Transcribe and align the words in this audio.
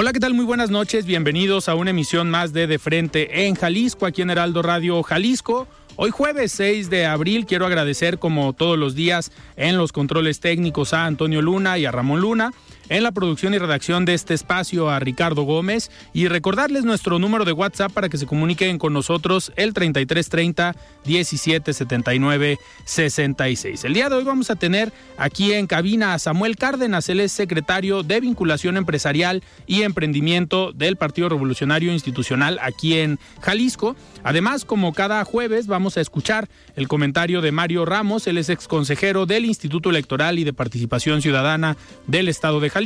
Hola, 0.00 0.12
¿qué 0.12 0.20
tal? 0.20 0.32
Muy 0.32 0.44
buenas 0.44 0.70
noches. 0.70 1.06
Bienvenidos 1.06 1.68
a 1.68 1.74
una 1.74 1.90
emisión 1.90 2.30
más 2.30 2.52
de 2.52 2.68
De 2.68 2.78
Frente 2.78 3.48
en 3.48 3.56
Jalisco, 3.56 4.06
aquí 4.06 4.22
en 4.22 4.30
Heraldo 4.30 4.62
Radio 4.62 5.02
Jalisco. 5.02 5.66
Hoy 5.96 6.10
jueves 6.10 6.52
6 6.52 6.88
de 6.88 7.04
abril 7.04 7.46
quiero 7.46 7.66
agradecer 7.66 8.20
como 8.20 8.52
todos 8.52 8.78
los 8.78 8.94
días 8.94 9.32
en 9.56 9.76
los 9.76 9.90
controles 9.90 10.38
técnicos 10.38 10.94
a 10.94 11.04
Antonio 11.04 11.42
Luna 11.42 11.78
y 11.78 11.84
a 11.84 11.90
Ramón 11.90 12.20
Luna 12.20 12.52
en 12.88 13.02
la 13.02 13.12
producción 13.12 13.54
y 13.54 13.58
redacción 13.58 14.04
de 14.04 14.14
este 14.14 14.34
espacio 14.34 14.88
a 14.90 14.98
Ricardo 14.98 15.42
Gómez 15.42 15.90
y 16.12 16.28
recordarles 16.28 16.84
nuestro 16.84 17.18
número 17.18 17.44
de 17.44 17.52
WhatsApp 17.52 17.92
para 17.92 18.08
que 18.08 18.18
se 18.18 18.26
comuniquen 18.26 18.78
con 18.78 18.92
nosotros 18.92 19.52
el 19.56 19.74
3330 19.74 20.74
1779 21.04 22.58
66. 22.84 23.84
El 23.84 23.94
día 23.94 24.08
de 24.08 24.16
hoy 24.16 24.24
vamos 24.24 24.50
a 24.50 24.56
tener 24.56 24.92
aquí 25.16 25.52
en 25.52 25.66
cabina 25.66 26.14
a 26.14 26.18
Samuel 26.18 26.56
Cárdenas, 26.56 27.08
él 27.08 27.20
es 27.20 27.32
secretario 27.32 28.02
de 28.02 28.20
vinculación 28.20 28.76
empresarial 28.76 29.42
y 29.66 29.82
emprendimiento 29.82 30.72
del 30.72 30.96
Partido 30.96 31.28
Revolucionario 31.28 31.92
Institucional 31.92 32.58
aquí 32.62 32.98
en 32.98 33.18
Jalisco. 33.40 33.96
Además, 34.24 34.64
como 34.64 34.92
cada 34.92 35.24
jueves, 35.24 35.66
vamos 35.66 35.96
a 35.96 36.00
escuchar 36.00 36.48
el 36.76 36.88
comentario 36.88 37.40
de 37.40 37.52
Mario 37.52 37.84
Ramos, 37.84 38.26
él 38.26 38.38
es 38.38 38.48
ex 38.48 38.68
consejero 38.68 39.26
del 39.26 39.44
Instituto 39.44 39.90
Electoral 39.90 40.38
y 40.38 40.44
de 40.44 40.52
Participación 40.52 41.22
Ciudadana 41.22 41.76
del 42.06 42.28
Estado 42.28 42.60
de 42.60 42.70
Jalisco 42.70 42.77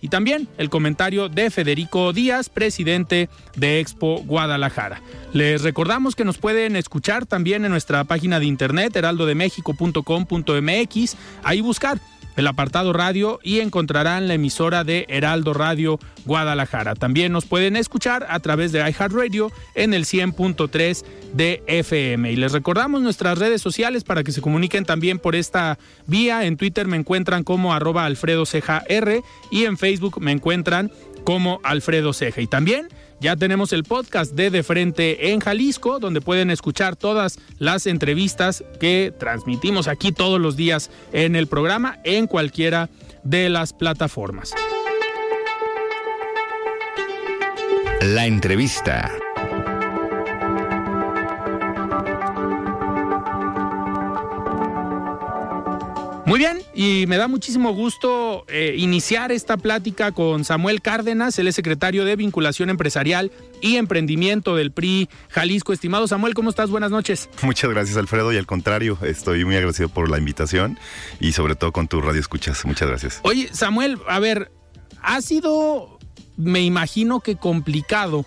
Y 0.00 0.08
también 0.08 0.48
el 0.58 0.70
comentario 0.70 1.28
de 1.28 1.50
Federico 1.50 2.12
Díaz, 2.12 2.48
presidente 2.48 3.28
de 3.56 3.80
Expo 3.80 4.22
Guadalajara. 4.24 5.02
Les 5.32 5.62
recordamos 5.62 6.14
que 6.16 6.24
nos 6.24 6.38
pueden 6.38 6.76
escuchar 6.76 7.26
también 7.26 7.64
en 7.64 7.70
nuestra 7.70 8.04
página 8.04 8.40
de 8.40 8.46
internet 8.46 8.96
heraldodemexico.com.mx, 8.96 11.16
ahí 11.42 11.60
buscar 11.60 12.00
el 12.38 12.46
apartado 12.46 12.92
radio 12.92 13.40
y 13.42 13.58
encontrarán 13.60 14.28
la 14.28 14.34
emisora 14.34 14.84
de 14.84 15.06
Heraldo 15.08 15.54
Radio 15.54 15.98
Guadalajara. 16.24 16.94
También 16.94 17.32
nos 17.32 17.46
pueden 17.46 17.76
escuchar 17.76 18.26
a 18.28 18.38
través 18.40 18.70
de 18.70 18.78
iHeartRadio 18.78 19.50
en 19.74 19.92
el 19.92 20.04
100.3 20.04 21.04
de 21.34 21.62
FM. 21.66 22.30
Y 22.30 22.36
les 22.36 22.52
recordamos 22.52 23.02
nuestras 23.02 23.38
redes 23.38 23.60
sociales 23.60 24.04
para 24.04 24.22
que 24.22 24.32
se 24.32 24.40
comuniquen 24.40 24.84
también 24.84 25.18
por 25.18 25.34
esta 25.34 25.78
vía. 26.06 26.44
En 26.44 26.56
Twitter 26.56 26.86
me 26.86 26.96
encuentran 26.96 27.42
como 27.42 27.74
arroba 27.74 28.04
Alfredo 28.04 28.46
Ceja 28.46 28.84
R 28.88 29.22
y 29.50 29.64
en 29.64 29.76
Facebook 29.76 30.20
me 30.20 30.32
encuentran 30.32 30.92
como 31.24 31.60
Alfredo 31.64 32.12
Ceja. 32.12 32.40
Y 32.40 32.46
también 32.46 32.88
ya 33.20 33.36
tenemos 33.36 33.72
el 33.72 33.84
podcast 33.84 34.32
de 34.32 34.50
De 34.50 34.62
Frente 34.62 35.32
en 35.32 35.40
Jalisco, 35.40 35.98
donde 35.98 36.20
pueden 36.20 36.50
escuchar 36.50 36.96
todas 36.96 37.38
las 37.58 37.86
entrevistas 37.86 38.64
que 38.80 39.12
transmitimos 39.18 39.88
aquí 39.88 40.12
todos 40.12 40.40
los 40.40 40.56
días 40.56 40.90
en 41.12 41.36
el 41.36 41.46
programa, 41.46 41.98
en 42.04 42.26
cualquiera 42.26 42.88
de 43.24 43.48
las 43.48 43.72
plataformas. 43.72 44.54
La 48.00 48.26
entrevista. 48.26 49.12
Muy 56.28 56.40
bien, 56.40 56.58
y 56.74 57.06
me 57.08 57.16
da 57.16 57.26
muchísimo 57.26 57.72
gusto 57.72 58.44
eh, 58.48 58.74
iniciar 58.76 59.32
esta 59.32 59.56
plática 59.56 60.12
con 60.12 60.44
Samuel 60.44 60.82
Cárdenas, 60.82 61.38
él 61.38 61.48
es 61.48 61.54
secretario 61.54 62.04
de 62.04 62.16
Vinculación 62.16 62.68
Empresarial 62.68 63.32
y 63.62 63.76
Emprendimiento 63.76 64.54
del 64.54 64.70
PRI 64.70 65.08
Jalisco. 65.30 65.72
Estimado 65.72 66.06
Samuel, 66.06 66.34
¿cómo 66.34 66.50
estás? 66.50 66.68
Buenas 66.68 66.90
noches. 66.90 67.30
Muchas 67.40 67.70
gracias, 67.70 67.96
Alfredo, 67.96 68.30
y 68.30 68.36
al 68.36 68.44
contrario, 68.44 68.98
estoy 69.00 69.46
muy 69.46 69.56
agradecido 69.56 69.88
por 69.88 70.10
la 70.10 70.18
invitación 70.18 70.78
y 71.18 71.32
sobre 71.32 71.54
todo 71.54 71.72
con 71.72 71.88
tu 71.88 72.02
radio 72.02 72.20
escuchas. 72.20 72.62
Muchas 72.66 72.88
gracias. 72.88 73.20
Oye, 73.22 73.48
Samuel, 73.50 73.96
a 74.06 74.18
ver, 74.18 74.52
ha 75.00 75.22
sido, 75.22 75.98
me 76.36 76.60
imagino 76.60 77.20
que 77.20 77.36
complicado 77.36 78.26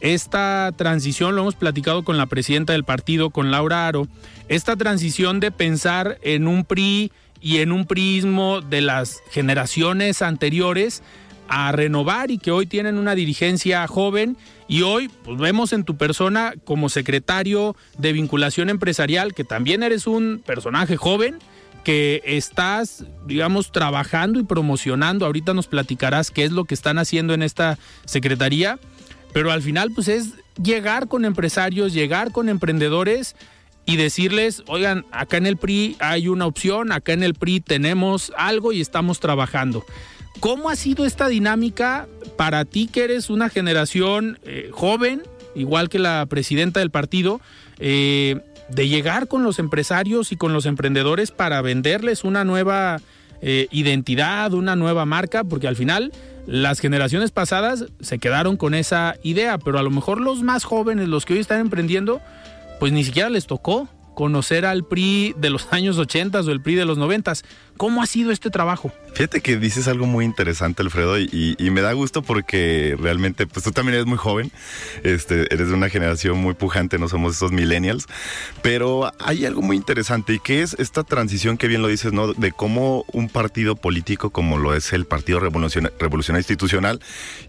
esta 0.00 0.72
transición, 0.74 1.36
lo 1.36 1.42
hemos 1.42 1.56
platicado 1.56 2.02
con 2.02 2.16
la 2.16 2.24
presidenta 2.24 2.72
del 2.72 2.84
partido, 2.84 3.28
con 3.28 3.50
Laura 3.50 3.86
Aro, 3.86 4.08
esta 4.48 4.74
transición 4.74 5.38
de 5.38 5.50
pensar 5.50 6.18
en 6.22 6.48
un 6.48 6.64
PRI 6.64 7.12
y 7.42 7.58
en 7.58 7.72
un 7.72 7.86
prismo 7.86 8.60
de 8.60 8.80
las 8.80 9.20
generaciones 9.30 10.22
anteriores 10.22 11.02
a 11.48 11.72
renovar 11.72 12.30
y 12.30 12.38
que 12.38 12.52
hoy 12.52 12.66
tienen 12.66 12.96
una 12.96 13.14
dirigencia 13.14 13.86
joven 13.86 14.38
y 14.68 14.82
hoy 14.82 15.10
pues 15.24 15.38
vemos 15.38 15.72
en 15.72 15.84
tu 15.84 15.96
persona 15.96 16.54
como 16.64 16.88
secretario 16.88 17.76
de 17.98 18.12
vinculación 18.12 18.70
empresarial 18.70 19.34
que 19.34 19.44
también 19.44 19.82
eres 19.82 20.06
un 20.06 20.42
personaje 20.46 20.96
joven 20.96 21.38
que 21.84 22.22
estás 22.24 23.04
digamos 23.26 23.72
trabajando 23.72 24.38
y 24.38 24.44
promocionando. 24.44 25.26
Ahorita 25.26 25.52
nos 25.52 25.66
platicarás 25.66 26.30
qué 26.30 26.44
es 26.44 26.52
lo 26.52 26.64
que 26.64 26.74
están 26.74 26.98
haciendo 26.98 27.34
en 27.34 27.42
esta 27.42 27.76
secretaría 28.04 28.78
pero 29.32 29.50
al 29.50 29.62
final 29.62 29.90
pues 29.94 30.08
es 30.08 30.34
llegar 30.62 31.08
con 31.08 31.24
empresarios 31.24 31.92
llegar 31.92 32.30
con 32.30 32.48
emprendedores 32.48 33.34
y 33.84 33.96
decirles, 33.96 34.62
oigan, 34.66 35.04
acá 35.10 35.36
en 35.36 35.46
el 35.46 35.56
PRI 35.56 35.96
hay 35.98 36.28
una 36.28 36.46
opción, 36.46 36.92
acá 36.92 37.12
en 37.12 37.22
el 37.22 37.34
PRI 37.34 37.60
tenemos 37.60 38.32
algo 38.36 38.72
y 38.72 38.80
estamos 38.80 39.20
trabajando. 39.20 39.84
¿Cómo 40.40 40.70
ha 40.70 40.76
sido 40.76 41.04
esta 41.04 41.28
dinámica 41.28 42.08
para 42.36 42.64
ti 42.64 42.88
que 42.88 43.04
eres 43.04 43.30
una 43.30 43.48
generación 43.48 44.38
eh, 44.44 44.70
joven, 44.72 45.22
igual 45.54 45.88
que 45.88 45.98
la 45.98 46.26
presidenta 46.26 46.80
del 46.80 46.90
partido, 46.90 47.40
eh, 47.78 48.40
de 48.68 48.88
llegar 48.88 49.28
con 49.28 49.42
los 49.44 49.58
empresarios 49.58 50.32
y 50.32 50.36
con 50.36 50.52
los 50.52 50.66
emprendedores 50.66 51.30
para 51.30 51.60
venderles 51.60 52.24
una 52.24 52.44
nueva 52.44 53.00
eh, 53.40 53.68
identidad, 53.70 54.52
una 54.52 54.76
nueva 54.76 55.04
marca? 55.04 55.44
Porque 55.44 55.68
al 55.68 55.76
final 55.76 56.12
las 56.46 56.80
generaciones 56.80 57.30
pasadas 57.30 57.86
se 58.00 58.18
quedaron 58.18 58.56
con 58.56 58.74
esa 58.74 59.14
idea, 59.22 59.58
pero 59.58 59.78
a 59.78 59.82
lo 59.82 59.90
mejor 59.90 60.20
los 60.20 60.42
más 60.42 60.64
jóvenes, 60.64 61.08
los 61.08 61.24
que 61.24 61.34
hoy 61.34 61.40
están 61.40 61.60
emprendiendo, 61.60 62.20
pues 62.82 62.90
ni 62.90 63.04
siquiera 63.04 63.30
les 63.30 63.46
tocó 63.46 63.88
conocer 64.16 64.66
al 64.66 64.84
PRI 64.84 65.36
de 65.38 65.50
los 65.50 65.72
años 65.72 65.98
80 65.98 66.40
o 66.40 66.50
el 66.50 66.60
PRI 66.60 66.74
de 66.74 66.84
los 66.84 66.98
90. 66.98 67.32
¿Cómo 67.76 68.02
ha 68.02 68.06
sido 68.06 68.30
este 68.30 68.50
trabajo? 68.50 68.92
Fíjate 69.14 69.40
que 69.42 69.56
dices 69.58 69.88
algo 69.88 70.06
muy 70.06 70.24
interesante, 70.24 70.82
Alfredo, 70.82 71.18
y, 71.18 71.56
me 71.72 71.80
da 71.80 71.92
gusto 71.92 72.22
porque 72.22 72.96
realmente, 72.98 73.46
pues 73.46 73.64
tú 73.64 73.72
también 73.72 73.94
eres 73.94 74.06
muy 74.06 74.18
joven, 74.18 74.50
este, 75.04 75.52
eres 75.52 75.68
de 75.68 75.74
una 75.74 75.88
generación 75.88 76.38
muy 76.38 76.54
pujante, 76.54 76.98
no 76.98 77.08
somos 77.08 77.36
esos 77.36 77.52
millennials, 77.52 78.06
pero 78.62 79.12
hay 79.18 79.46
algo 79.46 79.62
muy 79.62 79.76
interesante 79.76 80.34
y 80.34 80.38
que 80.38 80.62
es 80.62 80.74
esta 80.78 81.02
transición 81.02 81.58
que 81.58 81.68
bien 81.68 81.82
lo 81.82 81.88
dices, 81.88 82.12
¿no? 82.12 82.32
De 82.32 82.52
cómo 82.52 83.04
un 83.12 83.28
partido 83.28 83.76
político 83.76 84.30
como 84.30 84.58
lo 84.58 84.74
es 84.74 84.92
el 84.92 85.04
Partido 85.04 85.40
Revolucionario, 85.40 86.38
Institucional, 86.38 87.00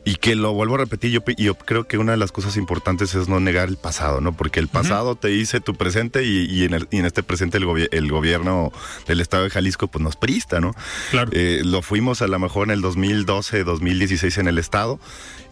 y 0.06 0.16
que 0.16 0.36
lo 0.36 0.54
vuelvo 0.54 0.76
a 0.76 0.80
repetir, 0.80 1.12
yo, 1.12 1.22
yo 1.38 1.56
creo 1.56 1.86
que 1.86 1.98
una 1.98 2.12
de 2.12 2.18
las 2.18 2.32
cosas 2.32 2.58
importantes 2.58 3.16
es 3.16 3.30
no 3.30 3.40
negar 3.40 3.70
el 3.70 3.78
pasado, 3.78 4.20
¿no? 4.20 4.34
Porque 4.34 4.60
el 4.60 4.68
pasado 4.68 5.16
te 5.16 5.30
dice 5.30 5.62
tu 5.62 5.76
presente 5.76 6.24
y, 6.24 6.64
en, 6.64 6.88
en, 6.92 7.06
este 7.06 7.24
presente 7.24 7.58
el, 7.58 7.90
el 7.92 8.12
gobierno 8.12 8.72
del 9.08 9.22
Estado 9.22 9.44
de 9.44 9.50
Jalisco, 9.50 9.88
pues 9.88 10.04
nos 10.04 10.16
prista, 10.24 10.62
¿no? 10.62 10.74
Claro. 11.12 11.30
Eh, 11.34 11.60
lo 11.66 11.82
fuimos 11.82 12.22
a 12.22 12.28
lo 12.28 12.40
mejor 12.40 12.68
en 12.68 12.72
el 12.72 12.82
2012, 12.82 13.66
2016 13.66 14.38
en 14.38 14.48
el 14.48 14.58
Estado 14.58 15.02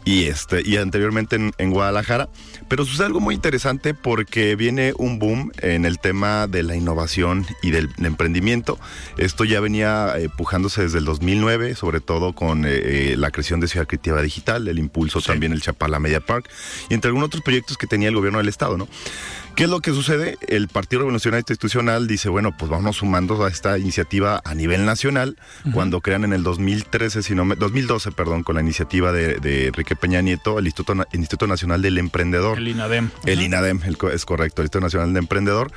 y 0.03 0.23
este 0.25 0.61
y 0.67 0.77
anteriormente 0.77 1.37
en, 1.57 1.71
Guadalajara. 1.71 2.29
Pero 2.67 2.85
sucede 2.85 3.07
algo 3.07 3.19
muy 3.19 3.35
interesante 3.35 3.93
porque 3.93 4.55
viene 4.55 4.93
un 4.97 5.19
boom 5.19 5.51
en 5.61 5.85
el 5.85 5.99
tema 5.99 6.47
de 6.47 6.63
la 6.63 6.75
innovación 6.75 7.45
y 7.61 7.71
del 7.71 7.89
emprendimiento. 7.99 8.79
Esto 9.17 9.43
ya 9.43 9.59
venía 9.59 10.13
eh, 10.17 10.29
pujándose 10.29 10.83
desde 10.83 10.99
el 10.99 11.05
2009, 11.05 11.75
sobre 11.75 12.01
todo 12.01 12.33
con 12.33 12.65
eh, 12.65 12.69
eh, 12.73 13.15
la 13.17 13.31
creación 13.31 13.59
de 13.59 13.67
Ciudad 13.67 13.87
Creativa 13.87 14.21
Digital, 14.21 14.67
el 14.67 14.79
impulso 14.79 15.21
también 15.21 15.51
el 15.51 15.61
Chapala 15.61 15.99
Media 15.99 16.19
Park 16.19 16.49
y 16.89 16.93
entre 16.93 17.09
algunos 17.09 17.27
otros 17.27 17.43
proyectos 17.43 17.77
que 17.77 17.87
tenía 17.87 18.09
el 18.09 18.15
gobierno 18.15 18.39
del 18.39 18.49
estado, 18.49 18.77
¿no? 18.77 18.87
¿Qué 19.55 19.65
es 19.65 19.69
lo 19.69 19.79
que 19.81 19.91
sucede? 19.91 20.37
El 20.47 20.67
Partido 20.67 21.01
Revolucionario 21.01 21.41
Institucional 21.41 22.07
dice, 22.07 22.29
bueno, 22.29 22.55
pues 22.57 22.71
vamos 22.71 22.97
sumando 22.97 23.43
a 23.43 23.49
esta 23.49 23.77
iniciativa 23.77 24.41
a 24.43 24.55
nivel 24.55 24.85
nacional, 24.85 25.37
cuando 25.73 26.01
crean 26.01 26.23
en 26.23 26.33
el 26.33 26.43
2013, 26.43 27.21
si 27.21 27.35
no 27.35 27.45
2012, 27.55 28.11
perdón, 28.11 28.43
con 28.43 28.55
la 28.55 28.61
iniciativa 28.61 29.11
de, 29.11 29.35
de 29.35 29.67
Enrique 29.67 29.95
Peña 29.95 30.21
Nieto, 30.21 30.57
el 30.57 30.65
Instituto, 30.65 31.05
Instituto 31.13 31.47
Nacional 31.47 31.81
del 31.81 31.97
Emprendedor. 31.97 32.57
El 32.57 32.69
INADEM. 32.69 33.09
El 33.25 33.41
INADEM, 33.41 33.81
es 34.13 34.25
correcto, 34.25 34.61
el 34.61 34.65
Instituto 34.65 34.81
Nacional 34.81 35.09
del 35.09 35.17
Emprendedor. 35.17 35.71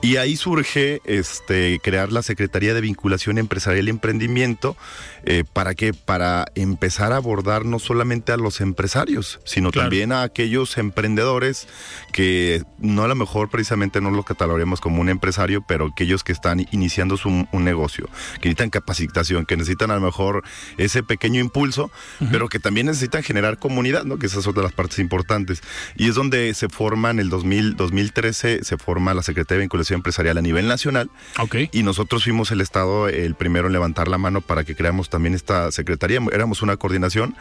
Y 0.00 0.16
ahí 0.16 0.36
surge 0.36 1.00
este, 1.04 1.80
crear 1.82 2.12
la 2.12 2.22
Secretaría 2.22 2.74
de 2.74 2.80
Vinculación 2.80 3.38
Empresarial 3.38 3.88
y 3.88 3.90
Emprendimiento, 3.90 4.76
eh, 5.24 5.44
¿para 5.52 5.74
qué? 5.74 5.92
Para 5.92 6.46
empezar 6.54 7.12
a 7.12 7.16
abordar 7.16 7.64
no 7.64 7.78
solamente 7.78 8.32
a 8.32 8.36
los 8.36 8.60
empresarios, 8.60 9.40
sino 9.44 9.70
también 9.70 10.12
a 10.12 10.22
aquellos 10.22 10.78
emprendedores 10.78 11.68
que 12.12 12.62
no 12.78 13.04
a 13.04 13.08
lo 13.08 13.16
mejor 13.18 13.48
precisamente 13.48 14.00
no 14.00 14.10
lo 14.10 14.22
catalogaremos 14.22 14.80
como 14.80 15.00
un 15.00 15.08
empresario, 15.08 15.62
pero 15.62 15.86
aquellos 15.86 16.24
que 16.24 16.32
están 16.32 16.66
iniciando 16.70 17.16
su, 17.16 17.28
un 17.28 17.64
negocio, 17.64 18.08
que 18.40 18.48
necesitan 18.48 18.70
capacitación, 18.70 19.46
que 19.46 19.56
necesitan 19.56 19.90
a 19.90 19.94
lo 19.94 20.00
mejor 20.00 20.42
ese 20.76 21.02
pequeño 21.02 21.40
impulso, 21.40 21.90
pero 22.30 22.48
que 22.48 22.58
también 22.58 22.86
necesitan 22.86 23.22
generar 23.22 23.58
comunidad, 23.58 24.04
¿no? 24.04 24.18
Que 24.18 24.26
esas 24.26 24.44
son 24.44 24.54
de 24.54 24.62
las 24.62 24.72
partes 24.72 24.98
importantes. 24.98 25.62
Y 25.96 26.08
es 26.08 26.14
donde 26.14 26.52
se 26.54 26.68
forma 26.68 27.10
en 27.10 27.20
el 27.20 27.28
2000, 27.28 27.76
2013, 27.76 28.64
se 28.64 28.78
forma 28.78 29.14
la 29.14 29.22
Secretaría 29.22 29.58
de 29.58 29.64
Vinculación 29.64 29.98
Empresarial 29.98 30.38
a 30.38 30.42
nivel 30.42 30.66
nacional. 30.68 31.10
Okay. 31.38 31.68
Y 31.72 31.82
nosotros 31.82 32.24
fuimos 32.24 32.50
el 32.50 32.60
Estado 32.60 33.08
el 33.08 33.34
primero 33.34 33.66
en 33.66 33.72
levantar 33.72 34.08
la 34.08 34.18
mano 34.18 34.40
para 34.40 34.64
que 34.64 34.74
creamos 34.74 35.10
también 35.10 35.34
esta 35.34 35.70
secretaría. 35.70 36.20
Éramos 36.32 36.62
una 36.62 36.76
coordinación. 36.76 37.36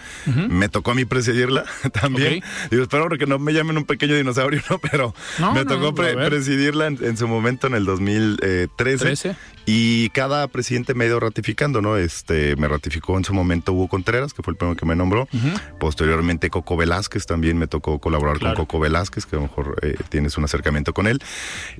Me 0.50 0.70
tocó 0.70 0.92
a 0.92 0.96
mí 0.96 1.06
presidirla 1.06 1.66
también. 1.94 2.44
Y 2.72 2.80
espero 2.80 3.08
que 3.18 3.26
no 3.26 3.40
me 3.40 3.54
llamen 3.54 3.78
un 3.78 3.86
pequeño 3.86 4.16
dinosaurio, 4.16 4.62
¿no? 4.70 4.80
Pero 4.80 5.14
me 5.54 5.64
tocó 5.68 5.94
presidirla 5.94 6.88
en, 6.88 7.18
su 7.18 7.28
momento 7.28 7.68
en 7.68 7.75
el 7.75 7.86
2013. 7.86 9.36
Y 9.69 10.10
cada 10.12 10.48
presidente 10.48 10.94
me 10.94 11.04
ha 11.04 11.08
ido 11.08 11.19
ratificando, 11.19 11.81
¿no? 11.81 11.98
Este, 11.98 12.56
me 12.56 12.69
ratificó 12.69 13.18
en 13.18 13.25
su 13.25 13.34
momento 13.34 13.74
Hugo 13.74 13.90
Contreras, 13.90 14.34
que 14.34 14.42
fue 14.42 14.54
el 14.54 14.58
primero 14.58 14.78
que 14.78 14.86
me 14.86 14.96
nombró. 14.96 15.28
Posteriormente 15.78 16.50
Coco 16.50 16.78
Velázquez, 16.78 17.25
también 17.25 17.58
me 17.58 17.68
tocó 17.68 18.00
colaborar 18.00 18.40
con 18.40 18.54
Coco 18.56 18.80
Velázquez, 18.80 19.25
que 19.25 19.36
a 19.36 19.40
lo 19.40 19.44
mejor 19.44 19.78
eh, 19.81 19.96
tienes 20.10 20.38
un 20.38 20.46
acercamiento 20.46 20.94
con 20.94 21.06
él. 21.06 21.19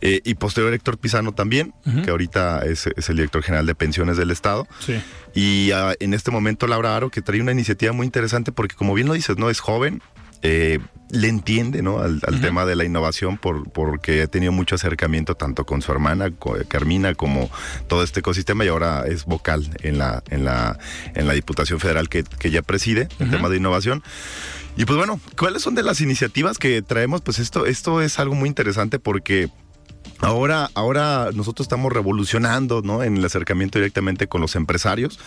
Eh, 0.02 0.20
y 0.26 0.34
posterior 0.36 0.74
Héctor 0.74 0.98
Pizano 0.98 1.34
también, 1.34 1.74
que 2.04 2.12
ahorita 2.12 2.66
es, 2.66 2.88
el 2.88 3.16
director 3.16 3.42
general 3.42 3.66
de 3.66 3.76
pensiones 3.76 4.18
del 4.18 4.32
Estado. 4.32 4.68
Sí. 4.80 5.02
Y 5.34 5.72
ah, 5.72 5.94
en 6.00 6.14
este 6.14 6.30
momento 6.30 6.68
Laura 6.68 6.96
Aro, 6.96 7.10
que 7.10 7.22
trae 7.22 7.40
una 7.40 7.54
iniciativa 7.54 7.94
muy 7.94 8.06
interesante 8.06 8.52
porque 8.52 8.76
como 8.76 8.94
bien 8.96 9.08
lo 9.08 9.14
dices, 9.14 9.38
¿no? 9.38 9.50
Es 9.50 9.60
joven, 9.60 10.02
eh, 10.42 10.80
le 11.10 11.30
entiende 11.30 11.82
¿no? 11.82 12.00
al, 12.00 12.20
tema 12.42 12.66
de 12.66 12.76
la 12.76 12.84
innovación 12.84 13.38
por, 13.38 13.70
porque 13.70 14.24
ha 14.24 14.28
tenido 14.28 14.52
mucho 14.52 14.76
acercamiento 14.76 15.36
tanto 15.36 15.66
con 15.66 15.82
su 15.82 15.92
hermana 15.92 16.32
Carmina 16.68 17.14
como 17.14 17.50
todo 17.88 18.04
este 18.04 18.20
ecosistema 18.20 18.66
y 18.66 18.68
ahora 18.68 19.06
es 19.08 19.26
vocal 19.26 19.70
en 19.84 19.98
la, 19.98 20.24
en 20.30 20.44
la, 20.44 20.78
en 21.16 21.28
la 21.28 21.34
Diputación 21.34 21.80
Federal 21.80 22.10
que, 22.10 22.24
que 22.24 22.52
ya 22.52 22.62
preside 22.62 23.08
el 23.20 23.30
tema 23.30 23.50
de 23.50 23.58
innovación. 23.58 24.04
Y 24.76 24.86
pues 24.86 24.98
bueno, 24.98 25.20
¿cuáles 25.38 25.62
son 25.62 25.76
de 25.76 25.84
las 25.84 26.02
iniciativas 26.02 26.58
que 26.58 26.82
traemos? 26.82 27.22
Pues 27.22 27.40
esto, 27.40 27.66
esto 27.66 28.02
es 28.02 28.20
algo 28.20 28.36
muy 28.36 28.48
interesante 28.48 29.00
porque 29.00 29.50
Ahora, 30.20 30.70
ahora 30.74 31.30
nosotros 31.34 31.66
estamos 31.66 31.92
revolucionando 31.92 32.82
¿no? 32.82 33.04
en 33.04 33.18
el 33.18 33.26
acercamiento 33.26 33.80
directamente 33.80 34.28
con 34.28 34.42
los 34.42 34.56
empresarios. 34.56 35.20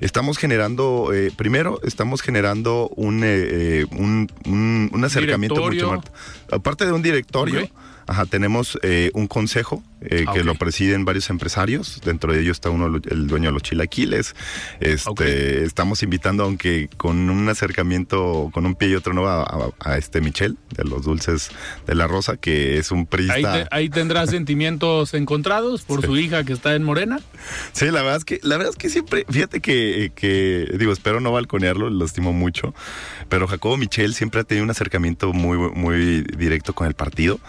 Estamos 0.00 0.38
generando, 0.38 1.12
eh, 1.12 1.32
primero, 1.36 1.80
estamos 1.82 2.22
generando 2.22 2.88
un, 2.96 3.24
eh, 3.24 3.82
eh, 3.82 3.86
un, 3.90 5.04
acercamiento 5.04 5.60
mucho 5.60 5.92
más. 5.92 6.04
Aparte 6.50 6.86
de 6.86 6.92
un 6.92 7.02
directorio. 7.02 7.68
Ajá, 8.06 8.24
tenemos 8.26 8.78
eh, 8.82 9.10
un 9.14 9.26
consejo 9.26 9.82
eh, 10.00 10.26
que 10.32 10.44
lo 10.44 10.54
presiden 10.54 11.04
varios 11.04 11.28
empresarios. 11.30 12.00
Dentro 12.04 12.32
de 12.32 12.40
ellos 12.40 12.56
está 12.56 12.70
uno, 12.70 12.86
el 12.86 13.26
dueño 13.26 13.48
de 13.48 13.52
los 13.52 13.62
chilaquiles. 13.62 14.36
Este, 14.78 15.64
Estamos 15.64 16.02
invitando, 16.04 16.44
aunque 16.44 16.88
con 16.96 17.30
un 17.30 17.48
acercamiento, 17.48 18.50
con 18.52 18.64
un 18.64 18.76
pie 18.76 18.90
y 18.90 18.94
otro 18.94 19.12
no, 19.12 19.26
a, 19.26 19.98
este 19.98 20.20
Michel 20.20 20.56
de 20.70 20.84
los 20.84 21.02
dulces 21.02 21.50
de 21.86 21.94
la 21.96 22.06
Rosa, 22.06 22.36
que 22.36 22.78
es 22.78 22.92
un 22.92 23.06
priista. 23.06 23.66
Ahí, 23.72 23.88
tendrá 23.88 24.26
sentimientos 24.28 25.14
encontrados 25.14 25.82
por 25.82 26.04
su 26.04 26.16
hija 26.16 26.44
que 26.44 26.52
está 26.52 26.74
en 26.74 26.84
Morena. 26.84 27.18
Sí, 27.72 27.86
la 27.86 28.02
verdad 28.02 28.18
es 28.18 28.24
que, 28.24 28.38
la 28.42 28.56
verdad 28.56 28.72
es 28.72 28.78
que 28.78 28.88
siempre, 28.88 29.26
fíjate 29.28 29.60
que, 29.60 30.12
que 30.14 30.76
digo, 30.78 30.92
espero 30.92 31.20
no 31.20 31.32
balconearlo, 31.32 31.90
lo 31.90 32.04
estimo 32.04 32.32
mucho, 32.32 32.72
pero 33.28 33.48
Jacobo 33.48 33.76
Michel 33.76 34.14
siempre 34.14 34.42
ha 34.42 34.44
tenido 34.44 34.62
un 34.62 34.70
acercamiento 34.70 35.32
muy, 35.32 35.56
muy 35.56 36.22
directo 36.22 36.74
con 36.74 36.86
el 36.86 36.94
partido. 36.94 37.40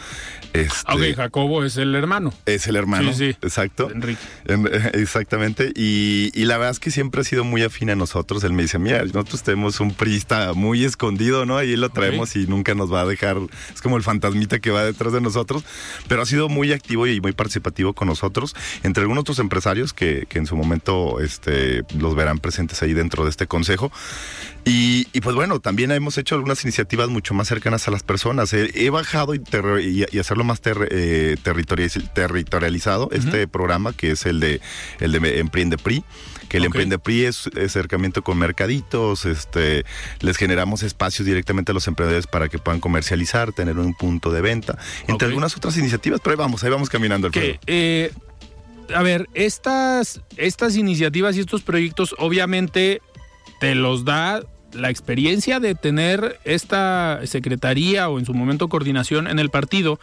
Este, 0.53 0.91
ok, 0.91 1.15
Jacobo 1.15 1.63
es 1.63 1.77
el 1.77 1.95
hermano. 1.95 2.33
Es 2.45 2.67
el 2.67 2.75
hermano. 2.75 3.13
Sí, 3.13 3.31
sí. 3.31 3.37
Exacto. 3.41 3.89
Enrique. 3.91 4.21
Exactamente. 4.93 5.71
Y, 5.75 6.31
la 6.45 6.57
verdad 6.57 6.71
es 6.71 6.79
que 6.79 6.91
siempre 6.91 7.21
ha 7.21 7.23
sido 7.23 7.43
muy 7.43 7.63
afín 7.63 7.89
a 7.89 7.95
nosotros. 7.95 8.43
Él 8.43 8.53
me 8.53 8.63
dice, 8.63 8.79
mira, 8.79 9.03
nosotros 9.03 9.43
tenemos 9.43 9.79
un 9.79 9.93
priista 9.93 10.53
muy 10.53 10.85
escondido, 10.85 11.45
¿no? 11.45 11.61
Y 11.61 11.75
lo 11.75 11.89
traemos 11.89 12.35
y 12.35 12.47
nunca 12.47 12.73
nos 12.73 12.91
va 12.91 13.01
a 13.01 13.05
dejar. 13.05 13.37
Es 13.73 13.81
como 13.81 13.97
el 13.97 14.03
fantasmita 14.03 14.59
que 14.59 14.71
va 14.71 14.83
detrás 14.83 15.13
de 15.13 15.21
nosotros. 15.21 15.63
Pero 16.07 16.21
ha 16.21 16.25
sido 16.25 16.49
muy 16.49 16.71
activo 16.71 17.07
y 17.07 17.19
muy 17.19 17.33
participativo 17.33 17.93
con 17.93 18.07
nosotros. 18.07 18.55
Entre 18.83 19.01
algunos 19.01 19.21
otros 19.21 19.39
empresarios 19.39 19.93
que, 19.93 20.25
que 20.29 20.39
en 20.39 20.45
su 20.45 20.55
momento 20.55 21.19
este, 21.19 21.83
los 21.97 22.15
verán 22.15 22.39
presentes 22.39 22.81
ahí 22.81 22.93
dentro 22.93 23.23
de 23.23 23.29
este 23.29 23.47
consejo. 23.47 23.91
Y, 24.69 25.21
pues 25.21 25.35
bueno, 25.35 25.59
también 25.59 25.91
hemos 25.91 26.17
hecho 26.17 26.35
algunas 26.35 26.63
iniciativas 26.63 27.09
mucho 27.09 27.33
más 27.33 27.47
cercanas 27.47 27.87
a 27.87 27.91
las 27.91 28.03
personas. 28.03 28.53
He, 28.53 28.89
bajado 28.89 29.33
y, 29.33 29.41
y, 30.11 30.19
hacerlo 30.19 30.43
más 30.43 30.61
eh, 30.65 31.37
territorializado 31.41 33.09
este 33.11 33.47
programa 33.47 33.93
que 33.93 34.11
es 34.11 34.25
el 34.25 34.39
de 34.39 34.61
el 34.99 35.11
de 35.11 35.39
Emprende 35.39 35.77
PRI 35.77 36.03
que 36.47 36.57
el 36.57 36.65
Emprende 36.65 36.97
PRI 36.97 37.25
es, 37.25 37.47
acercamiento 37.47 38.23
con 38.23 38.37
mercaditos, 38.37 39.25
este, 39.25 39.85
les 40.21 40.37
generamos 40.37 40.83
espacios 40.83 41.25
directamente 41.25 41.71
a 41.71 41.73
los 41.73 41.87
emprendedores 41.87 42.27
para 42.27 42.47
que 42.47 42.57
puedan 42.57 42.79
comercializar, 42.79 43.51
tener 43.51 43.77
un 43.77 43.93
punto 43.93 44.31
de 44.31 44.41
venta, 44.41 44.77
entre 45.07 45.27
algunas 45.27 45.55
otras 45.57 45.77
iniciativas, 45.77 46.21
pero 46.21 46.31
ahí 46.31 46.37
vamos, 46.37 46.63
ahí 46.63 46.69
vamos 46.69 46.89
caminando 46.89 47.27
el 47.27 47.59
eh, 47.67 48.11
a 48.95 49.03
ver, 49.03 49.27
estas, 49.33 50.21
estas 50.37 50.77
iniciativas 50.77 51.35
y 51.35 51.41
estos 51.41 51.61
proyectos 51.61 52.15
obviamente 52.17 53.01
te 53.59 53.75
los 53.75 54.05
da 54.05 54.41
la 54.73 54.89
experiencia 54.89 55.59
de 55.59 55.75
tener 55.75 56.39
esta 56.43 57.21
secretaría 57.25 58.09
o 58.09 58.19
en 58.19 58.25
su 58.25 58.33
momento 58.33 58.67
coordinación 58.67 59.27
en 59.27 59.39
el 59.39 59.49
partido, 59.49 59.99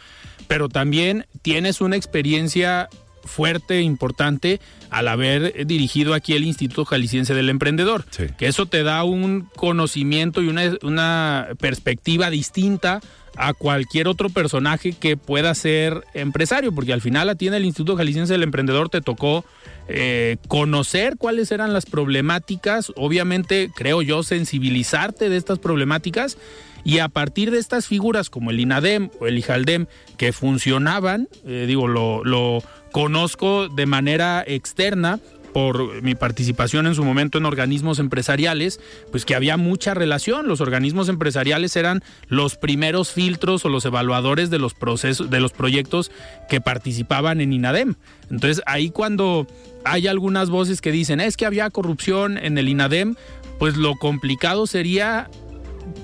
pero 0.47 0.69
también 0.69 1.25
tienes 1.41 1.81
una 1.81 1.95
experiencia 1.95 2.89
fuerte, 3.23 3.81
importante, 3.81 4.61
al 4.89 5.07
haber 5.07 5.65
dirigido 5.65 6.13
aquí 6.13 6.33
el 6.33 6.43
Instituto 6.43 6.85
Jalisciense 6.85 7.33
del 7.33 7.49
Emprendedor. 7.49 8.05
Que 8.37 8.47
eso 8.47 8.65
te 8.67 8.83
da 8.83 9.03
un 9.03 9.49
conocimiento 9.55 10.41
y 10.41 10.47
una, 10.47 10.77
una 10.83 11.49
perspectiva 11.59 12.29
distinta 12.29 13.01
a 13.37 13.53
cualquier 13.53 14.07
otro 14.07 14.29
personaje 14.29 14.93
que 14.93 15.17
pueda 15.17 15.53
ser 15.55 16.03
empresario, 16.13 16.71
porque 16.71 16.93
al 16.93 17.01
final 17.01 17.29
a 17.29 17.35
ti 17.35 17.47
en 17.47 17.53
el 17.53 17.65
Instituto 17.65 17.97
Jalisciense 17.97 18.33
del 18.33 18.43
Emprendedor 18.43 18.89
te 18.89 19.01
tocó 19.01 19.45
eh, 19.87 20.37
conocer 20.47 21.17
cuáles 21.17 21.51
eran 21.51 21.73
las 21.73 21.85
problemáticas, 21.85 22.91
obviamente 22.95 23.69
creo 23.75 24.01
yo 24.01 24.23
sensibilizarte 24.23 25.29
de 25.29 25.37
estas 25.37 25.59
problemáticas 25.59 26.37
y 26.83 26.99
a 26.99 27.09
partir 27.09 27.51
de 27.51 27.57
estas 27.57 27.87
figuras 27.87 28.29
como 28.29 28.51
el 28.51 28.59
INADEM 28.59 29.09
o 29.19 29.27
el 29.27 29.37
IJALDEM 29.39 29.87
que 30.17 30.31
funcionaban, 30.31 31.27
eh, 31.45 31.65
digo, 31.67 31.87
lo, 31.87 32.23
lo 32.23 32.63
conozco 32.91 33.67
de 33.67 33.87
manera 33.87 34.43
externa, 34.47 35.19
por 35.55 36.01
mi 36.01 36.15
participación 36.15 36.85
en 36.85 36.95
su 36.95 37.05
momento 37.05 37.37
en 37.37 37.45
organismos 37.45 37.99
empresariales, 37.99 38.81
pues 39.09 39.23
que 39.23 39.35
había 39.35 39.55
mucha 39.55 39.93
relación. 39.93 40.49
Los 40.49 40.59
organismos 40.59 41.07
empresariales 41.07 41.77
eran 41.77 42.03
los 42.27 42.57
primeros 42.57 43.13
filtros 43.13 43.63
o 43.63 43.69
los 43.69 43.85
evaluadores 43.85 44.49
de 44.49 44.59
los 44.59 44.73
procesos, 44.73 45.29
de 45.29 45.39
los 45.39 45.53
proyectos 45.53 46.11
que 46.49 46.59
participaban 46.59 47.39
en 47.39 47.53
INADEM. 47.53 47.95
Entonces, 48.29 48.61
ahí 48.65 48.89
cuando 48.89 49.47
hay 49.85 50.07
algunas 50.07 50.49
voces 50.49 50.81
que 50.81 50.91
dicen 50.91 51.21
es 51.21 51.37
que 51.37 51.45
había 51.45 51.69
corrupción 51.69 52.37
en 52.37 52.57
el 52.57 52.67
INADEM, 52.67 53.15
pues 53.57 53.77
lo 53.77 53.95
complicado 53.95 54.67
sería 54.67 55.29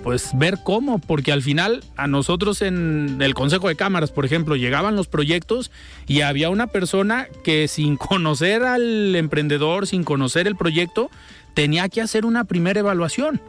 pues 0.03 0.31
ver 0.33 0.59
cómo, 0.63 0.99
porque 0.99 1.31
al 1.31 1.41
final 1.41 1.83
a 1.95 2.07
nosotros 2.07 2.61
en 2.61 3.17
el 3.21 3.33
Consejo 3.33 3.67
de 3.67 3.75
Cámaras, 3.75 4.11
por 4.11 4.25
ejemplo, 4.25 4.55
llegaban 4.55 4.95
los 4.95 5.07
proyectos 5.07 5.71
y 6.07 6.21
había 6.21 6.49
una 6.49 6.67
persona 6.67 7.27
que 7.43 7.67
sin 7.67 7.97
conocer 7.97 8.63
al 8.63 9.15
emprendedor, 9.15 9.87
sin 9.87 10.03
conocer 10.03 10.47
el 10.47 10.55
proyecto, 10.55 11.09
tenía 11.53 11.89
que 11.89 12.01
hacer 12.01 12.25
una 12.25 12.45
primera 12.45 12.79
evaluación. 12.79 13.41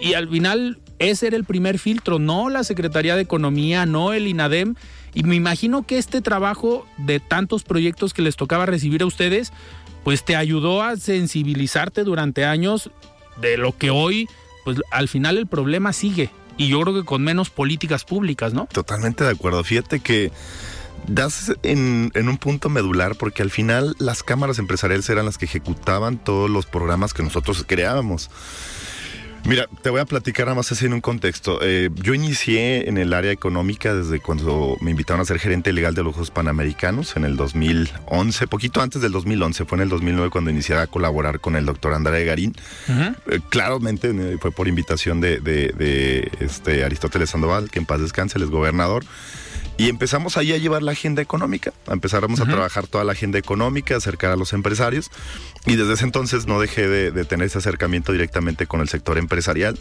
Y 0.00 0.14
al 0.14 0.28
final 0.28 0.78
ese 0.98 1.28
era 1.28 1.36
el 1.36 1.44
primer 1.44 1.78
filtro, 1.78 2.18
no 2.18 2.48
la 2.48 2.64
Secretaría 2.64 3.16
de 3.16 3.22
Economía, 3.22 3.86
no 3.86 4.12
el 4.12 4.26
INADEM. 4.26 4.74
Y 5.14 5.22
me 5.22 5.34
imagino 5.34 5.86
que 5.86 5.98
este 5.98 6.20
trabajo 6.20 6.86
de 6.98 7.20
tantos 7.20 7.64
proyectos 7.64 8.12
que 8.12 8.22
les 8.22 8.36
tocaba 8.36 8.66
recibir 8.66 9.02
a 9.02 9.06
ustedes, 9.06 9.52
pues 10.04 10.24
te 10.24 10.36
ayudó 10.36 10.82
a 10.82 10.96
sensibilizarte 10.96 12.04
durante 12.04 12.44
años 12.44 12.90
de 13.40 13.56
lo 13.56 13.76
que 13.76 13.90
hoy, 13.90 14.28
pues 14.66 14.82
al 14.90 15.06
final 15.06 15.38
el 15.38 15.46
problema 15.46 15.92
sigue. 15.92 16.28
Y 16.56 16.66
yo 16.66 16.80
creo 16.80 16.92
que 16.92 17.04
con 17.04 17.22
menos 17.22 17.50
políticas 17.50 18.04
públicas, 18.04 18.52
¿no? 18.52 18.66
Totalmente 18.66 19.22
de 19.22 19.30
acuerdo. 19.30 19.62
Fíjate 19.62 20.00
que 20.00 20.32
das 21.06 21.52
en, 21.62 22.10
un 22.16 22.36
punto 22.36 22.68
medular 22.68 23.14
porque 23.14 23.44
al 23.44 23.52
final 23.52 23.94
las 24.00 24.24
cámaras 24.24 24.58
empresariales 24.58 25.08
eran 25.08 25.24
las 25.24 25.38
que 25.38 25.44
ejecutaban 25.44 26.18
todos 26.18 26.50
los 26.50 26.66
programas 26.66 27.14
que 27.14 27.22
nosotros 27.22 27.64
creábamos. 27.64 28.28
Mira, 29.46 29.68
te 29.82 29.90
voy 29.90 30.00
a 30.00 30.04
platicar 30.04 30.46
nada 30.46 30.56
más 30.56 30.72
así 30.72 30.86
en 30.86 30.92
un 30.92 31.00
contexto. 31.00 31.60
Eh, 31.62 31.90
yo 31.94 32.14
inicié 32.14 32.88
en 32.88 32.98
el 32.98 33.12
área 33.12 33.30
económica 33.30 33.94
desde 33.94 34.18
cuando 34.18 34.76
me 34.80 34.90
invitaron 34.90 35.20
a 35.20 35.24
ser 35.24 35.38
gerente 35.38 35.72
legal 35.72 35.94
de 35.94 36.02
los 36.02 36.14
Juegos 36.14 36.32
Panamericanos 36.32 37.16
en 37.16 37.24
el 37.24 37.36
2011, 37.36 38.46
poquito 38.48 38.82
antes 38.82 39.00
del 39.02 39.12
2011, 39.12 39.64
fue 39.64 39.78
en 39.78 39.82
el 39.82 39.88
2009 39.88 40.30
cuando 40.30 40.50
inicié 40.50 40.76
a 40.76 40.88
colaborar 40.88 41.38
con 41.38 41.54
el 41.54 41.64
doctor 41.64 41.94
André 41.94 42.24
Garín. 42.24 42.56
Eh, 42.88 43.38
claramente 43.48 44.10
eh, 44.10 44.36
fue 44.40 44.50
por 44.50 44.66
invitación 44.66 45.20
de, 45.20 45.38
de, 45.38 46.28
este 46.40 46.82
Aristóteles 46.82 47.30
Sandoval, 47.30 47.70
que 47.70 47.78
en 47.78 47.86
paz 47.86 48.00
descanse, 48.00 48.38
él 48.38 48.44
es 48.44 48.50
gobernador. 48.50 49.04
Y 49.78 49.90
empezamos 49.90 50.38
ahí 50.38 50.52
a 50.52 50.58
llevar 50.58 50.82
la 50.82 50.92
agenda 50.92 51.20
económica, 51.20 51.72
empezamos 51.86 52.40
a 52.40 52.46
trabajar 52.46 52.86
toda 52.86 53.04
la 53.04 53.12
agenda 53.12 53.38
económica, 53.38 53.94
acercar 53.94 54.32
a 54.32 54.36
los 54.36 54.54
empresarios. 54.54 55.10
Y 55.66 55.74
desde 55.74 55.94
ese 55.94 56.04
entonces 56.04 56.46
no 56.46 56.60
dejé 56.60 56.86
de, 56.86 57.24
tener 57.24 57.48
ese 57.48 57.58
acercamiento 57.58 58.12
directamente 58.12 58.68
con 58.68 58.80
el 58.80 58.88
sector 58.88 59.18
empresarial. 59.18 59.76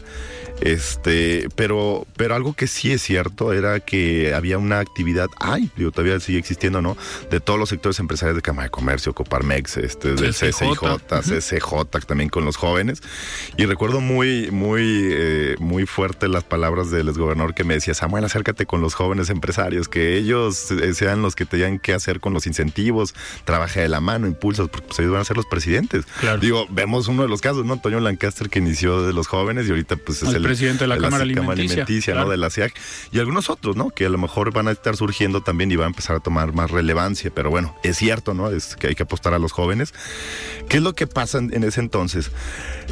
Este, 0.61 1.47
pero, 1.55 2.07
pero 2.15 2.33
algo 2.33 2.53
que 2.53 2.65
sí 2.65 2.91
es 2.91 3.03
cierto 3.03 3.53
era 3.53 3.79
que 3.81 4.33
había 4.33 4.57
una 4.57 4.79
actividad, 4.79 5.27
ay, 5.39 5.69
digo, 5.75 5.91
todavía 5.91 6.19
sigue 6.19 6.39
existiendo, 6.39 6.81
¿no? 6.81 6.97
De 7.29 7.39
todos 7.39 7.59
los 7.59 7.69
sectores 7.69 7.99
empresariales 7.99 8.37
de 8.37 8.41
Cámara 8.41 8.63
de 8.63 8.71
Comercio, 8.71 9.13
Coparmex, 9.13 9.77
este, 9.77 10.15
del 10.15 10.33
CCIJ, 10.33 10.79
CCJ, 11.07 11.85
también 12.07 12.29
con 12.29 12.45
los 12.45 12.55
jóvenes. 12.55 13.03
Y 13.57 13.65
recuerdo 13.65 14.01
muy, 14.01 14.49
muy, 14.49 15.09
eh, 15.11 15.55
muy 15.59 15.85
fuerte 15.85 16.27
las 16.27 16.43
palabras 16.43 16.89
del 16.89 17.09
exgobernador 17.09 17.53
que 17.53 17.63
me 17.63 17.75
decía, 17.75 17.93
Samuel, 17.93 18.25
acércate 18.25 18.65
con 18.65 18.81
los 18.81 18.95
jóvenes 18.95 19.29
empresarios 19.29 19.87
que 19.87 20.17
ellos 20.17 20.71
eh, 20.71 20.93
sean 20.95 21.21
los 21.21 21.35
que 21.35 21.45
te 21.45 21.57
digan 21.57 21.77
qué 21.77 21.93
hacer 21.93 22.21
con 22.21 22.33
los 22.33 22.47
incentivos, 22.47 23.13
trabaja 23.43 23.81
de 23.81 23.89
la 23.89 23.99
mano, 23.99 24.25
impulsos, 24.25 24.69
porque 24.69 24.87
pues, 24.87 24.99
ellos 24.99 25.11
van 25.11 25.21
a 25.21 25.25
ser 25.25 25.37
los 25.37 25.45
presidentes. 25.45 25.74
Digo, 26.41 26.67
vemos 26.69 27.07
uno 27.07 27.23
de 27.23 27.29
los 27.29 27.41
casos, 27.41 27.65
¿no? 27.65 27.73
Antonio 27.73 27.99
Lancaster 27.99 28.49
que 28.49 28.59
inició 28.59 29.05
de 29.05 29.13
los 29.13 29.27
jóvenes 29.27 29.67
y 29.67 29.69
ahorita 29.69 29.95
pues 29.97 30.23
es 30.23 30.33
el, 30.33 30.43
presidente 30.43 30.83
de 30.83 30.87
la, 30.87 30.97
Cámara 30.97 31.23
Alimenticia, 31.23 32.15
¿no? 32.15 32.29
De 32.29 32.37
la 32.37 32.49
SIAC 32.49 32.73
y 33.11 33.19
algunos 33.19 33.49
otros, 33.49 33.75
¿no? 33.75 33.89
Que 33.89 34.05
a 34.05 34.09
lo 34.09 34.17
mejor 34.17 34.53
van 34.53 34.67
a 34.67 34.71
estar 34.71 34.95
surgiendo 34.95 35.41
también 35.41 35.71
y 35.71 35.75
van 35.75 35.85
a 35.85 35.89
empezar 35.89 36.15
a 36.15 36.19
tomar 36.19 36.53
más 36.53 36.71
relevancia, 36.71 37.31
pero 37.33 37.49
bueno, 37.49 37.75
es 37.83 37.97
cierto, 37.97 38.33
¿no? 38.33 38.49
Es 38.49 38.75
que 38.75 38.87
hay 38.87 38.95
que 38.95 39.03
apostar 39.03 39.33
a 39.33 39.39
los 39.39 39.51
jóvenes. 39.51 39.93
¿Qué 40.69 40.77
es 40.77 40.83
lo 40.83 40.93
que 40.93 41.07
pasa 41.07 41.39
en 41.39 41.63
ese 41.63 41.79
entonces? 41.79 42.31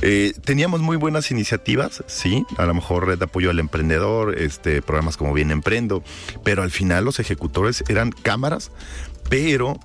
Eh, 0.02 0.34
teníamos 0.44 0.82
muy 0.82 0.98
buenas 0.98 1.32
iniciativas, 1.32 2.04
sí, 2.08 2.46
a 2.58 2.66
lo 2.66 2.74
mejor 2.74 3.08
red 3.08 3.18
de 3.18 3.26
apoyo 3.26 3.50
al 3.50 3.60
emprendedor, 3.60 4.38
este, 4.38 4.82
programas 4.82 5.18
como 5.18 5.34
Bien 5.34 5.52
Emprendo, 5.52 6.04
pero 6.44 6.64
al 6.64 6.72
final 6.72 7.06
los 7.06 7.20
ejecutores 7.20 7.84
eran 7.88 8.12
cámaras, 8.12 8.72
pero 9.30 9.80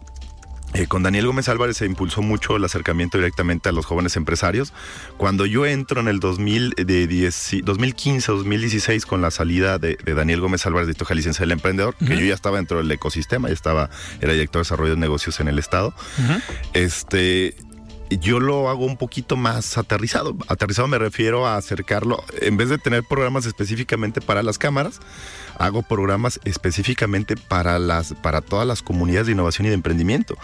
eh, 0.75 0.87
con 0.87 1.03
Daniel 1.03 1.27
Gómez 1.27 1.49
Álvarez 1.49 1.79
se 1.79 1.87
impulsó 1.87 2.21
mucho 2.21 2.57
el 2.57 2.65
acercamiento 2.65 3.17
directamente 3.17 3.71
a 3.71 3.73
los 3.73 3.87
jóvenes 3.87 4.17
empresarios. 4.17 4.75
Cuando 5.17 5.47
yo 5.47 5.65
entro 5.65 6.01
en 6.01 6.09
el 6.09 6.21
2015-2016 6.21 9.07
con 9.07 9.23
la 9.23 9.31
salida 9.31 9.79
de, 9.79 9.97
Daniel 10.05 10.41
Gómez 10.41 10.67
Álvarez 10.67 10.87
de 10.87 10.93
Toja 10.95 11.15
Licencia 11.15 11.43
del 11.43 11.53
Emprendedor, 11.53 11.95
que 11.97 12.19
yo 12.19 12.27
ya 12.27 12.35
estaba 12.35 12.59
dentro 12.59 12.77
del 12.79 12.91
ecosistema, 12.91 13.49
ya 13.49 13.55
estaba, 13.55 13.89
era 14.21 14.35
director 14.35 14.61
de 14.61 14.65
desarrollo 14.65 14.95
de 14.95 15.01
negocios 15.01 15.41
en 15.41 15.49
el 15.49 15.59
Estado, 15.59 15.95
este 16.75 17.57
yo 18.11 18.41
lo 18.41 18.71
hago 18.71 18.87
un 18.87 18.97
poquito 18.97 19.37
más 19.37 19.77
aterrizado. 19.77 20.37
Aterrizado 20.49 20.89
me 20.89 20.99
refiero 20.99 21.47
a 21.47 21.57
acercarlo, 21.57 22.25
en 22.41 22.57
vez 22.57 22.69
de 22.69 22.79
tener 22.79 23.05
programas 23.05 23.47
específicamente 23.47 24.21
para 24.21 24.43
las 24.43 24.59
cámaras, 24.59 25.01
hago 25.59 25.83
programas 25.83 26.41
específicamente 26.45 27.37
para 27.37 27.79
las 27.79 28.15
para 28.15 28.41
todas 28.41 28.67
las 28.67 28.83
comunidades 28.83 29.27
de 29.27 29.33
innovación 29.33 29.67
y 29.67 29.69
de 29.69 29.75
emprendimiento 29.75 30.37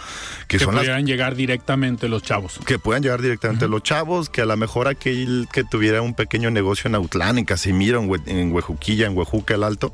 que, 0.48 0.58
que 0.58 0.66
pudieran 0.66 1.06
llegar 1.06 1.34
directamente 1.34 2.08
los 2.08 2.22
chavos. 2.22 2.60
que 2.66 2.78
puedan 2.78 3.02
llegar 3.02 3.22
directamente 3.22 3.68
los 3.68 3.82
chavos 3.82 4.28
que 4.28 4.42
a 4.42 4.46
lo 4.46 4.56
mejor 4.56 4.88
aquel 4.88 5.48
que 5.52 5.64
tuviera 5.64 6.02
un 6.02 6.14
pequeño 6.14 6.50
negocio 6.50 6.88
en 6.88 6.94
Autlán 6.94 7.38
en 7.38 7.44
Casimiro 7.44 8.04
en, 8.26 8.52
Huejuquilla 8.52 9.06
en 9.06 9.16
Huejuca 9.16 9.54
el 9.54 9.64
Alto 9.64 9.92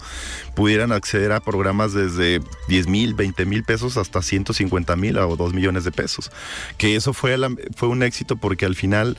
pudieran 0.55 0.93
acceder 0.93 1.33
a 1.33 1.41
programas 1.41 1.93
desde 1.93 2.41
10 2.69 2.89
mil 2.89 3.15
20 3.15 3.45
mil 3.45 3.65
pesos 3.65 3.97
hasta 3.97 4.23
150 4.23 4.97
mil 4.97 5.19
o 5.19 5.37
2 5.37 5.55
millones 5.55 5.85
de 5.85 5.93
pesos. 5.93 6.31
Que 6.79 6.97
eso 6.97 7.13
fue 7.13 7.37
fue 7.77 7.89
un 7.89 8.03
éxito 8.03 8.37
porque 8.37 8.67
al 8.67 8.75
final 8.75 9.17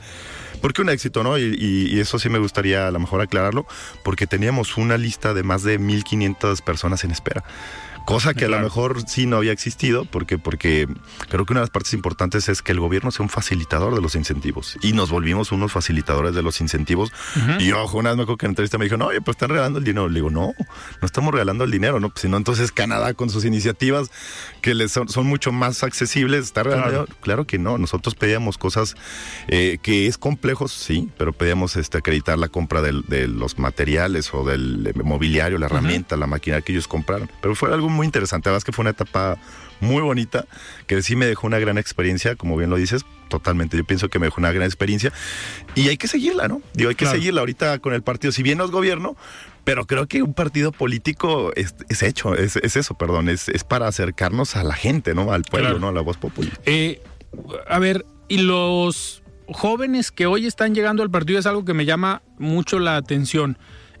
porque 0.62 0.80
un 0.80 0.88
éxito, 0.88 1.22
¿no? 1.22 1.36
Y, 1.36 2.00
eso 2.00 2.18
sí 2.18 2.30
me 2.30 2.38
gustaría 2.38 2.88
a 2.88 2.90
lo 2.90 2.98
mejor 2.98 3.20
aclararlo, 3.20 3.66
porque 4.02 4.26
teníamos 4.26 4.78
una 4.78 4.96
lista 4.96 5.34
de 5.34 5.42
más 5.42 5.62
de 5.62 5.78
1.500 5.78 6.62
personas 6.62 7.04
en 7.04 7.10
espera. 7.10 7.44
Cosa 8.04 8.34
que 8.34 8.46
a 8.46 8.48
lo 8.48 8.60
mejor 8.60 9.02
sí 9.06 9.26
no 9.26 9.36
había 9.36 9.52
existido, 9.52 10.04
porque, 10.04 10.38
porque 10.38 10.88
creo 11.28 11.46
que 11.46 11.52
una 11.52 11.60
de 11.60 11.64
las 11.64 11.70
partes 11.70 11.94
importantes 11.94 12.48
es 12.48 12.62
que 12.62 12.72
el 12.72 12.80
gobierno 12.80 13.10
sea 13.10 13.22
un 13.22 13.28
facilitador 13.28 13.94
de 13.94 14.00
los 14.00 14.14
incentivos. 14.14 14.78
Y 14.82 14.92
nos 14.92 15.10
volvimos 15.10 15.52
unos 15.52 15.72
facilitadores 15.72 16.34
de 16.34 16.42
los 16.42 16.60
incentivos. 16.60 17.12
Y 17.58 17.72
ojo, 17.72 17.98
una 17.98 18.10
vez 18.10 18.16
me 18.16 18.22
acuerdo 18.24 18.38
que 18.38 18.46
en 18.46 18.50
entrevista 18.50 18.78
me 18.78 18.84
dijo, 18.84 18.96
no, 18.96 19.06
oye, 19.06 19.20
pues 19.20 19.36
están 19.36 19.50
regalando 19.50 19.78
el 19.78 19.84
dinero. 19.84 20.08
Le 20.08 20.14
digo, 20.16 20.30
no, 20.30 20.52
no 20.58 21.06
estamos 21.06 21.32
regalando 21.32 21.64
el 21.64 21.70
dinero, 21.70 22.00
¿no? 22.00 22.08
Pues, 22.10 22.22
sino 22.22 22.36
entonces 22.36 22.72
Canadá 22.72 23.14
con 23.14 23.30
sus 23.30 23.44
iniciativas 23.44 24.10
que 24.60 24.74
les 24.74 24.92
son, 24.92 25.08
mucho 25.26 25.52
más 25.52 25.82
accesibles, 25.82 26.44
está 26.44 26.62
regalando. 26.62 27.06
Claro. 27.20 27.46
que 27.46 27.58
no, 27.58 27.78
nosotros 27.78 28.14
pedíamos 28.14 28.58
cosas 28.58 28.94
eh, 29.48 29.78
que 29.82 30.06
es 30.06 30.18
complejo, 30.18 30.68
sí, 30.68 31.08
pero 31.16 31.32
pedíamos 31.32 31.76
este, 31.76 31.98
acreditar 31.98 32.38
la 32.38 32.48
compra 32.48 32.82
de 32.82 33.28
los 33.28 33.58
materiales 33.58 34.32
o 34.34 34.44
del 34.44 34.92
mobiliario, 35.04 35.58
la 35.58 35.66
herramienta, 35.66 36.16
la 36.16 36.26
máquina 36.26 36.60
que 36.60 36.72
ellos 36.72 36.88
compraron. 36.88 37.30
Pero 37.40 37.54
fue 37.54 37.72
algo 37.72 37.88
muy 37.92 38.06
interesante. 38.06 38.48
La 38.48 38.52
verdad 38.52 38.58
es 38.58 38.64
que 38.64 38.72
fue 38.72 38.82
una 38.82 38.90
etapa 38.90 39.38
muy 39.80 40.00
bonita, 40.02 40.46
que 40.86 41.02
sí 41.02 41.16
me 41.16 41.26
dejó 41.26 41.46
una 41.46 41.58
gran 41.58 41.78
experiencia, 41.78 42.36
como 42.36 42.56
bien 42.56 42.70
lo 42.70 42.76
dices, 42.76 43.04
totalmente. 43.28 43.76
Yo 43.76 43.84
pienso 43.84 44.08
que 44.08 44.18
me 44.18 44.26
dejó 44.26 44.40
una 44.40 44.52
gran 44.52 44.66
experiencia 44.66 45.12
y 45.74 45.88
hay 45.88 45.96
que 45.96 46.08
seguirla, 46.08 46.48
¿no? 46.48 46.62
Digo, 46.74 46.90
hay 46.90 46.94
que 46.94 47.06
seguirla 47.06 47.40
ahorita 47.40 47.78
con 47.80 47.92
el 47.94 48.02
partido. 48.02 48.32
Si 48.32 48.42
bien 48.42 48.58
no 48.58 48.64
es 48.64 48.70
gobierno, 48.70 49.16
pero 49.64 49.86
creo 49.86 50.06
que 50.06 50.22
un 50.22 50.34
partido 50.34 50.72
político 50.72 51.52
es, 51.54 51.74
hecho, 52.02 52.34
es, 52.34 52.56
eso, 52.56 52.94
perdón, 52.94 53.28
es, 53.28 53.50
para 53.68 53.88
acercarnos 53.88 54.56
a 54.56 54.64
la 54.64 54.74
gente, 54.74 55.14
¿no? 55.14 55.32
Al 55.32 55.42
pueblo, 55.42 55.78
¿no? 55.78 55.88
A 55.88 55.92
la 55.92 56.00
voz 56.00 56.16
popular. 56.16 56.52
Eh, 56.66 57.02
a 57.68 57.78
ver, 57.78 58.04
y 58.28 58.38
los 58.38 59.22
jóvenes 59.48 60.10
que 60.10 60.26
hoy 60.26 60.46
están 60.46 60.74
llegando 60.74 61.02
al 61.02 61.10
partido 61.10 61.38
es 61.38 61.46
algo 61.46 61.64
que 61.64 61.74
me 61.74 61.84
llama 61.84 62.22
mucho 62.38 62.78
la 62.78 62.96
atención 62.96 63.58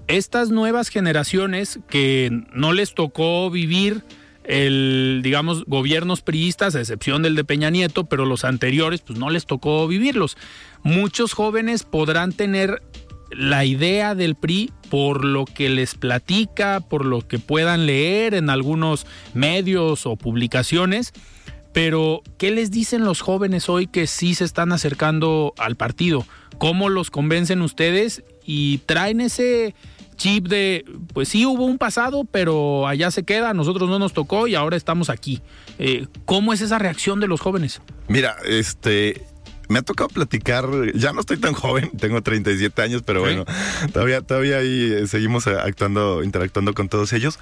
estas 0.08 0.50
nuevas 0.50 0.88
generaciones 0.88 1.80
que 1.88 2.30
no 2.52 2.72
les 2.72 2.94
tocó 2.94 3.50
vivir 3.50 4.02
el, 4.44 5.20
digamos, 5.22 5.64
gobiernos 5.66 6.20
priistas, 6.22 6.74
a 6.74 6.80
excepción 6.80 7.22
del 7.22 7.36
de 7.36 7.44
Peña 7.44 7.70
Nieto, 7.70 8.04
pero 8.04 8.26
los 8.26 8.44
anteriores, 8.44 9.00
pues 9.00 9.18
no 9.18 9.30
les 9.30 9.46
tocó 9.46 9.86
vivirlos. 9.86 10.36
Muchos 10.82 11.32
jóvenes 11.32 11.84
podrán 11.84 12.32
tener 12.32 12.82
la 13.30 13.64
idea 13.64 14.14
del 14.14 14.34
PRI 14.34 14.72
por 14.90 15.24
lo 15.24 15.44
que 15.44 15.70
les 15.70 15.94
platica, 15.94 16.80
por 16.80 17.06
lo 17.06 17.26
que 17.26 17.38
puedan 17.38 17.86
leer 17.86 18.34
en 18.34 18.50
algunos 18.50 19.06
medios 19.32 20.06
o 20.06 20.16
publicaciones, 20.16 21.12
pero 21.72 22.22
¿qué 22.36 22.50
les 22.50 22.70
dicen 22.70 23.04
los 23.04 23.22
jóvenes 23.22 23.68
hoy 23.68 23.86
que 23.86 24.06
sí 24.06 24.34
se 24.34 24.44
están 24.44 24.72
acercando 24.72 25.54
al 25.56 25.76
partido? 25.76 26.26
¿Cómo 26.58 26.90
los 26.90 27.10
convencen 27.10 27.62
ustedes 27.62 28.22
y 28.44 28.78
traen 28.78 29.22
ese 29.22 29.74
chip 30.22 30.46
de, 30.46 30.84
pues 31.12 31.28
sí 31.28 31.44
hubo 31.46 31.66
un 31.66 31.78
pasado, 31.78 32.24
pero 32.30 32.86
allá 32.86 33.10
se 33.10 33.24
queda, 33.24 33.50
a 33.50 33.54
nosotros 33.54 33.90
no 33.90 33.98
nos 33.98 34.12
tocó 34.12 34.46
y 34.46 34.54
ahora 34.54 34.76
estamos 34.76 35.10
aquí. 35.10 35.42
Eh, 35.80 36.06
¿Cómo 36.26 36.52
es 36.52 36.60
esa 36.60 36.78
reacción 36.78 37.18
de 37.18 37.26
los 37.26 37.40
jóvenes? 37.40 37.80
Mira, 38.06 38.36
este, 38.46 39.20
me 39.68 39.80
ha 39.80 39.82
tocado 39.82 40.06
platicar, 40.08 40.66
ya 40.94 41.12
no 41.12 41.20
estoy 41.20 41.38
tan 41.38 41.54
joven, 41.54 41.90
tengo 41.98 42.22
37 42.22 42.82
años, 42.82 43.02
pero 43.04 43.20
bueno, 43.22 43.44
todavía, 43.92 44.20
todavía 44.20 44.58
ahí 44.58 44.92
eh, 44.92 45.08
seguimos 45.08 45.48
actuando, 45.48 46.22
interactuando 46.22 46.72
con 46.72 46.88
todos 46.88 47.12
ellos. 47.12 47.40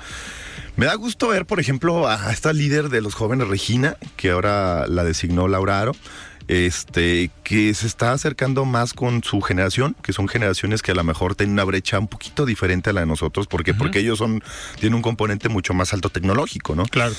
Me 0.77 0.87
da 0.87 0.95
gusto 0.95 1.29
ver, 1.29 1.45
por 1.45 1.61
ejemplo, 1.61 2.09
a 2.09 2.33
esta 2.33 2.55
líder 2.55 2.89
de 2.89 3.03
los 3.03 3.15
jóvenes, 3.15 3.49
Regina, 3.49 3.99
que 4.17 4.31
ahora 4.31 4.87
la 4.87 5.05
designó 5.05 5.49
Laura 5.49 5.81
Aro. 5.81 5.93
Este, 6.51 7.31
que 7.45 7.73
se 7.75 7.87
está 7.87 8.11
acercando 8.11 8.65
más 8.65 8.93
con 8.93 9.23
su 9.23 9.41
generación, 9.41 9.95
que 10.03 10.13
son 10.13 10.27
generaciones 10.27 10.83
que 10.83 10.91
a 10.91 10.97
lo 10.97 11.05
mejor 11.05 11.37
tienen 11.37 11.53
una 11.53 11.63
brecha 11.63 11.97
un 12.01 12.09
poquito 12.09 12.45
diferente 12.45 12.91
a 12.91 12.93
la 12.93 13.03
de 13.03 13.07
nosotros, 13.07 13.47
porque, 13.47 13.73
porque 13.73 14.01
ellos 14.01 14.19
son, 14.19 14.43
tienen 14.81 14.97
un 14.97 15.03
componente 15.03 15.49
mucho 15.49 15.75
más 15.75 15.95
alto 15.95 16.11
tecnológico, 16.11 16.75
¿no? 16.75 16.87
Claro. 16.87 17.15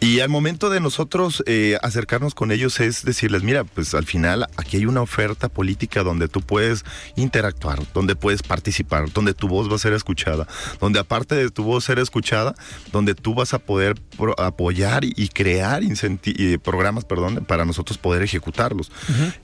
Y 0.00 0.20
al 0.20 0.30
momento 0.30 0.70
de 0.70 0.80
nosotros 0.80 1.44
eh, 1.44 1.76
acercarnos 1.82 2.34
con 2.34 2.52
ellos 2.52 2.80
es 2.80 3.04
decirles, 3.04 3.42
mira, 3.42 3.64
pues 3.64 3.92
al 3.92 4.06
final 4.06 4.46
aquí 4.56 4.78
hay 4.78 4.86
una 4.86 5.02
oferta 5.02 5.50
política 5.50 6.02
donde 6.02 6.28
tú 6.28 6.40
puedes 6.40 6.86
interactuar, 7.16 7.80
donde 7.92 8.16
puedes 8.16 8.42
participar, 8.42 9.12
donde 9.12 9.34
tu 9.34 9.46
voz 9.46 9.70
va 9.70 9.74
a 9.74 9.78
ser 9.78 9.92
escuchada, 9.92 10.48
donde 10.80 11.00
aparte 11.00 11.34
de 11.34 11.50
tu 11.50 11.64
voz 11.64 11.84
ser 11.84 11.98
escuchada, 11.98 12.54
donde 12.92 13.14
tú 13.14 13.34
vas 13.34 13.52
a 13.52 13.58
poder 13.58 14.00
apoyar 14.38 15.04
y 15.04 15.28
crear 15.28 15.82
programas, 16.62 17.04
perdón, 17.04 17.44
para 17.46 17.66
nosotros 17.66 17.98
poder 17.98 18.22
ejecutarlos. 18.70 18.90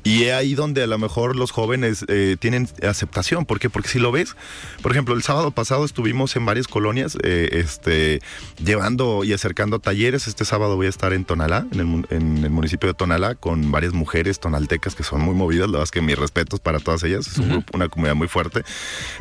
Y 0.04 0.24
es 0.24 0.34
ahí 0.34 0.54
donde 0.54 0.82
a 0.82 0.86
lo 0.86 0.98
mejor 0.98 1.36
los 1.36 1.50
jóvenes 1.50 2.04
eh, 2.08 2.36
tienen 2.38 2.68
aceptación. 2.82 3.44
¿Por 3.44 3.58
qué? 3.58 3.70
Porque 3.70 3.88
si 3.88 3.98
lo 3.98 4.12
ves, 4.12 4.36
por 4.82 4.92
ejemplo, 4.92 5.14
el 5.14 5.22
sábado 5.22 5.50
pasado 5.50 5.84
estuvimos 5.84 6.34
en 6.36 6.46
varias 6.46 6.68
colonias 6.68 7.16
eh, 7.22 7.48
este, 7.52 8.20
llevando 8.62 9.24
y 9.24 9.32
acercando 9.32 9.78
talleres. 9.78 10.26
Este 10.28 10.44
sábado 10.44 10.76
voy 10.76 10.86
a 10.86 10.90
estar 10.90 11.12
en 11.12 11.24
Tonalá, 11.24 11.66
en 11.72 12.06
el, 12.10 12.50
municipio 12.50 12.88
de 12.88 12.94
Tonalá, 12.94 13.34
con 13.34 13.70
varias 13.70 13.92
mujeres 13.92 14.40
tonaltecas 14.40 14.94
que 14.94 15.02
son 15.02 15.20
muy 15.20 15.34
movidas. 15.34 15.66
La 15.66 15.72
verdad 15.72 15.84
es 15.84 15.90
que 15.90 16.02
mis 16.02 16.18
respetos 16.18 16.60
para 16.60 16.78
todas 16.78 17.02
ellas. 17.02 17.26
Es 17.26 17.38
un 17.38 17.48
grupo, 17.48 17.76
una 17.76 17.88
comunidad 17.88 18.14
muy 18.14 18.28
fuerte. 18.28 18.62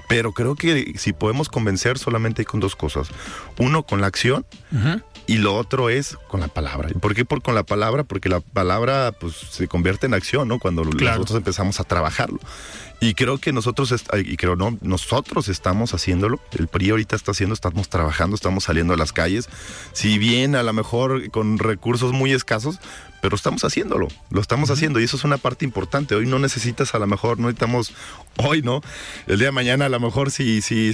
Pero 0.07 0.33
creo 0.33 0.55
que 0.55 0.93
si 0.97 1.13
podemos 1.13 1.49
convencer 1.49 1.97
solamente 1.97 2.41
hay 2.41 2.45
con 2.45 2.59
dos 2.59 2.75
cosas. 2.75 3.09
Uno, 3.57 3.83
con 3.83 4.01
la 4.01 4.07
acción. 4.07 4.45
Y 5.27 5.37
lo 5.37 5.55
otro 5.55 5.89
es 5.89 6.17
con 6.27 6.39
la 6.39 6.47
palabra. 6.47 6.89
¿Por 6.89 7.15
qué 7.15 7.25
por 7.25 7.41
con 7.41 7.55
la 7.55 7.63
palabra? 7.63 8.03
Porque 8.03 8.29
la 8.29 8.41
palabra 8.41 9.11
pues 9.11 9.33
se 9.35 9.67
convierte 9.67 10.05
en 10.05 10.13
acción, 10.13 10.47
¿no? 10.47 10.59
Cuando 10.59 10.83
nosotros 10.83 11.37
empezamos 11.37 11.79
a 11.79 11.83
trabajarlo. 11.83 12.39
Y 13.01 13.13
creo 13.13 13.39
que 13.39 13.51
nosotros, 13.51 13.93
y 14.23 14.37
creo 14.37 14.55
no, 14.55 14.77
nosotros 14.81 15.49
estamos 15.49 15.93
haciéndolo. 15.93 16.39
El 16.57 16.67
PRI 16.67 16.91
ahorita 16.91 17.15
está 17.15 17.31
haciendo, 17.31 17.53
estamos 17.53 17.89
trabajando, 17.89 18.35
estamos 18.35 18.65
saliendo 18.65 18.93
a 18.93 18.97
las 18.97 19.13
calles. 19.13 19.49
Si 19.93 20.17
bien 20.17 20.55
a 20.55 20.63
lo 20.63 20.73
mejor 20.73 21.29
con 21.31 21.57
recursos 21.57 22.13
muy 22.13 22.31
escasos, 22.31 22.79
pero 23.25 23.37
estamos 23.37 23.63
haciéndolo, 23.63 24.07
lo 24.29 24.39
estamos 24.39 24.69
haciendo 24.69 24.99
y 24.99 25.03
eso 25.03 25.17
es 25.17 25.23
una 25.23 25.39
parte 25.39 25.65
importante. 25.65 26.13
Hoy 26.13 26.27
no 26.27 26.37
necesitas, 26.37 26.93
a 26.93 26.99
lo 26.99 27.07
mejor, 27.07 27.39
no 27.39 27.47
necesitamos 27.47 27.91
hoy, 28.37 28.61
¿no? 28.61 28.81
El 29.25 29.39
día 29.39 29.47
de 29.47 29.51
mañana, 29.51 29.87
a 29.87 29.89
lo 29.89 29.99
mejor, 29.99 30.29
si, 30.29 30.61
si 30.61 30.93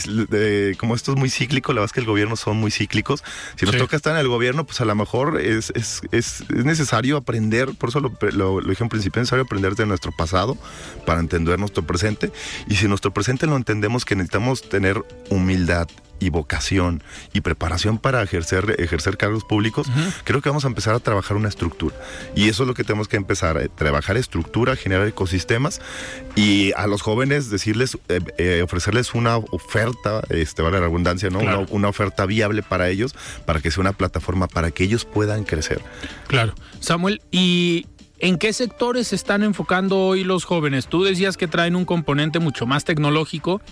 como 0.77 0.95
esto 0.95 1.11
es 1.11 1.17
muy 1.17 1.29
cíclico, 1.29 1.73
la 1.73 1.81
verdad 1.81 1.89
es 1.89 1.93
que 1.93 1.99
el 1.99 2.05
gobierno 2.05 2.37
son 2.37 2.55
muy 2.55 2.71
cíclicos. 2.71 3.21
Si 3.57 3.65
nos 3.65 3.75
toca 3.75 3.97
estar 3.97 4.13
en 4.13 4.21
el 4.21 4.29
gobierno, 4.29 4.65
pues 4.65 4.79
a 4.79 4.85
lo 4.85 4.95
mejor 4.95 5.41
es, 5.41 5.73
es, 5.75 6.03
es, 6.13 6.49
necesario 6.49 7.17
aprender, 7.17 7.75
por 7.77 7.89
eso 7.89 7.99
lo, 7.99 8.13
lo, 8.31 8.61
dije 8.61 8.81
en 8.81 8.89
principio, 8.89 9.19
es 9.19 9.25
necesario 9.25 9.43
aprender 9.43 9.75
de 9.75 9.85
nuestro 9.85 10.13
pasado 10.13 10.57
para 11.05 11.19
entender 11.19 11.59
nuestro 11.59 11.85
presente. 11.85 12.31
Y 12.69 12.75
si 12.75 12.87
nuestro 12.87 13.13
presente 13.13 13.45
lo 13.45 13.57
entendemos, 13.57 14.05
que 14.05 14.15
necesitamos 14.15 14.69
tener 14.69 15.03
humildad 15.29 15.89
y 16.21 16.29
vocación 16.29 17.03
y 17.33 17.41
preparación 17.41 17.97
para 17.97 18.21
ejercer, 18.21 18.75
ejercer 18.77 19.17
cargos 19.17 19.43
públicos, 19.43 19.87
creo 20.23 20.41
que 20.41 20.49
vamos 20.49 20.63
a 20.63 20.67
empezar 20.67 20.93
a 20.93 20.99
trabajar 20.99 21.35
una 21.35 21.49
estructura. 21.49 21.95
Y 22.35 22.47
eso 22.47 22.63
es 22.63 22.67
lo 22.67 22.75
que 22.75 22.83
tenemos 22.83 23.07
que 23.07 23.17
empezar, 23.17 23.57
a 23.57 23.63
eh, 23.63 23.69
trabajar 23.69 24.15
estructura, 24.17 24.75
generar 24.75 25.07
ecosistemas 25.07 25.81
y 26.35 26.71
a 26.77 26.87
los 26.87 27.01
jóvenes 27.01 27.49
decirles, 27.49 27.97
eh, 28.07 28.19
eh, 28.37 28.61
ofrecerles 28.63 29.13
una 29.15 29.37
oferta, 29.37 30.21
este, 30.29 30.61
vale 30.61 30.79
la 30.79 30.85
abundancia, 30.85 31.29
¿no? 31.29 31.39
Una, 31.39 31.59
una, 31.69 31.89
oferta 31.89 32.25
viable 32.25 32.61
para 32.61 32.89
ellos, 32.89 33.15
para 33.45 33.59
que 33.59 33.71
sea 33.71 33.81
una 33.81 33.93
plataforma 33.93 34.47
para 34.47 34.71
que 34.71 34.83
ellos 34.83 35.05
puedan 35.05 35.43
crecer. 35.43 35.81
Claro. 36.27 36.53
Samuel, 36.79 37.21
¿y 37.31 37.87
¿En 38.23 38.37
qué 38.37 38.53
sectores 38.53 39.07
se 39.07 39.15
están 39.15 39.41
enfocando 39.41 39.97
hoy 39.97 40.23
los 40.23 40.45
jóvenes? 40.45 40.85
Tú 40.85 41.03
decías 41.03 41.37
que 41.37 41.47
traen 41.47 41.75
un 41.75 41.85
componente 41.85 42.37
mucho 42.37 42.67
más 42.67 42.85
tecnológico, 42.85 43.63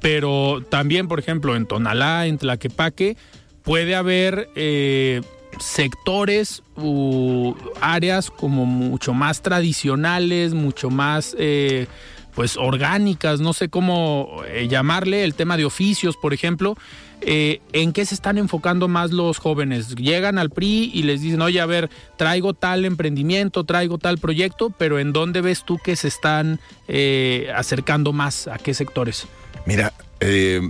pero 0.00 0.62
también, 0.68 1.08
por 1.08 1.18
ejemplo, 1.18 1.56
en 1.56 1.66
Tonalá, 1.66 2.26
en 2.26 2.38
Tlaquepaque, 2.38 3.16
puede 3.62 3.94
haber 3.94 4.48
eh, 4.54 5.20
sectores 5.60 6.62
u 6.76 7.54
áreas 7.80 8.30
como 8.30 8.64
mucho 8.64 9.12
más 9.12 9.42
tradicionales, 9.42 10.54
mucho 10.54 10.90
más 10.90 11.34
eh, 11.38 11.86
pues 12.34 12.56
orgánicas, 12.56 13.40
no 13.40 13.52
sé 13.52 13.68
cómo 13.68 14.42
eh, 14.46 14.68
llamarle, 14.68 15.24
el 15.24 15.34
tema 15.34 15.56
de 15.56 15.64
oficios, 15.64 16.16
por 16.16 16.32
ejemplo. 16.32 16.76
¿En 17.20 17.92
qué 17.92 18.06
se 18.06 18.14
están 18.14 18.38
enfocando 18.38 18.86
más 18.86 19.10
los 19.10 19.38
jóvenes? 19.38 19.96
Llegan 19.96 20.38
al 20.38 20.50
PRI 20.50 20.92
y 20.94 21.02
les 21.02 21.20
dicen, 21.20 21.42
oye, 21.42 21.60
a 21.60 21.66
ver, 21.66 21.90
traigo 22.16 22.54
tal 22.54 22.84
emprendimiento, 22.84 23.64
traigo 23.64 23.98
tal 23.98 24.18
proyecto, 24.18 24.70
pero 24.70 25.00
¿en 25.00 25.12
dónde 25.12 25.40
ves 25.40 25.64
tú 25.64 25.78
que 25.78 25.96
se 25.96 26.06
están 26.06 26.60
acercando 27.56 28.12
más? 28.12 28.46
¿A 28.46 28.56
qué 28.58 28.72
sectores? 28.72 29.26
Mira, 29.68 29.92
eh, 30.20 30.62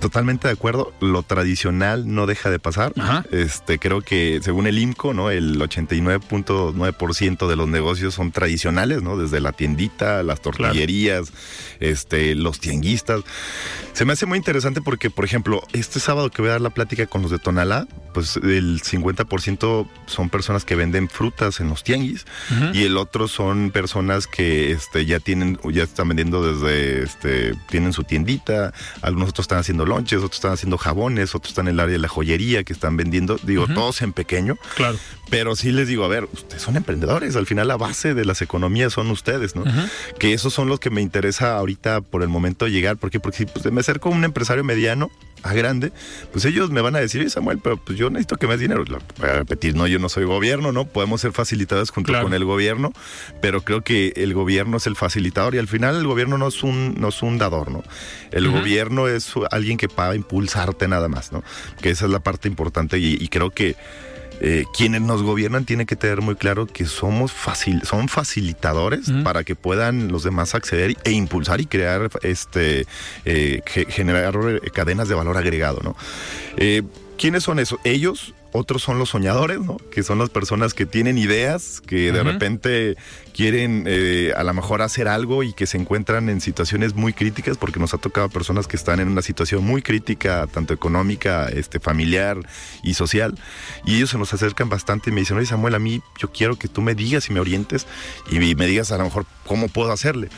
totalmente 0.00 0.48
de 0.48 0.54
acuerdo. 0.54 0.92
Lo 1.00 1.22
tradicional 1.22 2.12
no 2.12 2.26
deja 2.26 2.50
de 2.50 2.58
pasar. 2.58 2.92
Este, 3.30 3.78
creo 3.78 4.02
que 4.02 4.40
según 4.42 4.66
el 4.66 4.78
IMCO, 4.78 5.14
¿no? 5.14 5.30
El 5.30 5.58
89.9% 5.58 7.48
de 7.48 7.56
los 7.56 7.68
negocios 7.68 8.14
son 8.14 8.32
tradicionales, 8.32 9.02
¿no? 9.02 9.16
Desde 9.16 9.40
la 9.40 9.52
tiendita, 9.52 10.22
las 10.22 10.40
tortillerías, 10.40 11.32
este, 11.80 12.34
los 12.34 12.60
tianguistas. 12.60 13.22
Se 13.92 14.04
me 14.04 14.12
hace 14.12 14.26
muy 14.26 14.38
interesante 14.38 14.80
porque, 14.80 15.10
por 15.10 15.24
ejemplo, 15.24 15.62
este 15.72 16.00
sábado 16.00 16.30
que 16.30 16.42
voy 16.42 16.48
a 16.50 16.52
dar 16.52 16.60
la 16.60 16.70
plática 16.70 17.06
con 17.06 17.22
los 17.22 17.30
de 17.30 17.38
Tonalá, 17.38 17.86
pues 18.12 18.36
el 18.36 18.82
50% 18.82 19.88
son 20.06 20.30
personas 20.30 20.64
que 20.64 20.74
venden 20.74 21.08
frutas 21.08 21.60
en 21.60 21.68
los 21.68 21.82
tianguis 21.82 22.26
y 22.72 22.84
el 22.84 22.96
otro 22.96 23.28
son 23.28 23.70
personas 23.70 24.26
que 24.26 24.72
este, 24.72 25.06
ya 25.06 25.20
tienen, 25.20 25.58
ya 25.72 25.82
están 25.82 26.08
vendiendo 26.08 26.42
desde, 26.42 27.02
este, 27.02 27.54
tienen 27.68 27.92
su 27.92 28.04
tiendita, 28.04 28.72
algunos 29.02 29.30
otros 29.30 29.44
están 29.44 29.58
haciendo 29.64 29.86
lonches, 29.86 30.18
otros 30.18 30.36
están 30.36 30.52
haciendo 30.52 30.78
jabones, 30.78 31.34
otros 31.34 31.50
están 31.50 31.68
en 31.68 31.74
el 31.74 31.80
área 31.80 31.92
de 31.92 31.98
la 31.98 32.08
joyería 32.08 32.64
que 32.64 32.72
están 32.72 32.96
vendiendo, 32.96 33.38
digo, 33.42 33.66
todos 33.66 34.02
en 34.02 34.12
pequeño. 34.12 34.56
Claro. 34.76 34.98
Pero 35.30 35.56
sí 35.56 35.72
les 35.72 35.88
digo, 35.88 36.04
a 36.04 36.08
ver, 36.08 36.28
ustedes 36.32 36.62
son 36.62 36.76
emprendedores, 36.76 37.34
al 37.36 37.46
final 37.46 37.68
la 37.68 37.76
base 37.76 38.14
de 38.14 38.24
las 38.24 38.42
economías 38.42 38.92
son 38.92 39.10
ustedes, 39.10 39.56
¿no? 39.56 39.64
Que 40.18 40.34
esos 40.34 40.52
son 40.52 40.68
los 40.68 40.80
que 40.80 40.90
me 40.90 41.00
interesa 41.00 41.56
ahorita 41.56 42.02
por 42.02 42.22
el 42.22 42.28
momento 42.28 42.68
llegar, 42.68 42.96
porque, 42.96 43.20
porque 43.20 43.38
si 43.38 43.46
pues, 43.46 43.64
me 43.72 43.80
acerco 43.80 44.10
a 44.10 44.12
un 44.12 44.24
empresario 44.24 44.64
mediano, 44.64 45.10
a 45.44 45.52
grande, 45.52 45.92
pues 46.32 46.46
ellos 46.46 46.70
me 46.70 46.80
van 46.80 46.96
a 46.96 47.00
decir, 47.00 47.28
Samuel, 47.30 47.58
pero 47.62 47.76
pues 47.76 47.98
yo 47.98 48.08
necesito 48.08 48.36
que 48.36 48.46
me 48.46 48.54
des 48.54 48.62
dinero. 48.62 48.82
Voy 48.86 49.28
a 49.28 49.34
repetir, 49.34 49.76
no, 49.76 49.86
yo 49.86 49.98
no 49.98 50.08
soy 50.08 50.24
gobierno, 50.24 50.72
¿no? 50.72 50.86
Podemos 50.86 51.20
ser 51.20 51.32
facilitadores 51.32 51.90
junto 51.90 52.18
con 52.20 52.32
el 52.32 52.46
gobierno, 52.46 52.92
pero 53.42 53.60
creo 53.60 53.82
que 53.82 54.14
el 54.16 54.32
gobierno 54.32 54.78
es 54.78 54.86
el 54.86 54.96
facilitador 54.96 55.54
y 55.54 55.58
al 55.58 55.68
final 55.68 55.96
el 55.96 56.06
gobierno 56.06 56.38
no 56.38 56.48
es 56.48 56.62
un, 56.62 56.94
no 56.98 57.08
es 57.08 57.22
un 57.22 57.36
dador, 57.36 57.70
¿no? 57.70 57.82
El 58.30 58.50
gobierno 58.50 59.06
es 59.06 59.34
alguien 59.54 59.78
que 59.78 59.86
va 59.86 60.10
a 60.10 60.14
impulsarte 60.14 60.88
nada 60.88 61.08
más, 61.08 61.32
¿no? 61.32 61.42
Que 61.80 61.90
esa 61.90 62.04
es 62.06 62.10
la 62.10 62.20
parte 62.20 62.48
importante 62.48 62.98
y 62.98 63.28
creo 63.28 63.50
que 63.50 63.76
eh, 64.40 64.64
quienes 64.76 65.00
nos 65.00 65.22
gobiernan 65.22 65.64
tienen 65.64 65.86
que 65.86 65.96
tener 65.96 66.20
muy 66.20 66.34
claro 66.34 66.66
que 66.66 66.86
somos 66.86 67.32
facil, 67.32 67.82
son 67.84 68.08
facilitadores 68.08 69.10
para 69.22 69.44
que 69.44 69.54
puedan 69.54 70.08
los 70.08 70.24
demás 70.24 70.54
acceder 70.54 70.96
e 71.04 71.12
impulsar 71.12 71.60
y 71.60 71.66
crear, 71.66 72.10
este, 72.22 72.86
eh, 73.24 73.62
generar 73.88 74.34
cadenas 74.72 75.08
de 75.08 75.14
valor 75.14 75.36
agregado, 75.36 75.80
¿no? 75.82 75.96
Eh, 76.56 76.82
¿Quiénes 77.16 77.44
son 77.44 77.60
esos? 77.60 77.78
Ellos 77.84 78.34
otros 78.56 78.82
son 78.82 79.00
los 79.00 79.08
soñadores, 79.08 79.60
¿no? 79.60 79.78
Que 79.90 80.04
son 80.04 80.20
las 80.20 80.30
personas 80.30 80.74
que 80.74 80.86
tienen 80.86 81.18
ideas, 81.18 81.82
que 81.84 82.12
de 82.12 82.22
repente 82.22 82.96
quieren 83.34 83.82
eh, 83.88 84.32
a 84.36 84.44
lo 84.44 84.54
mejor 84.54 84.80
hacer 84.80 85.08
algo 85.08 85.42
y 85.42 85.52
que 85.52 85.66
se 85.66 85.76
encuentran 85.76 86.28
en 86.28 86.40
situaciones 86.40 86.94
muy 86.94 87.12
críticas, 87.12 87.56
porque 87.56 87.80
nos 87.80 87.94
ha 87.94 87.98
tocado 87.98 88.28
personas 88.28 88.68
que 88.68 88.76
están 88.76 89.00
en 89.00 89.08
una 89.08 89.22
situación 89.22 89.64
muy 89.64 89.82
crítica, 89.82 90.46
tanto 90.46 90.72
económica, 90.72 91.48
este, 91.48 91.80
familiar 91.80 92.38
y 92.84 92.94
social, 92.94 93.34
y 93.84 93.96
ellos 93.96 94.10
se 94.10 94.18
nos 94.18 94.32
acercan 94.32 94.68
bastante 94.68 95.10
y 95.10 95.12
me 95.12 95.22
dicen, 95.22 95.36
oye 95.36 95.46
Samuel, 95.46 95.74
a 95.74 95.80
mí 95.80 96.00
yo 96.16 96.30
quiero 96.30 96.56
que 96.56 96.68
tú 96.68 96.80
me 96.80 96.94
digas 96.94 97.28
y 97.28 97.32
me 97.32 97.40
orientes 97.40 97.88
y 98.30 98.38
me 98.54 98.66
digas 98.68 98.92
a 98.92 98.98
lo 98.98 99.04
mejor 99.04 99.26
cómo 99.44 99.66
puedo 99.66 99.90
hacerle. 99.90 100.28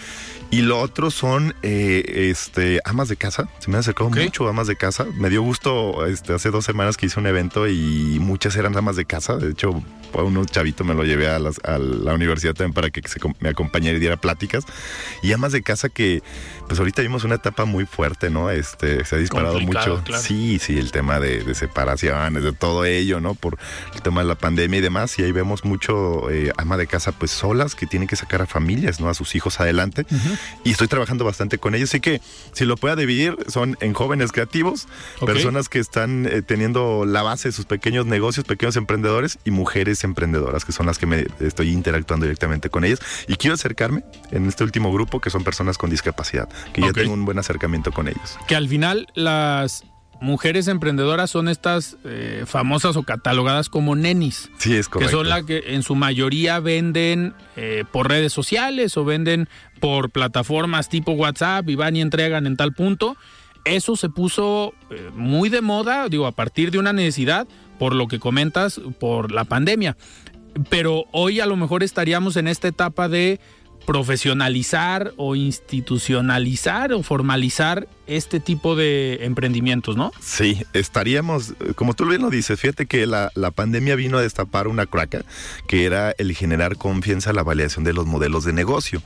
Y 0.51 0.63
lo 0.63 0.81
otro 0.81 1.11
son 1.11 1.55
eh, 1.63 2.31
este, 2.31 2.81
amas 2.85 3.09
de 3.09 3.17
casa. 3.17 3.49
Se 3.59 3.69
me 3.69 3.77
han 3.77 3.81
acercado 3.81 4.11
mucho 4.11 4.47
amas 4.49 4.69
de 4.69 4.77
casa. 4.77 5.05
Me 5.17 5.29
dio 5.29 5.43
gusto 5.43 6.07
este, 6.07 6.33
hace 6.33 6.51
dos 6.51 6.65
semanas 6.65 6.97
que 6.97 7.07
hice 7.07 7.19
un 7.19 7.27
evento 7.27 7.67
y 7.67 8.06
muchas 8.21 8.57
eran 8.57 8.77
amas 8.77 8.97
de 8.97 9.05
casa. 9.05 9.37
De 9.37 9.51
hecho, 9.51 9.83
un 10.13 10.47
chavito 10.47 10.85
me 10.85 10.95
lo 10.95 11.05
llevé 11.05 11.29
a, 11.29 11.39
la 11.39 12.15
universidad 12.15 12.55
también 12.55 12.73
para 12.73 12.91
que 12.91 13.03
me 13.41 13.49
acompañara 13.49 13.97
y 13.97 14.01
diera 14.01 14.17
pláticas. 14.17 14.65
Y 15.23 15.33
amas 15.33 15.53
de 15.53 15.63
casa 15.63 15.89
que, 15.89 16.23
pues 16.67 16.79
ahorita 16.79 17.03
vimos 17.03 17.25
una 17.25 17.37
etapa 17.37 17.65
muy 17.65 17.87
fuerte, 17.87 18.31
¿no? 18.31 18.51
Este, 18.51 19.05
se 19.05 19.17
ha 19.17 19.19
disparado 19.19 19.61
mucho. 19.61 20.03
Sí, 20.19 20.59
sí, 20.59 20.79
el 20.79 20.93
tema 20.93 21.21
de, 21.21 21.55
separaciones, 21.55 22.43
de 22.43 22.53
todo 22.53 22.85
ello, 22.85 23.21
¿no? 23.21 23.35
Por 23.35 23.59
el 23.95 24.03
tema 24.03 24.23
de 24.23 24.29
la 24.29 24.37
pandemia 24.37 24.79
y 24.79 24.83
demás. 24.83 25.19
Y 25.19 25.23
ahí 25.23 25.33
vemos 25.33 25.65
mucho 25.65 26.31
eh, 26.31 26.53
ama 26.57 26.77
de 26.77 26.87
casa, 26.87 27.13
pues 27.13 27.31
solas, 27.31 27.75
que 27.75 27.87
tienen 27.87 28.09
que 28.09 28.17
sacar 28.17 28.43
a 28.43 28.47
familias, 28.47 29.01
¿no? 29.01 29.09
A 29.09 29.15
sus 29.15 29.35
hijos 29.35 29.61
adelante 29.61 30.07
y 30.65 30.71
estoy 30.71 30.89
trabajando 30.89 31.25
bastante 31.25 31.59
con 31.59 31.75
ellos. 31.75 31.91
Así 31.91 32.01
que 32.01 32.21
si 32.53 32.65
lo 32.65 32.77
pueda 32.77 32.97
dividir, 32.97 33.37
son 33.49 33.77
en 33.81 33.93
jóvenes 33.95 34.33
creativos, 34.33 34.87
personas 35.25 35.69
que 35.69 35.79
están 35.79 36.27
eh, 36.27 36.43
teniendo 36.43 37.05
la 37.07 37.23
base 37.23 37.49
de 37.49 37.53
sus 37.53 37.67
pequeños 37.67 37.96
negocios, 38.05 38.45
pequeños 38.45 38.77
emprendedores 38.77 39.39
y 39.45 39.51
mujeres 39.51 40.05
emprendedoras, 40.05 40.65
que 40.67 40.73
son 40.73 40.85
las 40.85 40.99
que 40.99 41.07
me 41.07 41.27
estoy 41.41 41.71
interactuando 41.71 42.27
directamente 42.27 42.69
con 42.69 42.85
ellas. 42.85 43.01
Y 43.29 43.37
quiero 43.37 43.55
acercarme 43.55 44.05
en 44.31 44.47
este 44.47 44.65
último 44.65 44.93
grupo, 44.93 45.21
que 45.21 45.31
son 45.31 45.45
personas 45.45 45.79
con 45.79 45.89
discapacidad, 45.89 46.49
que 46.75 46.83
ya 46.83 46.93
tengo 46.93 47.15
un 47.15 47.25
buen 47.25 47.39
acercamiento 47.39 47.93
con 47.93 48.09
ellos. 48.09 48.39
Que 48.47 48.57
al 48.57 48.69
final 48.69 49.07
las 49.15 49.85
mujeres 50.21 50.69
emprendedoras 50.69 51.31
son 51.31 51.49
estas 51.49 51.97
eh, 52.05 52.45
famosas 52.47 52.97
o 52.97 53.03
catalogadas 53.03 53.69
como 53.69 53.97
nenis. 53.97 54.51
Sí, 54.59 54.75
es 54.75 54.89
correcto. 54.89 55.11
Que 55.11 55.17
son 55.17 55.29
las 55.29 55.45
que 55.45 55.75
en 55.75 55.83
su 55.83 55.95
mayoría 55.95 56.61
venden 56.61 57.35
eh, 57.57 57.85
por 57.91 58.09
redes 58.09 58.33
sociales 58.33 58.97
o 58.97 59.05
venden 59.05 59.49
por 59.81 60.11
plataformas 60.11 60.89
tipo 60.89 61.13
WhatsApp 61.13 61.69
y 61.69 61.75
van 61.75 61.97
y 61.97 62.01
entregan 62.01 62.47
en 62.47 62.57
tal 62.57 62.73
punto. 62.73 63.17
Eso 63.65 63.97
se 63.97 64.09
puso 64.09 64.75
eh, 64.91 65.11
muy 65.15 65.49
de 65.49 65.61
moda, 65.61 66.09
digo, 66.09 66.27
a 66.27 66.33
partir 66.33 66.71
de 66.71 66.79
una 66.79 66.93
necesidad, 66.93 67.49
por 67.79 67.95
lo 67.95 68.09
que 68.09 68.19
comentas, 68.19 68.81
por 68.99 69.33
la 69.33 69.45
pandemia. 69.45 69.97
Pero 70.71 71.05
hoy 71.13 71.41
a 71.41 71.47
lo 71.47 71.57
mejor 71.57 71.83
estaríamos 71.83 72.37
en 72.37 72.49
esta 72.49 72.69
etapa 72.69 73.09
de 73.09 73.41
profesionalizar 73.87 75.13
o 75.17 75.37
institucionalizar 75.37 76.93
o 76.93 77.03
formalizar 77.03 77.87
este 78.07 78.41
tipo 78.41 78.77
de 78.77 79.25
emprendimientos, 79.25 79.97
¿no? 79.97 80.13
Sí, 80.21 80.65
estaríamos, 80.73 81.55
como 81.75 81.95
tú 81.95 82.07
bien 82.07 82.23
lo 82.23 82.31
dices, 82.31 82.61
fíjate 82.61 82.87
que 82.87 83.07
la, 83.07 83.31
pandemia 83.55 83.97
vino 83.97 84.19
a 84.19 84.23
destapar 84.23 84.69
una 84.69 84.87
craca, 84.87 85.25
que 85.67 85.85
era 85.85 86.13
el 86.19 86.35
generar 86.35 86.77
confianza 86.77 87.31
en 87.31 87.37
la 87.37 87.43
validación 87.43 87.85
de 87.85 87.93
los 87.93 88.07
modelos 88.07 88.45
de 88.45 88.53
negocio. 88.53 89.03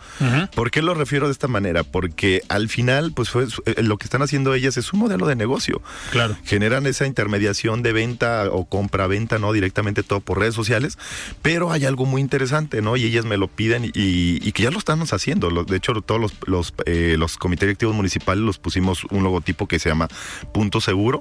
¿Por 0.55 0.71
qué 0.71 0.83
lo 0.83 0.95
refiero 0.95 1.27
de 1.27 1.33
esta 1.33 1.49
manera? 1.49 1.85
Porque 1.85 2.43
al 2.49 2.69
final, 2.69 3.13
pues 3.13 3.31
fue, 3.31 3.47
eh, 3.67 3.83
lo 3.83 3.97
que 3.99 4.05
están 4.05 4.23
haciendo 4.23 4.55
ellas 4.55 4.77
es 4.77 4.93
un 4.93 5.01
modelo 5.01 5.27
de 5.27 5.37
negocio. 5.37 5.83
Claro. 6.11 6.37
Generan 6.45 6.87
esa 6.87 7.07
intermediación 7.07 7.83
de 7.83 7.93
venta 7.93 8.49
o 8.51 8.65
compra-venta, 8.65 9.39
¿no? 9.39 9.53
Directamente 9.53 10.03
todo 10.03 10.21
por 10.21 10.39
redes 10.39 10.55
sociales, 10.55 10.99
pero 11.43 11.71
hay 11.71 11.85
algo 11.85 12.07
muy 12.07 12.21
interesante, 12.21 12.83
¿no? 12.83 12.97
Y 12.97 13.05
ellas 13.05 13.25
me 13.25 13.37
lo 13.37 13.49
piden 13.49 13.91
y, 13.95 14.53
que 14.53 14.65
ya 14.65 14.71
lo 14.71 14.79
estamos 14.79 15.13
haciendo. 15.13 15.65
De 15.65 15.77
hecho, 15.77 15.93
todos 16.03 16.21
los, 16.21 16.33
los, 16.47 16.75
eh, 16.87 17.15
los 17.19 17.37
comités 17.39 17.69
directivos 17.69 17.95
municipales 17.95 18.43
los 18.43 18.59
pusimos 18.59 18.90
un 19.11 19.23
logotipo 19.23 19.67
que 19.67 19.79
se 19.79 19.89
llama 19.89 20.09
Punto 20.53 20.81
Seguro 20.81 21.19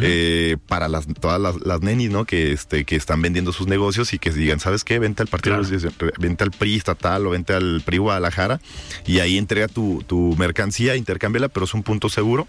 eh, 0.00 0.56
para 0.66 0.88
las, 0.88 1.06
todas 1.06 1.40
las, 1.40 1.80
nenis, 1.80 2.10
¿no? 2.10 2.24
Que, 2.24 2.52
este, 2.52 2.84
que 2.84 2.96
están 2.96 3.22
vendiendo 3.22 3.52
sus 3.52 3.66
negocios 3.66 4.12
y 4.12 4.18
que 4.18 4.30
digan, 4.30 4.60
¿sabes 4.60 4.84
qué? 4.84 4.98
Vente 4.98 5.22
al 5.22 5.28
partido, 5.28 5.60
vente 6.18 6.44
al 6.44 6.50
PRI 6.50 6.76
estatal 6.76 7.26
o 7.26 7.30
vente 7.30 7.54
al 7.54 7.82
PRI 7.84 7.98
Guadalajara 7.98 8.60
y 9.06 9.18
ahí 9.20 9.38
entrega 9.38 9.68
tu, 9.68 10.04
tu 10.06 10.34
mercancía, 10.38 10.96
intercámbiala, 10.96 11.48
pero 11.48 11.64
es 11.64 11.74
un 11.74 11.82
punto 11.82 12.08
seguro. 12.08 12.46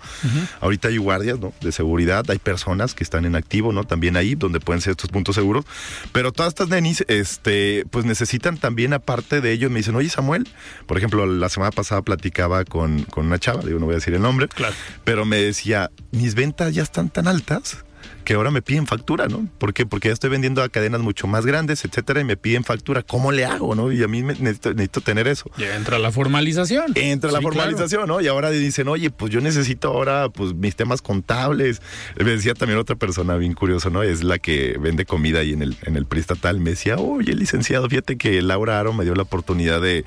Ahorita 0.62 0.88
hay 0.88 0.97
guardias, 0.97 1.39
¿no? 1.39 1.54
De 1.62 1.71
seguridad, 1.71 2.26
hay 2.30 2.39
personas 2.39 2.93
que 2.93 3.04
están 3.04 3.26
en 3.26 3.36
activo, 3.36 3.73
¿no? 3.73 3.84
También 3.84 4.17
ahí 4.17 4.36
donde 4.36 4.60
pueden 4.60 4.82
ser 4.82 4.91
estos 4.91 5.10
puntos 5.10 5.36
seguros. 5.36 5.65
Pero 6.12 6.32
todas 6.32 6.49
estas 6.49 6.69
nenis, 6.69 7.04
este, 7.08 7.86
pues 7.89 8.06
necesitan 8.06 8.58
también, 8.58 8.93
aparte 8.93 9.41
de 9.41 9.52
ellos, 9.52 9.71
me 9.71 9.80
dicen, 9.80 9.95
oye 9.95 10.10
Samuel, 10.10 10.47
por 10.86 10.97
ejemplo, 10.97 11.26
la 11.26 11.49
semana 11.49 11.71
pasada 11.71 12.02
platicaba 12.02 12.65
con, 12.65 13.04
con 13.04 13.28
una 13.28 13.39
chava, 13.39 13.62
digo, 13.63 13.80
no 13.80 13.86
voy 13.86 13.93
a 13.93 13.97
decir 13.97 14.13
el 14.13 14.21
nombre, 14.21 14.47
Claro. 14.56 14.76
Pero 15.04 15.26
me 15.26 15.38
decía, 15.38 15.92
mis 16.12 16.36
ventas 16.36 16.74
ya 16.74 16.84
están 16.84 17.10
tan 17.10 17.28
altas 17.28 17.84
que 18.24 18.34
ahora 18.34 18.52
me 18.52 18.62
piden 18.62 18.88
factura, 18.88 19.28
¿no? 19.28 19.48
¿Por 19.58 19.74
qué? 19.74 19.86
Porque 19.86 20.10
ya 20.10 20.14
estoy 20.14 20.30
vendiendo 20.30 20.64
a 20.64 20.70
cadenas 20.70 21.02
mucho 21.02 21.28
más 21.28 21.46
grandes, 21.46 21.86
etcétera, 21.86 22.22
y 22.22 22.24
me 22.24 22.38
piden 22.38 22.64
factura. 22.64 23.04
¿Cómo 23.04 23.32
le 23.32 23.46
hago, 23.46 23.76
no? 23.76 23.92
Y 23.92 24.04
a 24.04 24.08
mí 24.08 24.22
necesito, 24.22 25.02
tener 25.02 25.28
eso. 25.28 25.50
Ya 25.58 25.76
entra 25.76 26.00
la 26.00 26.12
formalización. 26.12 26.94
Entra 26.96 27.32
la 27.32 27.42
formalización, 27.42 28.08
¿no? 28.08 28.22
Y 28.22 28.28
ahora 28.28 28.50
dicen, 28.52 28.88
oye, 28.88 29.10
pues 29.10 29.32
yo 29.32 29.42
necesito 29.42 29.90
ahora, 29.90 30.30
pues 30.30 30.54
mis 30.54 30.76
temas 30.76 31.02
contables. 31.02 31.82
Me 32.18 32.32
decía 32.32 32.54
también 32.54 32.80
otra 32.80 32.96
persona 32.96 33.36
bien 33.36 33.54
curioso, 33.54 33.90
¿no? 33.90 34.04
Es 34.04 34.24
la 34.24 34.40
que 34.40 34.78
vende 34.80 35.06
comida 35.06 35.40
ahí 35.40 35.54
en 35.54 35.62
el, 35.62 35.78
en 35.84 35.96
el 35.96 36.06
PRI 36.06 36.22
estatal. 36.22 36.60
Me 36.60 36.72
decía, 36.72 36.98
oye, 36.98 37.36
licenciado, 37.36 37.90
fíjate 37.90 38.18
que 38.18 38.42
Laura 38.42 38.80
Aro 38.80 38.94
me 38.94 39.04
dio 39.04 39.16
la 39.16 39.24
oportunidad 39.24 39.82
de, 39.82 40.06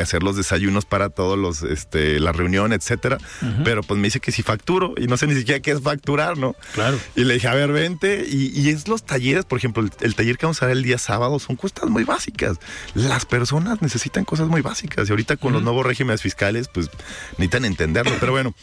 hacer 0.00 0.22
los 0.22 0.36
desayunos 0.36 0.84
para 0.84 1.08
todos 1.08 1.38
los, 1.38 1.62
este, 1.62 2.20
la 2.20 2.32
reunión, 2.32 2.72
etcétera. 2.72 3.18
Pero 3.64 3.82
pues 3.82 3.98
me 3.98 4.06
dice 4.06 4.20
que 4.20 4.32
si 4.32 4.42
facturo 4.42 4.94
y 4.96 5.06
no 5.06 5.16
sé 5.16 5.26
ni 5.26 5.34
siquiera 5.34 5.60
qué 5.60 5.72
es 5.72 5.80
facturar, 5.80 6.38
¿no? 6.38 6.54
Claro. 6.74 6.98
Y 7.16 7.24
le 7.24 7.39
dije, 7.40 7.48
a 7.48 7.54
ver, 7.54 7.72
vente. 7.72 8.26
Y, 8.28 8.68
es 8.68 8.86
los 8.86 9.02
talleres, 9.02 9.44
por 9.44 9.58
ejemplo, 9.58 9.82
el, 10.00 10.14
taller 10.14 10.36
que 10.36 10.46
vamos 10.46 10.62
a 10.62 10.66
ver 10.66 10.76
el 10.76 10.82
día 10.82 10.98
sábado 10.98 11.38
son 11.38 11.56
cosas 11.56 11.88
muy 11.88 12.04
básicas. 12.04 12.58
Las 12.94 13.24
personas 13.24 13.80
necesitan 13.80 14.24
cosas 14.24 14.48
muy 14.48 14.60
básicas. 14.60 15.08
Y 15.08 15.12
ahorita 15.12 15.36
con 15.36 15.52
los 15.52 15.62
nuevos 15.62 15.86
regímenes 15.86 16.22
fiscales, 16.22 16.68
pues 16.68 16.90
necesitan 17.32 17.64
entenderlo. 17.64 18.12
Pero 18.20 18.32
bueno, 18.32 18.54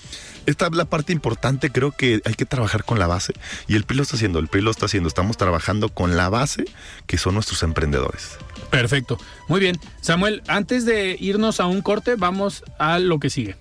esta 0.46 0.68
es 0.68 0.76
la 0.76 0.86
parte 0.86 1.12
importante. 1.12 1.72
Creo 1.72 1.92
que 1.92 2.22
hay 2.26 2.36
que 2.36 2.46
trabajar 2.46 2.84
con 2.84 3.00
la 3.00 3.08
base. 3.08 3.34
Y 3.68 3.76
el 3.76 3.84
PRI 3.84 3.98
lo 3.98 4.04
está 4.04 4.16
haciendo, 4.16 4.40
el 4.40 4.48
PRI 4.48 4.62
lo 4.62 4.72
está 4.72 4.86
haciendo. 4.86 5.08
Estamos 5.08 5.38
trabajando 5.38 5.90
con 5.90 6.16
la 6.16 6.30
base 6.30 6.66
que 7.08 7.18
son 7.18 7.34
nuestros 7.34 7.64
emprendedores. 7.64 8.38
Perfecto. 8.70 9.18
Muy 9.48 9.60
bien. 9.60 9.80
Samuel, 10.02 10.44
antes 10.48 10.86
de 10.86 11.18
irnos 11.20 11.60
a 11.60 11.66
un 11.66 11.82
corte, 11.82 12.16
vamos 12.16 12.64
a 12.78 13.00
lo 13.00 13.20
que 13.20 13.30
sigue. 13.30 13.56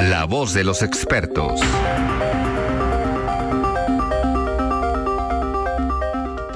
La 0.00 0.24
voz 0.24 0.52
de 0.52 0.64
los 0.64 0.82
expertos. 0.82 1.60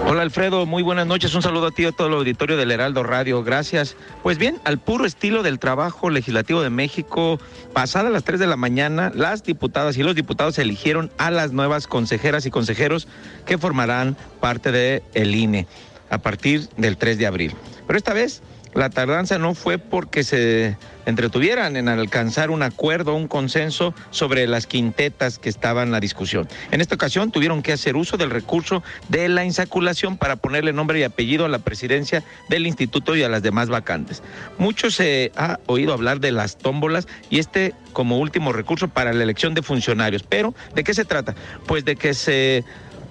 Hola 0.08 0.22
Alfredo, 0.22 0.66
muy 0.66 0.84
buenas 0.84 1.08
noches. 1.08 1.34
Un 1.34 1.42
saludo 1.42 1.66
a 1.66 1.70
ti 1.72 1.82
y 1.82 1.86
a 1.86 1.90
todo 1.90 2.06
el 2.06 2.14
auditorio 2.14 2.56
del 2.56 2.70
Heraldo 2.70 3.02
Radio. 3.02 3.42
Gracias. 3.42 3.96
Pues 4.22 4.38
bien, 4.38 4.60
al 4.62 4.78
puro 4.78 5.04
estilo 5.04 5.42
del 5.42 5.58
trabajo 5.58 6.10
legislativo 6.10 6.62
de 6.62 6.70
México, 6.70 7.40
pasadas 7.72 8.12
las 8.12 8.22
3 8.22 8.38
de 8.38 8.46
la 8.46 8.56
mañana, 8.56 9.10
las 9.12 9.42
diputadas 9.42 9.96
y 9.96 10.04
los 10.04 10.14
diputados 10.14 10.60
eligieron 10.60 11.10
a 11.18 11.32
las 11.32 11.50
nuevas 11.50 11.88
consejeras 11.88 12.46
y 12.46 12.52
consejeros 12.52 13.08
que 13.46 13.58
formarán 13.58 14.16
parte 14.40 14.70
del 14.70 15.02
el 15.14 15.34
INE 15.34 15.66
a 16.10 16.18
partir 16.18 16.68
del 16.76 16.96
3 16.96 17.18
de 17.18 17.26
abril. 17.26 17.54
Pero 17.86 17.96
esta 17.96 18.12
vez 18.12 18.42
la 18.76 18.90
tardanza 18.90 19.38
no 19.38 19.54
fue 19.54 19.78
porque 19.78 20.22
se 20.22 20.76
entretuvieran 21.06 21.76
en 21.76 21.88
alcanzar 21.88 22.50
un 22.50 22.62
acuerdo, 22.62 23.14
un 23.14 23.26
consenso 23.26 23.94
sobre 24.10 24.46
las 24.46 24.66
quintetas 24.66 25.38
que 25.38 25.48
estaban 25.48 25.88
en 25.88 25.92
la 25.92 26.00
discusión. 26.00 26.46
En 26.72 26.82
esta 26.82 26.96
ocasión 26.96 27.30
tuvieron 27.30 27.62
que 27.62 27.72
hacer 27.72 27.96
uso 27.96 28.18
del 28.18 28.28
recurso 28.28 28.82
de 29.08 29.30
la 29.30 29.44
insaculación 29.46 30.18
para 30.18 30.36
ponerle 30.36 30.74
nombre 30.74 30.98
y 30.98 31.04
apellido 31.04 31.46
a 31.46 31.48
la 31.48 31.60
presidencia 31.60 32.22
del 32.50 32.66
instituto 32.66 33.16
y 33.16 33.22
a 33.22 33.30
las 33.30 33.42
demás 33.42 33.70
vacantes. 33.70 34.22
Mucho 34.58 34.90
se 34.90 35.32
ha 35.36 35.58
oído 35.66 35.94
hablar 35.94 36.20
de 36.20 36.32
las 36.32 36.58
tómbolas 36.58 37.08
y 37.30 37.38
este 37.38 37.72
como 37.94 38.18
último 38.18 38.52
recurso 38.52 38.88
para 38.88 39.14
la 39.14 39.22
elección 39.22 39.54
de 39.54 39.62
funcionarios. 39.62 40.22
Pero, 40.22 40.54
¿de 40.74 40.84
qué 40.84 40.92
se 40.92 41.06
trata? 41.06 41.34
Pues 41.66 41.86
de 41.86 41.96
que 41.96 42.12
se 42.12 42.62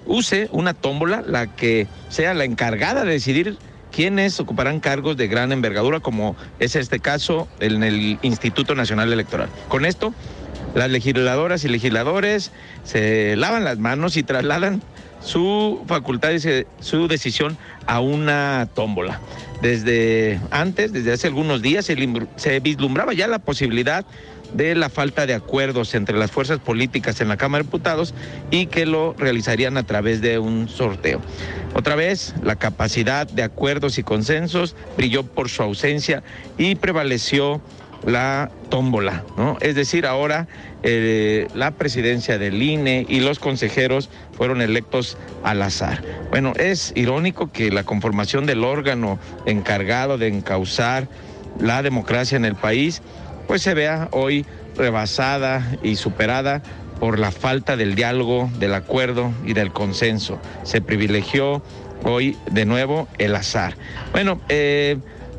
use 0.06 0.48
una 0.52 0.74
tómbola, 0.74 1.22
la 1.26 1.46
que 1.46 1.86
sea 2.08 2.34
la 2.34 2.44
encargada 2.44 3.04
de 3.04 3.12
decidir 3.12 3.58
quienes 3.92 4.38
ocuparán 4.40 4.80
cargos 4.80 5.16
de 5.16 5.28
gran 5.28 5.52
envergadura, 5.52 6.00
como 6.00 6.36
es 6.58 6.76
este 6.76 7.00
caso 7.00 7.48
en 7.60 7.82
el 7.82 8.18
Instituto 8.22 8.74
Nacional 8.74 9.12
Electoral. 9.12 9.48
Con 9.68 9.84
esto, 9.84 10.14
las 10.74 10.90
legisladoras 10.90 11.64
y 11.64 11.68
legisladores 11.68 12.52
se 12.84 13.36
lavan 13.36 13.64
las 13.64 13.78
manos 13.78 14.16
y 14.16 14.22
trasladan 14.22 14.82
su 15.20 15.82
facultad 15.86 16.32
y 16.32 16.64
su 16.80 17.08
decisión 17.08 17.56
a 17.86 18.00
una 18.00 18.68
tómbola. 18.74 19.20
Desde 19.62 20.38
antes, 20.50 20.92
desde 20.92 21.12
hace 21.12 21.26
algunos 21.26 21.62
días, 21.62 21.86
se 21.86 22.60
vislumbraba 22.60 23.14
ya 23.14 23.26
la 23.26 23.38
posibilidad 23.38 24.04
de 24.54 24.74
la 24.74 24.88
falta 24.88 25.26
de 25.26 25.34
acuerdos 25.34 25.94
entre 25.94 26.16
las 26.16 26.30
fuerzas 26.30 26.58
políticas 26.58 27.20
en 27.20 27.28
la 27.28 27.36
Cámara 27.36 27.62
de 27.62 27.68
Diputados 27.68 28.14
y 28.50 28.66
que 28.66 28.86
lo 28.86 29.14
realizarían 29.18 29.76
a 29.76 29.84
través 29.84 30.20
de 30.20 30.38
un 30.38 30.68
sorteo. 30.68 31.20
Otra 31.74 31.94
vez, 31.94 32.34
la 32.42 32.56
capacidad 32.56 33.26
de 33.26 33.42
acuerdos 33.42 33.98
y 33.98 34.02
consensos 34.02 34.76
brilló 34.96 35.24
por 35.24 35.48
su 35.48 35.62
ausencia 35.62 36.22
y 36.58 36.74
prevaleció 36.74 37.60
la 38.04 38.50
tómbola, 38.68 39.24
¿no? 39.36 39.56
Es 39.60 39.74
decir, 39.74 40.06
ahora 40.06 40.46
eh, 40.82 41.48
la 41.54 41.72
presidencia 41.72 42.38
del 42.38 42.62
INE 42.62 43.04
y 43.08 43.20
los 43.20 43.38
consejeros 43.38 44.10
fueron 44.32 44.62
electos 44.62 45.18
al 45.42 45.62
azar. 45.62 46.02
Bueno, 46.30 46.52
es 46.56 46.92
irónico 46.94 47.50
que 47.50 47.70
la 47.70 47.84
conformación 47.84 48.46
del 48.46 48.64
órgano 48.64 49.18
encargado 49.44 50.18
de 50.18 50.28
encauzar 50.28 51.08
la 51.58 51.82
democracia 51.82 52.36
en 52.36 52.44
el 52.44 52.54
país 52.54 53.02
pues 53.46 53.62
se 53.62 53.74
vea 53.74 54.08
hoy 54.12 54.46
rebasada 54.76 55.76
y 55.82 55.96
superada 55.96 56.62
por 57.00 57.18
la 57.18 57.30
falta 57.30 57.76
del 57.76 57.94
diálogo, 57.94 58.50
del 58.58 58.74
acuerdo 58.74 59.32
y 59.44 59.52
del 59.52 59.72
consenso. 59.72 60.40
Se 60.62 60.80
privilegió 60.80 61.62
hoy 62.04 62.36
de 62.50 62.64
nuevo 62.64 63.08
el 63.18 63.34
azar. 63.34 63.76
Bueno, 64.12 64.40
eh, 64.48 64.98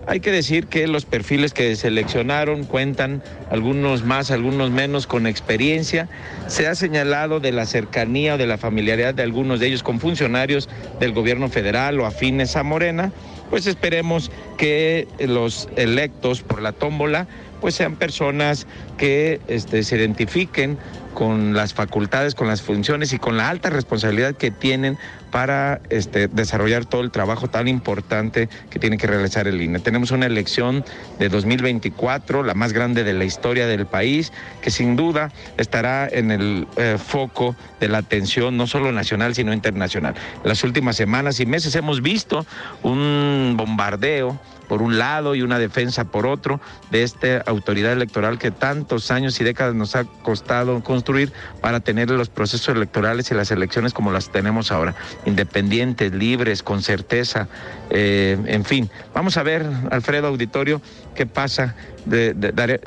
hay 0.09 0.21
que 0.21 0.31
decir 0.31 0.67
que 0.67 0.87
los 0.87 1.03
perfiles 1.03 1.53
que 1.53 1.75
seleccionaron 1.75 2.63
cuentan, 2.63 3.21
algunos 3.51 4.05
más, 4.05 4.31
algunos 4.31 4.71
menos, 4.71 5.05
con 5.05 5.27
experiencia. 5.27 6.07
Se 6.47 6.65
ha 6.65 6.75
señalado 6.75 7.41
de 7.41 7.51
la 7.51 7.65
cercanía 7.65 8.35
o 8.35 8.37
de 8.37 8.47
la 8.47 8.57
familiaridad 8.57 9.13
de 9.13 9.23
algunos 9.23 9.59
de 9.59 9.67
ellos 9.67 9.83
con 9.83 9.99
funcionarios 9.99 10.69
del 11.01 11.11
gobierno 11.11 11.49
federal 11.49 11.99
o 11.99 12.05
afines 12.05 12.55
a 12.55 12.63
Morena. 12.63 13.11
Pues 13.49 13.67
esperemos 13.67 14.31
que 14.57 15.09
los 15.19 15.67
electos 15.75 16.41
por 16.41 16.61
la 16.61 16.71
tómbola 16.71 17.27
pues 17.61 17.75
sean 17.75 17.95
personas 17.95 18.67
que 18.97 19.39
este, 19.47 19.83
se 19.83 19.97
identifiquen 19.97 20.77
con 21.17 21.55
las 21.55 21.73
facultades, 21.73 22.35
con 22.35 22.47
las 22.47 22.61
funciones 22.61 23.11
y 23.11 23.17
con 23.17 23.37
la 23.37 23.49
alta 23.49 23.71
responsabilidad 23.71 24.35
que 24.35 24.51
tienen 24.51 24.99
para 25.31 25.81
este, 25.89 26.27
desarrollar 26.27 26.85
todo 26.85 27.01
el 27.01 27.09
trabajo 27.09 27.47
tan 27.47 27.67
importante 27.67 28.49
que 28.69 28.77
tiene 28.77 28.97
que 28.97 29.07
realizar 29.07 29.47
el 29.47 29.59
INE. 29.59 29.79
Tenemos 29.79 30.11
una 30.11 30.27
elección 30.27 30.85
de 31.17 31.29
2024, 31.29 32.43
la 32.43 32.53
más 32.53 32.71
grande 32.71 33.03
de 33.03 33.13
la 33.13 33.25
historia 33.25 33.65
del 33.65 33.87
país, 33.87 34.31
que 34.61 34.69
sin 34.69 34.95
duda 34.95 35.31
estará 35.57 36.07
en 36.07 36.29
el 36.29 36.67
eh, 36.77 36.97
foco 37.03 37.55
de 37.79 37.89
la 37.89 37.97
atención 37.97 38.55
no 38.55 38.67
solo 38.67 38.91
nacional, 38.91 39.33
sino 39.33 39.53
internacional. 39.53 40.13
En 40.43 40.49
las 40.49 40.63
últimas 40.63 40.95
semanas 40.95 41.39
y 41.39 41.47
meses 41.47 41.75
hemos 41.75 42.03
visto 42.03 42.45
un 42.83 43.55
bombardeo 43.57 44.39
por 44.67 44.81
un 44.81 44.97
lado 44.97 45.35
y 45.35 45.41
una 45.41 45.59
defensa 45.59 46.05
por 46.05 46.27
otro 46.27 46.59
de 46.91 47.03
esta 47.03 47.39
autoridad 47.45 47.93
electoral 47.93 48.37
que 48.37 48.51
tantos 48.51 49.11
años 49.11 49.39
y 49.39 49.43
décadas 49.43 49.75
nos 49.75 49.95
ha 49.95 50.05
costado 50.05 50.83
construir 50.83 51.31
para 51.61 51.79
tener 51.79 52.09
los 52.09 52.29
procesos 52.29 52.75
electorales 52.75 53.31
y 53.31 53.33
las 53.33 53.51
elecciones 53.51 53.93
como 53.93 54.11
las 54.11 54.31
tenemos 54.31 54.71
ahora, 54.71 54.95
independientes, 55.25 56.13
libres, 56.13 56.63
con 56.63 56.81
certeza, 56.81 57.47
eh, 57.89 58.37
en 58.45 58.65
fin. 58.65 58.89
Vamos 59.13 59.37
a 59.37 59.43
ver, 59.43 59.65
Alfredo 59.91 60.27
Auditorio, 60.27 60.81
qué 61.15 61.25
pasa. 61.25 61.75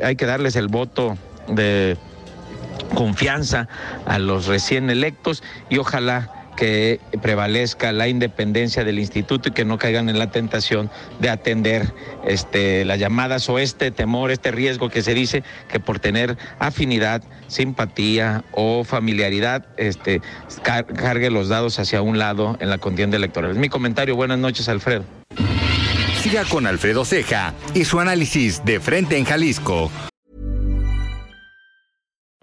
hay 0.03 0.17
que 0.17 0.27
darles 0.27 0.57
el 0.57 0.69
voto 0.69 1.17
de 1.49 1.97
confianza 2.95 3.69
a 4.07 4.19
los 4.19 4.47
recién 4.47 4.91
electos 4.91 5.43
y 5.69 5.79
ojalá 5.79 6.40
que 6.61 7.01
prevalezca 7.23 7.91
la 7.91 8.07
independencia 8.07 8.85
del 8.85 8.99
instituto 8.99 9.49
y 9.49 9.53
que 9.53 9.65
no 9.65 9.79
caigan 9.79 10.11
en 10.11 10.19
la 10.19 10.31
tentación 10.31 10.91
de 11.19 11.31
atender 11.31 11.95
este, 12.27 12.85
las 12.85 12.99
llamadas 12.99 13.49
o 13.49 13.59
este 13.59 13.91
temor, 13.91 14.31
este 14.31 14.51
riesgo 14.51 14.91
que 14.91 15.01
se 15.01 15.15
dice 15.15 15.43
que 15.71 15.81
por 15.81 16.01
tener 16.01 16.37
afinidad, 16.59 17.23
simpatía 17.47 18.45
o 18.53 18.85
familiaridad, 18.85 19.69
este, 19.79 20.21
cargue 20.63 21.31
los 21.31 21.49
dados 21.49 21.79
hacia 21.79 22.03
un 22.03 22.19
lado 22.19 22.59
en 22.61 22.69
la 22.69 22.77
contienda 22.77 23.17
electoral. 23.17 23.53
Es 23.53 23.57
mi 23.57 23.71
comentario. 23.71 24.15
Buenas 24.15 24.39
noches, 24.39 24.69
Alfredo. 24.69 25.05
Siga 26.21 26.45
con 26.45 26.67
Alfredo 26.67 27.07
Ceja 27.07 27.55
y 27.73 27.87
su 27.87 28.01
análisis 28.01 28.63
de 28.67 28.81
frente 28.81 29.17
en 29.17 29.25
Jalisco 29.25 29.91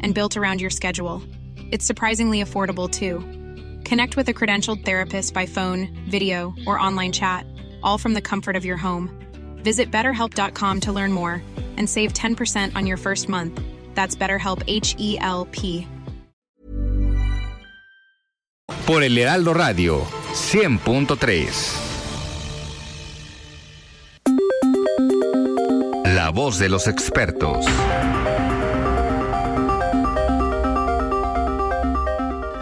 and 0.00 0.14
built 0.14 0.36
around 0.36 0.60
your 0.60 0.70
schedule. 0.70 1.22
It's 1.70 1.86
surprisingly 1.86 2.42
affordable, 2.42 2.90
too. 2.90 3.18
Connect 3.84 4.16
with 4.16 4.28
a 4.28 4.34
credentialed 4.34 4.84
therapist 4.84 5.32
by 5.34 5.46
phone, 5.46 5.88
video, 6.08 6.54
or 6.66 6.78
online 6.78 7.12
chat, 7.12 7.46
all 7.82 7.98
from 7.98 8.14
the 8.14 8.20
comfort 8.20 8.56
of 8.56 8.64
your 8.64 8.76
home. 8.76 9.10
Visit 9.62 9.90
betterhelp.com 9.90 10.80
to 10.80 10.92
learn 10.92 11.12
more 11.12 11.42
and 11.76 11.88
save 11.88 12.12
10% 12.12 12.74
on 12.74 12.86
your 12.86 12.96
first 12.96 13.28
month. 13.28 13.60
That's 13.94 14.16
BetterHelp 14.16 14.62
H 14.66 14.96
E 14.98 15.18
L 15.20 15.46
P. 15.50 15.86
Por 18.86 19.02
el 19.02 19.16
Heraldo 19.16 19.54
Radio 19.54 20.04
100.3. 20.32 21.90
La 26.14 26.30
voz 26.30 26.58
de 26.58 26.68
los 26.68 26.88
expertos. 26.88 27.66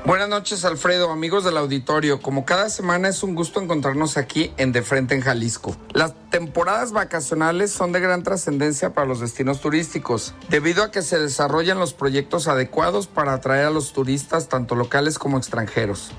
Buenas 0.09 0.31
noches, 0.31 0.65
Alfredo, 0.65 1.11
amigos 1.11 1.45
del 1.45 1.59
auditorio. 1.59 2.23
Como 2.23 2.47
cada 2.47 2.71
semana 2.71 3.11
es 3.11 3.23
un 3.23 3.35
gusto 3.35 3.61
encontrarnos 3.61 4.17
aquí 4.17 4.55
en 4.57 4.73
De 4.73 4.81
Frente 4.81 5.15
en 5.15 5.21
Jalisco. 5.21 5.77
Las 5.93 6.15
temporadas 6.31 6.93
vacacionales 6.93 7.73
son 7.73 7.93
de 7.93 8.01
gran 8.01 8.23
trascendencia 8.23 8.95
para 8.95 9.07
los 9.07 9.21
destinos 9.21 9.61
turísticos, 9.61 10.33
debido 10.49 10.83
a 10.83 10.91
que 10.91 11.03
se 11.03 11.19
desarrollan 11.19 11.79
los 11.79 11.93
proyectos 11.93 12.49
adecuados 12.49 13.07
para 13.07 13.35
atraer 13.35 13.67
a 13.67 13.71
los 13.71 13.93
turistas 13.93 14.49
tanto 14.49 14.77
locales 14.77 15.19
como 15.19 15.37
extranjeros. 15.37 16.13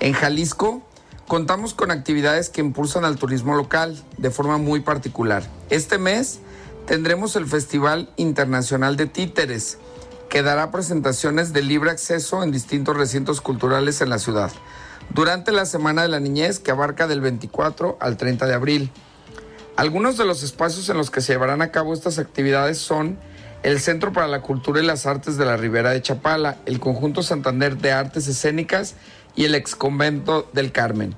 En 0.00 0.14
Jalisco 0.14 0.80
contamos 1.28 1.74
con 1.74 1.90
actividades 1.90 2.48
que 2.48 2.62
impulsan 2.62 3.04
al 3.04 3.18
turismo 3.18 3.54
local 3.54 4.02
de 4.16 4.30
forma 4.30 4.56
muy 4.56 4.80
particular. 4.80 5.46
Este 5.68 5.98
mes 5.98 6.38
tendremos 6.86 7.36
el 7.36 7.44
Festival 7.44 8.10
Internacional 8.16 8.96
de 8.96 9.04
Títeres, 9.04 9.76
que 10.28 10.42
dará 10.42 10.70
presentaciones 10.70 11.52
de 11.52 11.62
libre 11.62 11.90
acceso 11.90 12.42
en 12.42 12.52
distintos 12.52 12.96
recintos 12.96 13.40
culturales 13.40 14.00
en 14.00 14.10
la 14.10 14.18
ciudad 14.18 14.50
durante 15.10 15.52
la 15.52 15.66
Semana 15.66 16.02
de 16.02 16.08
la 16.08 16.20
Niñez 16.20 16.58
que 16.58 16.70
abarca 16.70 17.06
del 17.06 17.20
24 17.20 17.96
al 18.00 18.16
30 18.16 18.46
de 18.46 18.54
abril. 18.54 18.90
Algunos 19.76 20.16
de 20.16 20.24
los 20.24 20.42
espacios 20.42 20.88
en 20.88 20.96
los 20.96 21.10
que 21.10 21.20
se 21.20 21.32
llevarán 21.32 21.62
a 21.62 21.70
cabo 21.70 21.92
estas 21.92 22.18
actividades 22.18 22.78
son 22.78 23.18
el 23.62 23.80
Centro 23.80 24.12
para 24.12 24.28
la 24.28 24.42
Cultura 24.42 24.80
y 24.80 24.86
las 24.86 25.06
Artes 25.06 25.36
de 25.36 25.44
la 25.44 25.56
Ribera 25.56 25.90
de 25.90 26.02
Chapala, 26.02 26.58
el 26.66 26.80
Conjunto 26.80 27.22
Santander 27.22 27.76
de 27.76 27.92
Artes 27.92 28.28
Escénicas 28.28 28.94
y 29.34 29.44
el 29.44 29.54
Exconvento 29.54 30.48
del 30.52 30.72
Carmen. 30.72 31.14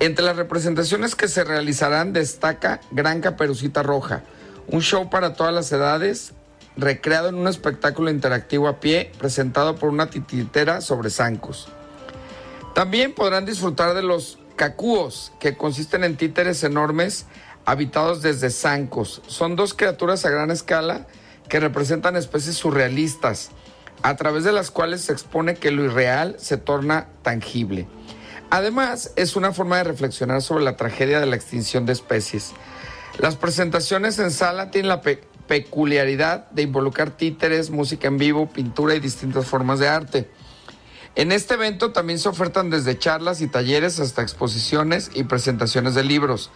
Entre 0.00 0.24
las 0.24 0.36
representaciones 0.36 1.14
que 1.14 1.28
se 1.28 1.44
realizarán 1.44 2.12
destaca 2.12 2.80
Gran 2.90 3.20
Caperucita 3.20 3.82
Roja, 3.82 4.22
un 4.68 4.80
show 4.80 5.08
para 5.10 5.34
todas 5.34 5.54
las 5.54 5.70
edades, 5.72 6.33
recreado 6.76 7.28
en 7.28 7.36
un 7.36 7.48
espectáculo 7.48 8.10
interactivo 8.10 8.68
a 8.68 8.80
pie 8.80 9.12
presentado 9.18 9.76
por 9.76 9.90
una 9.90 10.10
titiritera 10.10 10.80
sobre 10.80 11.10
zancos. 11.10 11.68
También 12.74 13.14
podrán 13.14 13.44
disfrutar 13.44 13.94
de 13.94 14.02
los 14.02 14.38
cacúos, 14.56 15.32
que 15.40 15.56
consisten 15.56 16.04
en 16.04 16.16
títeres 16.16 16.62
enormes 16.64 17.26
habitados 17.64 18.22
desde 18.22 18.50
zancos. 18.50 19.22
Son 19.26 19.56
dos 19.56 19.74
criaturas 19.74 20.24
a 20.24 20.30
gran 20.30 20.50
escala 20.50 21.06
que 21.48 21.60
representan 21.60 22.16
especies 22.16 22.56
surrealistas, 22.56 23.50
a 24.02 24.16
través 24.16 24.44
de 24.44 24.52
las 24.52 24.70
cuales 24.70 25.02
se 25.02 25.12
expone 25.12 25.54
que 25.54 25.70
lo 25.70 25.84
irreal 25.84 26.36
se 26.38 26.56
torna 26.56 27.08
tangible. 27.22 27.86
Además, 28.50 29.12
es 29.16 29.36
una 29.36 29.52
forma 29.52 29.78
de 29.78 29.84
reflexionar 29.84 30.42
sobre 30.42 30.64
la 30.64 30.76
tragedia 30.76 31.20
de 31.20 31.26
la 31.26 31.36
extinción 31.36 31.86
de 31.86 31.92
especies. 31.92 32.52
Las 33.18 33.36
presentaciones 33.36 34.18
en 34.18 34.30
sala 34.30 34.70
tienen 34.70 34.88
la, 34.88 35.00
peculiaridad 35.46 36.50
de 36.50 36.62
involucrar 36.62 37.10
títeres, 37.10 37.70
música 37.70 38.08
en 38.08 38.18
vivo, 38.18 38.48
pintura 38.48 38.94
y 38.94 39.00
distintas 39.00 39.46
formas 39.46 39.78
de 39.78 39.88
arte. 39.88 40.30
En 41.16 41.30
este 41.30 41.54
evento 41.54 41.92
también 41.92 42.18
se 42.18 42.28
ofertan 42.28 42.70
desde 42.70 42.98
charlas 42.98 43.40
y 43.40 43.46
talleres 43.46 44.00
hasta 44.00 44.22
exposiciones 44.22 45.10
y 45.14 45.24
presentaciones 45.24 45.94
de 45.94 46.02
libros, 46.02 46.50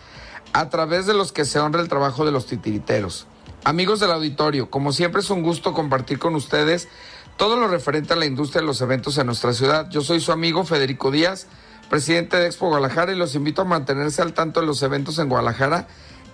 a 0.53 0.69
través 0.69 1.07
de 1.07 1.15
los 1.15 1.33
que 1.33 1.45
se 1.45 1.61
honra 1.61 1.81
el 1.81 1.89
trabajo 1.89 2.25
de 2.25 2.33
los 2.33 2.47
titiriteros. 2.47 3.27
Amigos 3.65 4.01
del 4.01 4.11
auditorio, 4.11 4.71
como 4.71 4.93
siempre 4.93 5.21
es 5.21 5.31
un 5.31 5.43
gusto 5.43 5.75
compartir 5.75 6.19
con 6.19 6.35
ustedes 6.35 6.89
todo 7.37 7.57
lo 7.57 7.69
referente 7.69 8.15
a 8.15 8.17
la 8.17 8.27
industria 8.27 8.63
de 8.63 8.67
los 8.67 8.81
eventos 8.81 9.17
en 9.19 9.27
nuestra 9.27 9.53
ciudad. 9.53 9.89
Yo 9.91 10.01
soy 10.01 10.21
su 10.21 10.33
amigo 10.33 10.65
Federico 10.65 11.13
Díaz, 11.13 11.47
presidente 11.89 12.37
de 12.37 12.47
Expo 12.47 12.67
Guadalajara, 12.67 13.13
y 13.13 13.17
los 13.17 13.37
invito 13.37 13.63
a 13.63 13.65
mantenerse 13.65 14.23
al 14.23 14.33
tanto 14.33 14.61
de 14.61 14.67
los 14.67 14.83
eventos 14.83 15.19
en 15.21 15.29
Guadalajara 15.29 15.87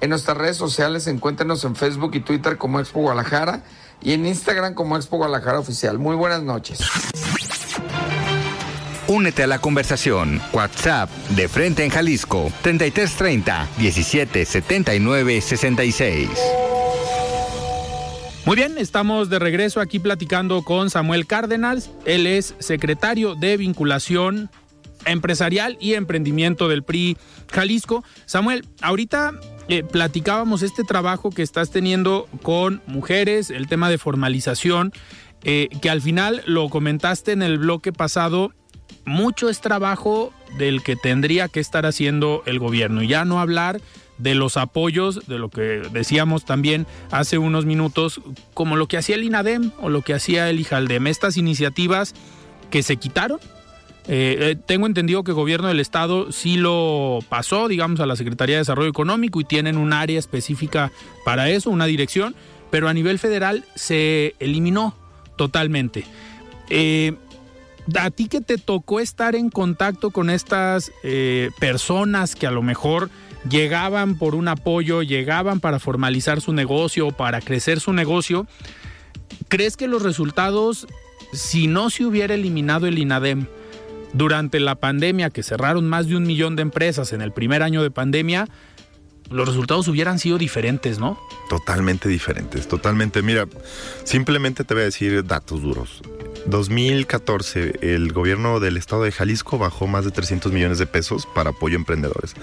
en 0.05 0.11
nuestras 0.11 0.37
redes 0.37 0.59
sociales 0.59 1.07
encuéntrenos 1.07 1.65
en 1.65 1.75
Facebook 1.75 2.15
y 2.15 2.21
Twitter 2.21 2.59
como 2.59 2.79
Expo 2.79 3.01
Guadalajara 3.01 3.63
y 4.03 4.13
en 4.13 4.27
Instagram 4.27 4.75
como 4.75 4.97
Expo 4.97 5.17
Guadalajara 5.17 5.59
Oficial. 5.59 5.99
Muy 5.99 6.15
buenas 6.15 6.43
noches. 6.43 6.81
Únete 9.09 9.45
a 9.45 9.47
la 9.47 9.61
conversación. 9.61 10.43
WhatsApp 10.53 11.09
de 11.31 11.49
Frente 11.49 11.85
en 11.85 11.91
Jalisco 11.91 12.53
3330 12.61 13.69
1779 13.79 15.41
66. 15.41 16.29
Muy 18.45 18.57
bien, 18.57 18.77
estamos 18.77 19.31
de 19.31 19.39
regreso 19.39 19.81
aquí 19.81 20.01
platicando 20.01 20.63
con 20.65 20.91
Samuel 20.91 21.27
Cárdenas. 21.27 21.91
Él 22.05 22.27
es 22.27 22.55
secretario 22.59 23.37
de 23.37 23.57
vinculación 23.57 24.51
empresarial 25.07 25.79
y 25.81 25.95
emprendimiento 25.95 26.69
del 26.69 26.83
PRI 26.83 27.17
Jalisco. 27.51 28.05
Samuel, 28.27 28.67
ahorita 28.83 29.33
eh, 29.69 29.83
platicábamos 29.83 30.63
este 30.63 30.85
trabajo 30.85 31.31
que 31.31 31.43
estás 31.43 31.71
teniendo 31.71 32.29
con 32.43 32.83
mujeres, 32.87 33.51
el 33.51 33.67
tema 33.67 33.89
de 33.89 33.99
formalización, 33.99 34.93
eh, 35.43 35.69
que 35.81 35.91
al 35.91 36.03
final 36.03 36.43
lo 36.47 36.69
comentaste 36.69 37.33
en 37.33 37.43
el 37.43 37.59
bloque 37.59 37.93
pasado, 37.93 38.53
mucho 39.05 39.49
es 39.49 39.61
trabajo 39.61 40.33
del 40.59 40.83
que 40.83 40.97
tendría 40.97 41.49
que 41.49 41.61
estar 41.61 41.87
haciendo 41.87 42.43
el 42.47 42.59
gobierno. 42.59 43.03
Y 43.03 43.09
ya 43.09 43.25
no 43.25 43.41
hablar 43.41 43.81
de 44.19 44.35
los 44.35 44.57
apoyos, 44.57 45.27
de 45.27 45.39
lo 45.39 45.51
que 45.51 45.83
decíamos 45.93 46.45
también 46.45 46.87
hace 47.11 47.39
unos 47.39 47.67
minutos, 47.67 48.21
como 48.55 48.77
lo 48.77 48.87
que 48.87 48.97
hacía 48.97 49.17
el 49.17 49.25
INADEM 49.25 49.73
o 49.81 49.89
lo 49.89 50.03
que 50.03 50.15
hacía 50.15 50.49
el 50.49 50.61
IJALDEM, 50.61 51.07
estas 51.07 51.37
iniciativas 51.37 52.15
que 52.71 52.83
se 52.83 52.97
quitaron. 52.97 53.41
Eh, 54.07 54.37
eh, 54.39 54.57
tengo 54.67 54.87
entendido 54.87 55.25
que 55.25 55.31
el 55.31 55.37
gobierno 55.37 55.69
del 55.69 55.81
estado 55.81 56.31
sí 56.31 56.57
lo 56.57 57.21
pasó, 57.29 57.69
digamos, 57.69 58.01
a 58.01 58.07
la 58.07 58.17
Secretaría 58.17 58.57
de 58.57 58.61
Desarrollo 58.61 58.91
Económico 58.91 59.41
y 59.41 59.45
tienen 59.45 59.79
un 59.79 59.93
área 59.93 60.19
específica 60.19 60.93
para 61.25 61.49
eso, 61.49 61.71
una 61.71 61.87
dirección, 61.87 62.35
pero 62.71 62.89
a 62.89 62.95
nivel 62.95 63.19
federal 63.19 63.65
se 63.75 64.35
eliminó 64.41 64.95
totalmente. 65.37 66.05
Eh, 66.69 67.15
a 67.99 68.11
ti 68.11 68.29
que 68.29 68.41
te 68.41 68.59
tocó 68.59 69.01
estar 69.01 69.35
en 69.35 69.51
contacto 69.51 70.11
con 70.11 70.31
estas 70.31 70.91
personas 71.59 72.35
que 72.35 72.47
a 72.47 72.51
lo 72.51 72.63
mejor 72.63 73.11
llegaban 73.49 74.17
por 74.17 74.35
un 74.35 74.49
apoyo, 74.49 75.03
llegaban 75.03 75.61
para 75.61 75.79
formalizar 75.79 76.41
su 76.41 76.55
negocio, 76.55 77.11
para 77.11 77.43
crecer 77.43 77.81
su 77.81 77.93
negocio, 77.93 78.47
¿crees 79.49 79.77
que 79.77 79.87
los 79.87 80.03
resultados, 80.03 80.87
si 81.35 81.67
no 81.67 81.91
se 81.91 82.07
hubiera 82.07 82.33
eliminado 82.33 82.87
el 82.87 82.99
INADEM, 82.99 83.47
durante 84.15 84.61
la 84.61 84.77
pandemia, 84.77 85.29
que 85.31 85.43
cerraron 85.43 85.87
más 85.87 86.07
de 86.07 86.17
un 86.17 86.23
millón 86.23 86.57
de 86.57 86.63
empresas 86.63 87.13
en 87.13 87.21
el 87.21 87.33
primer 87.33 87.63
año 87.63 87.83
de 87.83 87.91
pandemia, 87.91 88.49
los 89.31 89.47
resultados 89.47 89.89
hubieran 89.89 90.19
sido 90.19 90.39
diferentes, 90.39 90.99
¿no? 90.99 91.19
Totalmente 91.49 92.09
diferentes, 92.09 92.69
totalmente. 92.69 93.23
Mira, 93.23 93.47
simplemente 94.05 94.65
te 94.65 94.75
voy 94.75 94.83
a 94.83 94.87
decir 94.87 95.25
datos 95.25 95.63
duros. 95.63 96.03
2014, 96.47 97.79
el 97.95 98.13
gobierno 98.13 98.61
del 98.61 98.77
estado 98.77 99.03
de 99.03 99.13
Jalisco 99.13 99.59
bajó 99.59 99.87
más 99.87 100.05
de 100.05 100.11
300 100.11 100.53
millones 100.53 100.79
de 100.79 100.87
pesos 100.87 101.27
para 101.27 101.51
apoyo 101.51 101.77
a 101.77 101.79
emprendedores. 101.79 102.35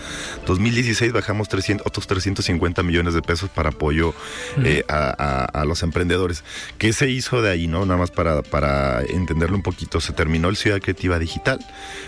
2016 0.48 1.14
bajamos 1.14 1.50
300, 1.50 1.86
otros 1.86 2.08
350 2.08 2.84
millones 2.84 3.14
de 3.14 3.22
pesos 3.22 3.50
para 3.50 3.70
apoyo 3.70 4.14
eh, 4.64 4.84
a, 4.88 5.64
los 5.66 5.84
emprendedores. 5.84 6.44
¿Qué 6.78 6.94
se 6.94 7.10
hizo 7.10 7.42
de 7.42 7.52
ahí, 7.52 7.68
no? 7.68 7.86
Nada 7.86 8.00
más 8.00 8.12
para, 8.12 8.42
para 8.42 9.04
entenderlo 9.04 9.56
un 9.56 9.64
poquito. 9.64 10.02
Se 10.02 10.14
terminó 10.14 10.50
el 10.50 10.56
Ciudad 10.56 10.82
Creativa 10.82 11.20
Digital, 11.20 11.60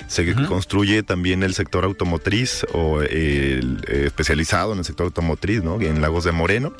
se 0.07 0.33
construye 0.45 1.03
también 1.03 1.43
el 1.43 1.53
sector 1.53 1.85
automotriz 1.85 2.65
o 2.73 3.01
el, 3.01 3.83
eh, 3.87 4.03
especializado 4.07 4.73
en 4.73 4.79
el 4.79 4.85
sector 4.85 5.05
automotriz, 5.05 5.63
¿no? 5.63 5.79
En 5.81 6.01
Lagos 6.01 6.23
de 6.23 6.31
Moreno. 6.31 6.73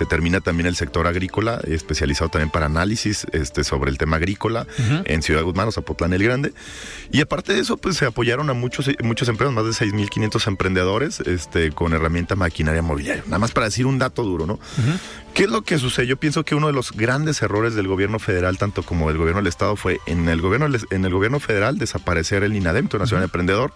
Se 0.00 0.06
termina 0.06 0.40
también 0.40 0.66
el 0.66 0.76
sector 0.76 1.06
agrícola, 1.06 1.60
especializado 1.66 2.30
también 2.30 2.48
para 2.48 2.64
análisis 2.64 3.26
este, 3.32 3.64
sobre 3.64 3.90
el 3.90 3.98
tema 3.98 4.16
agrícola 4.16 4.66
en 5.04 5.20
Ciudad 5.20 5.42
Guzmán, 5.42 5.68
o 5.68 5.72
Zapotlán 5.72 6.14
el 6.14 6.22
Grande. 6.24 6.54
Y 7.12 7.20
aparte 7.20 7.52
de 7.52 7.60
eso, 7.60 7.76
pues 7.76 7.98
se 7.98 8.06
apoyaron 8.06 8.48
a 8.48 8.54
muchos, 8.54 8.88
muchos 9.02 9.28
empleados, 9.28 9.54
más 9.54 9.66
de 9.66 9.86
6.500 9.86 10.46
emprendedores 10.46 11.20
este, 11.20 11.72
con 11.72 11.92
herramienta 11.92 12.34
maquinaria 12.34 12.80
mobiliaria. 12.80 13.24
Nada 13.26 13.40
más 13.40 13.52
para 13.52 13.66
decir 13.66 13.84
un 13.84 13.98
dato 13.98 14.22
duro, 14.22 14.46
¿no? 14.46 14.58
¿Qué 15.34 15.44
es 15.44 15.50
lo 15.50 15.60
que 15.60 15.76
sucede? 15.76 16.06
Yo 16.06 16.16
pienso 16.16 16.46
que 16.46 16.54
uno 16.54 16.68
de 16.68 16.72
los 16.72 16.92
grandes 16.92 17.42
errores 17.42 17.74
del 17.74 17.86
gobierno 17.86 18.18
federal, 18.18 18.56
tanto 18.56 18.82
como 18.82 19.08
del 19.08 19.18
gobierno 19.18 19.42
del 19.42 19.48
Estado, 19.48 19.76
fue 19.76 20.00
en 20.06 20.30
el 20.30 20.40
gobierno, 20.40 20.66
en 20.90 21.04
el 21.04 21.12
gobierno 21.12 21.40
federal 21.40 21.76
desaparecer 21.76 22.42
el 22.42 22.56
INADEM, 22.56 22.88
Nacional 22.98 23.24
Emprendedor, 23.24 23.74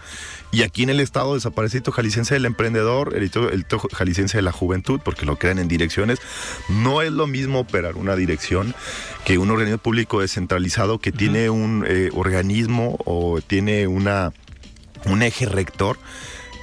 y 0.55 0.63
aquí 0.63 0.85
en 0.85 0.91
el 0.91 1.01
Estado 1.01 1.35
desaparece 1.35 1.79
el 1.79 1.93
Jalisciense 1.93 2.35
del 2.35 2.47
Emprendedor, 2.47 3.17
el 3.17 3.25
Hito 3.25 3.51
Jalisciense 3.93 4.39
de 4.39 4.43
la 4.43 4.53
Juventud, 4.53 5.01
porque 5.05 5.27
lo 5.27 5.37
crean 5.37 5.59
en 5.59 5.67
direcciones. 5.67 6.21
No 6.69 7.03
es 7.03 7.11
lo 7.11 7.27
mismo 7.27 7.61
operar 7.61 7.97
una 7.97 8.15
dirección 8.15 8.75
que 9.25 9.39
un 9.39 9.51
organismo 9.51 9.79
público 9.79 10.21
descentralizado 10.21 10.99
que 10.99 11.11
tiene 11.11 11.51
un 11.51 11.85
eh, 11.89 12.11
organismo 12.15 12.97
o 13.05 13.41
tiene 13.41 13.89
una 13.89 14.33
un 15.07 15.23
eje 15.23 15.47
rector 15.47 15.99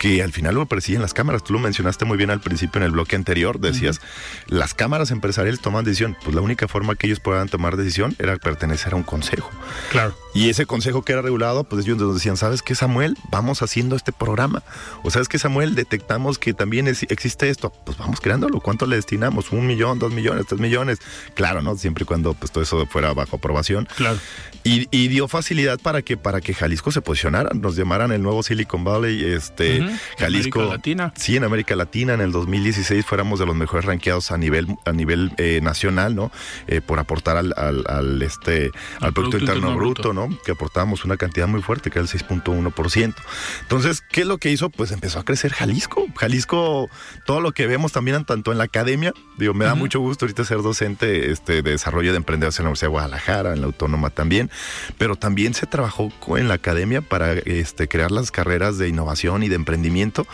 que 0.01 0.23
al 0.23 0.31
final 0.31 0.55
lo 0.55 0.65
persiguen 0.65 1.03
las 1.03 1.13
cámaras. 1.13 1.43
Tú 1.43 1.53
lo 1.53 1.59
mencionaste 1.59 2.05
muy 2.05 2.17
bien 2.17 2.31
al 2.31 2.41
principio 2.41 2.79
en 2.79 2.85
el 2.85 2.91
bloque 2.91 3.15
anterior. 3.15 3.59
Decías, 3.59 4.01
las 4.47 4.73
cámaras 4.73 5.11
empresariales 5.11 5.61
toman 5.61 5.85
decisión. 5.85 6.17
Pues 6.23 6.33
la 6.33 6.41
única 6.41 6.67
forma 6.67 6.95
que 6.95 7.05
ellos 7.05 7.19
puedan 7.19 7.49
tomar 7.49 7.77
decisión 7.77 8.15
era 8.17 8.35
pertenecer 8.37 8.93
a 8.93 8.95
un 8.95 9.03
consejo. 9.03 9.51
Claro. 9.91 10.17
Y 10.33 10.49
ese 10.49 10.65
consejo 10.65 11.03
que 11.03 11.13
era 11.13 11.21
regulado, 11.21 11.65
pues 11.65 11.85
ellos 11.85 11.99
nos 11.99 12.15
decían, 12.15 12.35
¿sabes 12.35 12.63
qué, 12.63 12.73
Samuel? 12.73 13.15
Vamos 13.29 13.61
haciendo 13.61 13.95
este 13.95 14.11
programa. 14.11 14.63
O 15.03 15.11
¿sabes 15.11 15.27
qué, 15.27 15.37
Samuel? 15.37 15.75
Detectamos 15.75 16.39
que 16.39 16.55
también 16.55 16.87
existe 16.87 17.49
esto. 17.49 17.71
Pues 17.85 17.99
vamos 17.99 18.21
creándolo. 18.21 18.59
¿Cuánto 18.59 18.87
le 18.87 18.95
destinamos? 18.95 19.51
¿Un 19.51 19.67
millón, 19.67 19.99
dos 19.99 20.11
millones, 20.11 20.47
tres 20.47 20.59
millones? 20.59 20.97
Claro, 21.35 21.61
¿no? 21.61 21.75
Siempre 21.75 22.05
y 22.05 22.07
cuando 22.07 22.33
pues, 22.33 22.51
todo 22.51 22.63
eso 22.63 22.87
fuera 22.87 23.13
bajo 23.13 23.35
aprobación. 23.35 23.87
Claro. 23.97 24.17
Y, 24.63 25.07
dio 25.07 25.27
facilidad 25.27 25.79
para 25.79 26.01
que, 26.01 26.17
para 26.17 26.39
que 26.39 26.53
Jalisco 26.53 26.91
se 26.91 27.01
posicionara, 27.01 27.49
nos 27.53 27.75
llamaran 27.75 28.11
el 28.11 28.21
nuevo 28.21 28.43
Silicon 28.43 28.83
Valley, 28.83 29.23
este, 29.23 29.79
Jalisco. 30.17 30.59
América 30.59 30.75
Latina. 30.75 31.13
Sí, 31.15 31.35
en 31.35 31.43
América 31.43 31.75
Latina, 31.75 32.13
en 32.13 32.21
el 32.21 32.31
2016 32.31 33.05
fuéramos 33.05 33.39
de 33.39 33.45
los 33.45 33.55
mejores 33.55 33.85
ranqueados 33.85 34.31
a 34.31 34.37
nivel, 34.37 34.67
a 34.85 34.91
nivel 34.91 35.31
eh, 35.37 35.59
nacional, 35.61 36.15
¿no? 36.15 36.31
Eh, 36.67 36.81
por 36.81 36.99
aportar 36.99 37.37
al, 37.37 37.53
al, 37.57 38.21
este, 38.21 38.71
al 38.99 39.13
Producto, 39.13 39.39
Interno, 39.39 39.75
Bruto, 39.75 40.13
¿no? 40.13 40.29
Que 40.45 40.51
aportábamos 40.51 41.03
una 41.05 41.17
cantidad 41.17 41.47
muy 41.47 41.61
fuerte, 41.61 41.89
que 41.89 41.99
era 41.99 42.07
el 42.07 42.09
6.1%. 42.09 43.15
Entonces, 43.61 44.01
¿qué 44.11 44.21
es 44.21 44.27
lo 44.27 44.37
que 44.37 44.51
hizo? 44.51 44.69
Pues 44.69 44.91
empezó 44.91 45.19
a 45.19 45.25
crecer 45.25 45.51
Jalisco. 45.51 46.05
Jalisco, 46.15 46.89
todo 47.25 47.41
lo 47.41 47.51
que 47.51 47.67
vemos 47.67 47.91
también 47.91 48.25
tanto 48.25 48.51
en 48.51 48.57
la 48.57 48.65
academia, 48.65 49.13
digo, 49.37 49.53
me 49.53 49.65
da 49.65 49.75
mucho 49.75 49.99
gusto 49.99 50.25
ahorita 50.25 50.43
ser 50.45 50.61
docente 50.61 51.31
este, 51.31 51.61
de 51.61 51.71
desarrollo 51.71 52.11
de 52.11 52.17
emprendedores 52.17 52.59
en 52.59 52.65
la 52.65 52.69
Universidad 52.69 52.87
de 52.87 52.91
Guadalajara, 52.91 53.53
en 53.53 53.61
la 53.61 53.67
Autónoma 53.67 54.09
también, 54.09 54.50
pero 54.97 55.15
también 55.15 55.53
se 55.53 55.65
trabajó 55.65 56.11
en 56.37 56.47
la 56.47 56.55
academia 56.55 57.01
para 57.01 57.33
este, 57.33 57.87
crear 57.87 58.11
las 58.11 58.31
carreras 58.31 58.77
de 58.77 58.87
innovación 58.87 59.43
y 59.43 59.49
de 59.49 59.55
emprendimiento. 59.55 60.25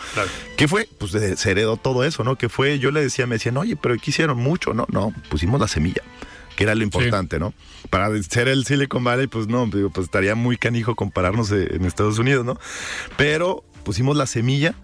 ¿Qué 0.56 0.68
fue? 0.68 0.88
Pues 0.98 1.12
se 1.12 1.50
heredó 1.50 1.76
todo 1.76 2.04
eso, 2.04 2.24
¿no? 2.24 2.36
Que 2.36 2.48
fue, 2.48 2.78
yo 2.78 2.90
le 2.90 3.00
decía, 3.00 3.26
me 3.26 3.36
decían, 3.36 3.56
oye, 3.56 3.76
pero 3.76 3.96
¿qué 3.96 4.10
hicieron 4.10 4.38
mucho? 4.38 4.74
No, 4.74 4.86
no, 4.90 5.12
pusimos 5.28 5.60
la 5.60 5.68
semilla 5.68 6.02
que 6.56 6.64
era 6.64 6.74
lo 6.74 6.82
importante, 6.82 7.38
¿no? 7.38 7.54
Para 7.88 8.10
ser 8.24 8.48
el 8.48 8.64
Silicon 8.64 9.04
Valley, 9.04 9.28
pues 9.28 9.46
no, 9.46 9.70
pues 9.70 10.06
estaría 10.06 10.34
muy 10.34 10.56
canijo 10.56 10.96
compararnos 10.96 11.52
en 11.52 11.84
Estados 11.84 12.18
Unidos, 12.18 12.44
¿no? 12.44 12.58
Pero 13.16 13.62
pusimos 13.84 14.16
la 14.16 14.26
semilla 14.26 14.74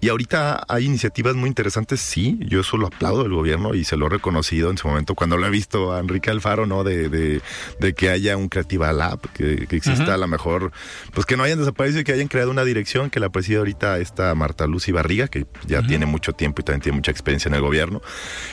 y 0.00 0.08
ahorita 0.08 0.64
hay 0.68 0.84
iniciativas 0.84 1.34
muy 1.34 1.48
interesantes, 1.48 2.00
sí, 2.00 2.38
yo 2.40 2.60
eso 2.60 2.76
lo 2.76 2.88
aplaudo 2.88 3.22
del 3.22 3.32
gobierno 3.32 3.74
y 3.74 3.84
se 3.84 3.96
lo 3.96 4.06
he 4.06 4.10
reconocido 4.10 4.70
en 4.70 4.76
su 4.76 4.86
momento 4.86 5.14
cuando 5.14 5.36
lo 5.36 5.46
he 5.46 5.50
visto 5.50 5.92
a 5.94 6.00
Enrique 6.00 6.30
Alfaro, 6.30 6.66
¿no? 6.66 6.84
De, 6.84 7.08
de, 7.08 7.94
que 7.94 8.10
haya 8.10 8.36
un 8.36 8.48
Creativa 8.48 8.92
Lab, 8.92 9.20
que, 9.32 9.66
exista 9.70 10.14
a 10.14 10.18
lo 10.18 10.26
mejor, 10.28 10.72
pues 11.12 11.26
que 11.26 11.36
no 11.36 11.42
hayan 11.42 11.58
desaparecido 11.58 12.00
y 12.00 12.04
que 12.04 12.12
hayan 12.12 12.28
creado 12.28 12.50
una 12.50 12.64
dirección 12.64 13.08
que 13.08 13.20
la 13.20 13.30
preside 13.30 13.58
ahorita 13.58 13.98
esta 13.98 14.34
Marta 14.34 14.66
Luz 14.66 14.90
Barriga, 14.90 15.28
que 15.28 15.46
ya 15.66 15.82
tiene 15.82 16.06
mucho 16.06 16.32
tiempo 16.32 16.60
y 16.60 16.64
también 16.64 16.82
tiene 16.82 16.96
mucha 16.96 17.10
experiencia 17.10 17.48
en 17.48 17.54
el 17.54 17.62
gobierno, 17.62 18.02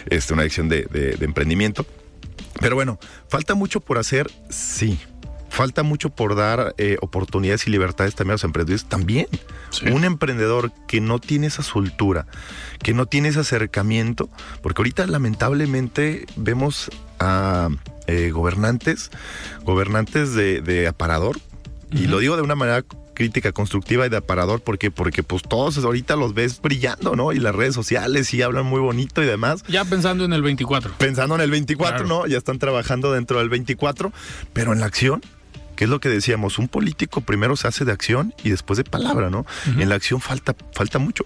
este, 0.10 0.34
una 0.34 0.43
dirección 0.43 0.69
de, 0.69 0.84
de 0.84 1.25
emprendimiento. 1.25 1.86
Pero 2.60 2.75
bueno, 2.75 2.99
falta 3.27 3.56
mucho 3.56 3.82
por 3.82 3.97
hacer, 3.97 4.32
sí, 4.49 4.99
falta 5.52 5.84
mucho 5.84 6.10
por 6.10 6.36
dar 6.36 6.74
eh, 6.78 6.98
oportunidades 7.02 7.68
y 7.68 7.72
libertades 7.72 8.16
también 8.16 8.32
a 8.32 8.36
los 8.36 8.44
emprendedores. 8.46 8.86
También 8.86 9.28
un 9.92 10.06
emprendedor 10.06 10.72
que 10.88 11.02
no 11.02 11.20
tiene 11.20 11.48
esa 11.48 11.62
soltura, 11.62 12.26
que 12.82 12.94
no 12.94 13.06
tiene 13.06 13.30
ese 13.30 13.42
acercamiento, 13.42 14.30
porque 14.64 14.80
ahorita 14.80 15.06
lamentablemente 15.08 16.26
vemos 16.38 16.90
a 17.20 17.70
eh, 18.08 18.32
gobernantes, 18.32 19.12
gobernantes 19.64 20.34
de, 20.34 20.88
aparador, 20.88 21.38
y 21.92 22.08
lo 22.08 22.20
digo 22.20 22.38
de 22.38 22.42
una 22.42 22.56
manera 22.56 22.86
crítica 23.14 23.52
constructiva 23.52 24.06
y 24.06 24.10
de 24.10 24.16
aparador 24.16 24.62
porque 24.62 24.90
porque 24.90 25.22
pues 25.22 25.44
todos 25.44 25.78
ahorita 25.78 26.16
los 26.16 26.34
ves 26.34 26.62
brillando, 26.62 27.18
¿no? 27.18 27.34
Y 27.34 27.40
las 27.40 27.54
redes 27.54 27.76
sociales 27.76 28.34
y 28.34 28.42
hablan 28.42 28.66
muy 28.66 28.80
bonito 28.80 29.22
y 29.22 29.26
demás. 29.26 29.64
Ya 29.68 29.84
pensando 29.84 30.24
en 30.24 30.32
el 30.32 30.42
24. 30.42 30.94
Pensando 30.98 31.36
en 31.36 31.42
el 31.42 31.52
24, 31.52 32.08
¿no? 32.08 32.26
Ya 32.26 32.38
están 32.38 32.58
trabajando 32.58 33.12
dentro 33.12 33.40
del 33.40 33.50
24, 33.50 34.14
pero 34.54 34.72
en 34.72 34.80
la 34.80 34.86
acción 34.86 35.22
que 35.82 35.86
es 35.86 35.89
lo 35.89 36.00
que 36.00 36.10
decíamos, 36.10 36.60
un 36.60 36.67
político 36.67 37.22
primero 37.22 37.56
se 37.56 37.67
hace 37.67 37.86
de 37.86 37.91
acción 37.91 38.36
y 38.44 38.52
después 38.52 38.78
de 38.78 38.84
palabra, 38.84 39.32
¿no? 39.32 39.48
En 39.80 39.89
la 39.89 39.96
acción 39.96 40.22
falta, 40.22 40.56
falta 40.74 41.00
mucho, 41.00 41.26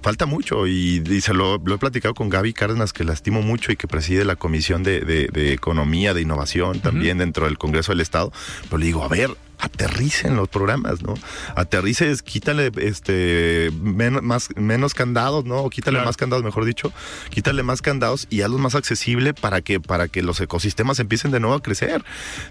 falta 0.00 0.26
mucho. 0.26 0.68
Y, 0.68 1.02
se 1.20 1.34
lo, 1.34 1.56
he 1.56 1.78
platicado 1.78 2.14
con 2.14 2.28
Gaby 2.28 2.52
Cárdenas, 2.52 2.92
que 2.92 3.02
la 3.02 3.12
estimo 3.12 3.42
mucho 3.42 3.72
y 3.72 3.76
que 3.76 3.88
preside 3.88 4.24
la 4.24 4.36
Comisión 4.36 4.84
de, 4.84 5.28
Economía, 5.52 6.14
de 6.14 6.20
Innovación 6.20 6.78
también 6.78 7.18
dentro 7.18 7.46
del 7.46 7.58
Congreso 7.58 7.90
del 7.90 8.00
Estado, 8.00 8.32
pero 8.66 8.78
le 8.78 8.86
digo, 8.86 9.02
a 9.02 9.08
ver, 9.08 9.30
aterricen 9.58 10.36
los 10.36 10.48
programas, 10.48 11.02
¿no? 11.02 11.14
Aterrices, 11.54 12.22
quítale 12.22 12.70
este 12.76 13.70
menos, 13.80 14.22
más, 14.22 14.48
menos 14.56 14.94
candados, 14.94 15.44
¿no? 15.44 15.58
O 15.58 15.70
quítale 15.70 16.02
más 16.04 16.16
candados, 16.16 16.44
mejor 16.44 16.64
dicho, 16.64 16.92
quítale 17.30 17.62
más 17.62 17.82
candados 17.82 18.26
y 18.30 18.42
hazlos 18.42 18.60
más 18.60 18.74
accesible 18.74 19.34
para 19.34 19.60
que, 19.60 19.80
para 19.80 20.08
que 20.08 20.22
los 20.22 20.40
ecosistemas 20.40 20.98
empiecen 20.98 21.30
de 21.30 21.40
nuevo 21.40 21.56
a 21.56 21.62
crecer. 21.62 22.04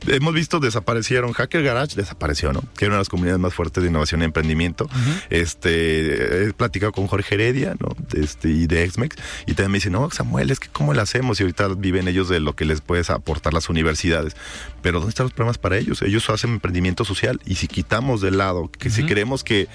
Hemos 0.08 0.34
visto 0.34 0.60
desaparecieron, 0.60 1.34
Hacker 1.34 1.64
Garage 1.64 1.96
desapareció, 1.96 2.54
¿no? 2.54 2.62
Que 2.78 2.86
era 2.86 2.94
una 2.94 2.98
de 2.98 3.02
las 3.02 3.10
comunidades 3.10 3.40
más 3.40 3.54
fuertes 3.54 3.84
de 3.84 3.90
innovación 3.90 4.22
y 4.22 4.26
emprendimiento. 4.26 4.90
Este, 5.30 6.48
he 6.48 6.54
platicado 6.54 6.92
con 6.92 7.08
Jorge 7.08 7.36
Heredia, 7.36 7.76
¿no? 7.80 7.96
Este, 8.14 8.50
y 8.50 8.68
de 8.68 8.84
Exmex, 8.84 9.16
y 9.46 9.54
también 9.54 9.72
me 9.72 9.78
dice, 9.78 9.90
no, 9.90 10.10
Samuel, 10.12 10.52
es 10.52 10.60
que 10.60 10.70
cómo 10.70 10.94
lo 10.94 11.02
hacemos, 11.02 11.40
y 11.40 11.44
ahorita 11.44 11.68
viven 11.78 12.08
ellos 12.08 12.30
de 12.30 12.40
lo 12.40 12.56
que 12.56 12.66
les 12.66 12.82
puedes 12.82 13.10
aportar 13.10 13.54
las 13.54 13.70
universidades. 13.70 14.36
Pero 14.82 15.00
¿dónde 15.00 15.10
están 15.10 15.26
los 15.26 15.34
programas 15.34 15.58
para 15.58 15.78
ellos? 15.78 16.02
Ellos 16.02 16.30
hacen 16.30 16.52
emprendimiento 16.52 16.95
social. 17.04 17.42
Y 17.46 17.56
si 17.56 17.68
quitamos 17.68 18.22
de 18.22 18.32
lado, 18.32 18.70
que 18.70 18.90
si 18.90 19.04
creemos 19.04 19.44
que, 19.44 19.68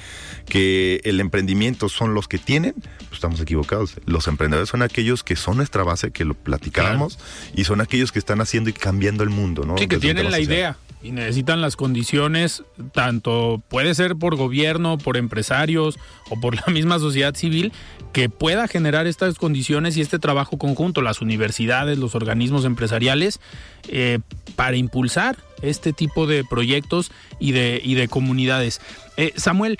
que 0.47 1.01
el 1.05 1.21
emprendimiento 1.21 1.89
son 1.89 2.15
los 2.15 2.29
que 2.29 2.39
tienen, 2.39 2.75
pues 2.75 3.13
estamos 3.13 3.41
equivocados. 3.41 3.97
Los 4.07 4.29
emprendedores 4.29 4.71
son 4.71 4.83
aquellos 4.83 5.23
que 5.23 5.37
son 5.37 5.57
nuestra 5.57 5.83
base, 5.83 6.13
que 6.13 6.25
lo 6.25 6.35
platicábamos, 6.35 7.19
y 7.55 7.65
son 7.65 7.81
aquellos 7.81 8.13
que 8.13 8.19
están 8.19 8.41
haciendo 8.41 8.71
y 8.71 8.73
cambiando 8.73 9.25
el 9.25 9.31
mundo, 9.31 9.65
¿no? 9.65 9.77
Sí, 9.77 9.89
que 9.89 9.99
tienen 9.99 10.31
la 10.31 10.41
idea 10.41 10.77
y 11.03 11.13
necesitan 11.13 11.61
las 11.61 11.77
condiciones, 11.77 12.63
tanto 12.93 13.63
puede 13.69 13.95
ser 13.95 14.17
por 14.17 14.37
gobierno, 14.37 14.99
por 14.99 15.17
empresarios 15.17 15.99
o 16.29 16.41
por 16.41 16.55
la 16.67 16.73
misma 16.73 16.99
sociedad 16.99 17.35
civil, 17.35 17.73
que 18.13 18.29
pueda 18.29 18.69
generar 18.69 19.07
estas 19.07 19.37
condiciones 19.37 19.97
y 19.97 20.01
este 20.01 20.19
trabajo 20.19 20.59
conjunto, 20.59 21.01
las 21.03 21.21
universidades, 21.21 21.99
los 21.99 22.15
organismos 22.15 22.65
empresariales, 22.65 23.41
eh, 23.89 24.19
para 24.57 24.77
impulsar 24.77 25.39
este 25.63 25.93
tipo 25.93 26.27
de 26.27 26.45
proyectos 26.45 27.11
y 27.39 27.53
de, 27.53 27.81
y 27.83 27.95
de 27.95 28.09
comunidades. 28.09 28.81
Eh, 29.17 29.33
Samuel, 29.37 29.79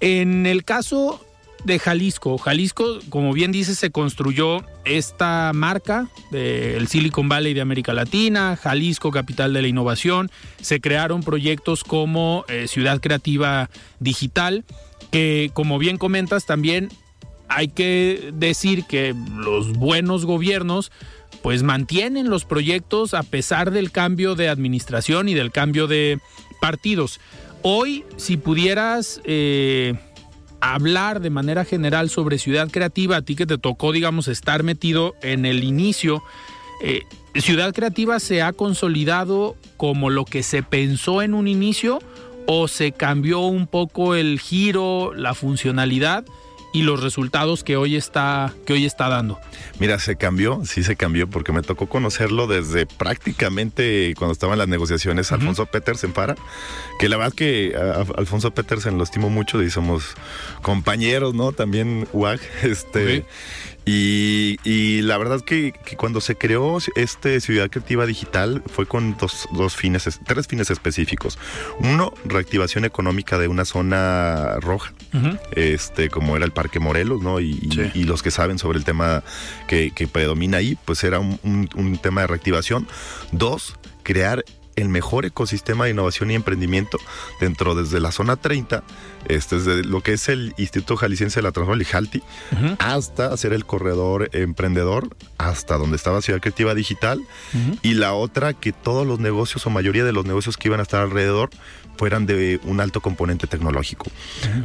en 0.00 0.46
el 0.46 0.64
caso 0.64 1.24
de 1.64 1.78
Jalisco. 1.78 2.38
Jalisco, 2.38 2.98
como 3.08 3.32
bien 3.32 3.52
dice, 3.52 3.74
se 3.74 3.90
construyó 3.90 4.64
esta 4.84 5.52
marca 5.54 6.08
del 6.30 6.88
Silicon 6.88 7.28
Valley 7.28 7.54
de 7.54 7.60
América 7.60 7.92
Latina, 7.92 8.56
Jalisco, 8.56 9.10
capital 9.10 9.52
de 9.52 9.62
la 9.62 9.68
innovación. 9.68 10.30
Se 10.60 10.80
crearon 10.80 11.22
proyectos 11.22 11.84
como 11.84 12.44
eh, 12.48 12.66
Ciudad 12.68 13.00
Creativa 13.00 13.70
Digital, 13.98 14.64
que 15.10 15.50
como 15.52 15.78
bien 15.78 15.98
comentas 15.98 16.46
también 16.46 16.88
hay 17.48 17.68
que 17.68 18.30
decir 18.32 18.84
que 18.84 19.14
los 19.34 19.72
buenos 19.72 20.24
gobiernos 20.24 20.92
pues 21.42 21.62
mantienen 21.62 22.30
los 22.30 22.44
proyectos 22.44 23.14
a 23.14 23.22
pesar 23.22 23.70
del 23.70 23.90
cambio 23.90 24.34
de 24.34 24.48
administración 24.48 25.28
y 25.28 25.34
del 25.34 25.50
cambio 25.50 25.86
de 25.86 26.18
partidos. 26.60 27.20
Hoy, 27.62 28.04
si 28.16 28.36
pudieras... 28.36 29.20
Eh, 29.24 29.94
hablar 30.60 31.20
de 31.20 31.30
manera 31.30 31.64
general 31.64 32.10
sobre 32.10 32.38
Ciudad 32.38 32.68
Creativa, 32.70 33.16
a 33.16 33.22
ti 33.22 33.36
que 33.36 33.46
te 33.46 33.58
tocó, 33.58 33.92
digamos, 33.92 34.28
estar 34.28 34.62
metido 34.62 35.14
en 35.22 35.46
el 35.46 35.64
inicio, 35.64 36.22
eh, 36.82 37.02
Ciudad 37.34 37.72
Creativa 37.72 38.18
se 38.18 38.42
ha 38.42 38.52
consolidado 38.52 39.56
como 39.76 40.10
lo 40.10 40.24
que 40.24 40.42
se 40.42 40.62
pensó 40.62 41.22
en 41.22 41.34
un 41.34 41.46
inicio 41.46 42.00
o 42.46 42.66
se 42.66 42.92
cambió 42.92 43.40
un 43.40 43.66
poco 43.66 44.14
el 44.14 44.40
giro, 44.40 45.12
la 45.14 45.34
funcionalidad 45.34 46.24
y 46.72 46.82
los 46.82 47.02
resultados 47.02 47.64
que 47.64 47.76
hoy 47.76 47.96
está 47.96 48.52
que 48.64 48.72
hoy 48.72 48.84
está 48.84 49.08
dando. 49.08 49.38
Mira, 49.78 49.98
se 49.98 50.16
cambió, 50.16 50.62
sí 50.64 50.82
se 50.82 50.96
cambió 50.96 51.28
porque 51.28 51.52
me 51.52 51.62
tocó 51.62 51.88
conocerlo 51.88 52.46
desde 52.46 52.86
prácticamente 52.86 54.14
cuando 54.16 54.32
estaban 54.32 54.58
las 54.58 54.68
negociaciones 54.68 55.32
Alfonso 55.32 55.66
Petersen 55.66 56.12
para, 56.12 56.36
que 56.98 57.08
la 57.08 57.16
verdad 57.16 57.34
que 57.34 57.74
Alfonso 58.16 58.52
Petersen 58.52 58.98
lo 58.98 59.04
estimo 59.04 59.30
mucho 59.30 59.62
y 59.62 59.70
somos 59.70 60.14
compañeros, 60.62 61.34
¿no? 61.34 61.52
También 61.52 62.06
UAG, 62.12 62.40
este 62.62 63.24
y, 63.92 65.02
la 65.02 65.18
verdad 65.18 65.40
que, 65.40 65.72
que, 65.72 65.96
cuando 65.96 66.20
se 66.20 66.36
creó 66.36 66.78
este 66.94 67.40
Ciudad 67.40 67.70
Creativa 67.70 68.06
Digital 68.06 68.62
fue 68.66 68.86
con 68.86 69.16
dos, 69.16 69.48
dos, 69.52 69.74
fines, 69.76 70.20
tres 70.26 70.46
fines 70.46 70.70
específicos. 70.70 71.38
Uno, 71.80 72.12
reactivación 72.24 72.84
económica 72.84 73.38
de 73.38 73.48
una 73.48 73.64
zona 73.64 74.56
roja, 74.60 74.92
este, 75.52 76.08
como 76.08 76.36
era 76.36 76.44
el 76.44 76.52
Parque 76.52 76.78
Morelos, 76.78 77.22
¿no? 77.22 77.40
Y, 77.40 77.58
y, 77.94 78.04
los 78.04 78.22
que 78.22 78.30
saben 78.30 78.58
sobre 78.58 78.78
el 78.78 78.84
tema 78.84 79.24
que, 79.66 79.90
que 79.90 80.06
predomina 80.06 80.58
ahí, 80.58 80.76
pues 80.84 81.02
era 81.04 81.18
un, 81.18 81.38
un, 81.42 81.68
un 81.74 81.98
tema 81.98 82.22
de 82.22 82.26
reactivación. 82.28 82.86
Dos, 83.32 83.76
crear 84.02 84.44
el 84.76 84.88
mejor 84.88 85.26
ecosistema 85.26 85.84
de 85.84 85.90
innovación 85.90 86.30
y 86.30 86.34
emprendimiento 86.34 86.98
dentro 87.40 87.74
desde 87.74 88.00
la 88.00 88.12
zona 88.12 88.36
30, 88.36 88.82
este, 89.28 89.56
desde 89.56 89.84
lo 89.84 90.00
que 90.02 90.12
es 90.14 90.28
el 90.28 90.54
Instituto 90.56 90.96
Jalisciense 90.96 91.40
de 91.40 91.42
la 91.42 91.52
Transformación, 91.52 91.88
IJALTI, 91.88 92.22
hasta 92.78 93.32
hacer 93.32 93.52
el 93.52 93.66
corredor 93.66 94.30
emprendedor, 94.32 95.08
hasta 95.38 95.76
donde 95.76 95.96
estaba 95.96 96.22
Ciudad 96.22 96.40
Creativa 96.40 96.74
Digital, 96.74 97.20
y 97.82 97.94
la 97.94 98.14
otra 98.14 98.54
que 98.54 98.72
todos 98.72 99.06
los 99.06 99.18
negocios 99.20 99.66
o 99.66 99.70
mayoría 99.70 100.04
de 100.04 100.12
los 100.12 100.26
negocios 100.26 100.56
que 100.56 100.68
iban 100.68 100.80
a 100.80 100.84
estar 100.84 101.02
alrededor 101.02 101.50
fueran 102.00 102.24
de 102.24 102.58
un 102.64 102.80
alto 102.80 103.02
componente 103.02 103.46
tecnológico. 103.46 104.06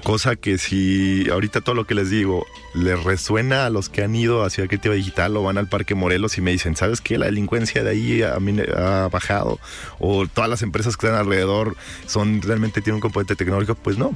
Cosa 0.06 0.38
que 0.38 0.58
si 0.58 1.30
ahorita 1.30 1.60
todo 1.60 1.76
lo 1.76 1.86
que 1.86 1.94
les 1.94 2.10
digo 2.10 2.46
les 2.74 3.04
resuena 3.04 3.66
a 3.66 3.70
los 3.70 3.90
que 3.90 4.04
han 4.04 4.16
ido 4.16 4.44
a 4.44 4.50
Ciudad 4.50 4.70
Creativa 4.70 4.96
Digital 4.96 5.36
o 5.36 5.44
van 5.44 5.58
al 5.58 5.68
Parque 5.68 5.96
Morelos 5.96 6.38
y 6.38 6.42
me 6.42 6.52
dicen, 6.52 6.78
¿sabes 6.78 7.02
qué? 7.02 7.18
La 7.18 7.26
delincuencia 7.26 7.84
de 7.84 7.90
ahí 7.90 8.22
ha, 8.22 9.10
bajado 9.10 9.60
o 10.00 10.28
todas 10.28 10.50
las 10.50 10.62
empresas 10.62 10.96
que 10.96 11.08
están 11.08 11.20
alrededor 11.20 11.76
son 12.06 12.42
realmente 12.42 12.80
tienen 12.80 12.96
un 12.96 13.02
componente 13.02 13.36
tecnológico, 13.36 13.76
pues 13.76 13.98
no. 13.98 14.16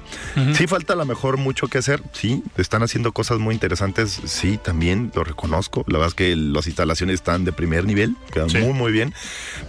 Sí 0.54 0.66
falta 0.68 0.94
a 0.94 0.96
lo 0.96 1.06
mejor 1.06 1.36
mucho 1.36 1.68
que 1.68 1.80
hacer, 1.80 2.02
sí, 2.14 2.42
están 2.56 2.84
haciendo 2.84 3.12
cosas 3.12 3.40
muy 3.40 3.54
interesantes, 3.54 4.18
sí, 4.24 4.58
también 4.64 5.12
lo 5.14 5.26
reconozco. 5.26 5.84
La 5.88 5.98
verdad 5.98 6.08
es 6.08 6.16
que 6.16 6.36
las 6.38 6.68
instalaciones 6.68 7.16
están 7.16 7.44
de 7.44 7.52
primer 7.52 7.84
nivel, 7.84 8.16
quedan 8.32 8.48
muy, 8.64 8.72
muy 8.72 8.92
bien. 8.94 9.14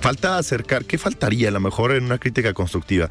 Falta 0.00 0.38
acercar, 0.38 0.84
¿qué 0.84 0.98
faltaría 0.98 1.48
a 1.48 1.50
lo 1.50 1.58
mejor 1.58 1.90
en 1.90 2.04
una 2.04 2.18
crítica 2.18 2.54
constructiva? 2.54 3.10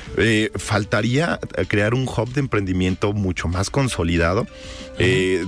Eh, 0.17 0.51
faltaría 0.55 1.39
crear 1.67 1.93
un 1.93 2.03
hub 2.03 2.33
de 2.33 2.41
emprendimiento 2.41 3.13
mucho 3.13 3.47
más 3.47 3.69
consolidado. 3.69 4.45
Eh, 4.99 5.45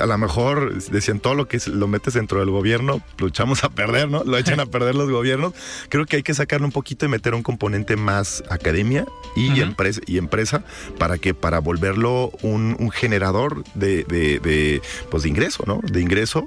a 0.00 0.06
lo 0.06 0.18
mejor 0.18 0.82
decían 0.84 1.20
todo 1.20 1.34
lo 1.34 1.46
que 1.46 1.58
lo 1.66 1.88
metes 1.88 2.14
dentro 2.14 2.40
del 2.40 2.50
gobierno, 2.50 3.02
lo 3.18 3.26
echamos 3.26 3.64
a 3.64 3.68
perder, 3.68 4.08
¿no? 4.08 4.24
Lo 4.24 4.38
echan 4.38 4.60
a 4.60 4.66
perder 4.72 4.94
los 4.94 5.10
gobiernos. 5.10 5.52
Creo 5.88 6.06
que 6.06 6.16
hay 6.16 6.22
que 6.22 6.32
sacarle 6.32 6.64
un 6.64 6.72
poquito 6.72 7.04
y 7.04 7.08
meter 7.08 7.34
un 7.34 7.42
componente 7.42 7.96
más 7.96 8.42
academia 8.48 9.04
y, 9.36 9.60
empresa, 9.60 10.00
y 10.06 10.16
empresa 10.16 10.64
para 10.98 11.18
que 11.18 11.34
para 11.34 11.58
volverlo 11.58 12.30
un, 12.42 12.90
generador 12.92 13.64
de, 13.74 14.04
de, 14.04 14.80
pues 15.10 15.24
de 15.24 15.28
ingreso, 15.28 15.64
¿no? 15.66 15.80
De 15.82 16.00
ingreso. 16.00 16.44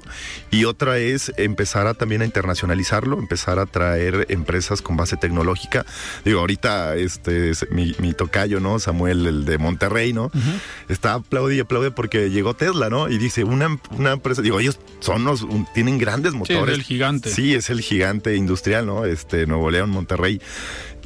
Y 0.50 0.64
otra 0.64 0.98
es 0.98 1.32
empezar 1.36 1.86
a 1.86 1.94
también 1.94 2.22
a 2.22 2.24
internacionalizarlo, 2.24 3.18
empezar 3.18 3.58
a 3.58 3.66
traer 3.66 4.26
empresas 4.30 4.82
con 4.82 4.96
base 4.96 5.16
tecnológica. 5.16 5.84
Digo, 6.24 6.40
ahorita 6.40 6.96
este 6.96 7.25
mi, 7.70 7.94
mi 7.98 8.12
tocayo, 8.12 8.60
¿no? 8.60 8.78
Samuel, 8.78 9.26
el 9.26 9.44
de 9.44 9.58
Monterrey, 9.58 10.12
¿no? 10.12 10.30
Está 10.88 11.14
aplaude 11.14 11.56
y 11.56 11.60
aplaude 11.60 11.90
porque 11.90 12.30
llegó 12.30 12.54
Tesla, 12.54 12.90
¿no? 12.90 13.08
Y 13.08 13.18
dice, 13.18 13.44
una, 13.44 13.78
una 13.90 14.12
empresa, 14.12 14.42
digo, 14.42 14.60
ellos 14.60 14.78
son 15.00 15.24
los, 15.24 15.46
tienen 15.74 15.98
grandes 15.98 16.34
motores. 16.34 16.56
Sí, 16.58 16.70
es 16.70 16.78
el 16.78 16.82
gigante. 16.84 17.30
Sí, 17.30 17.54
es 17.54 17.70
el 17.70 17.80
gigante 17.80 18.36
industrial, 18.36 18.86
¿no? 18.86 19.04
Este, 19.04 19.46
Nuevo 19.46 19.70
León, 19.70 19.90
Monterrey. 19.90 20.40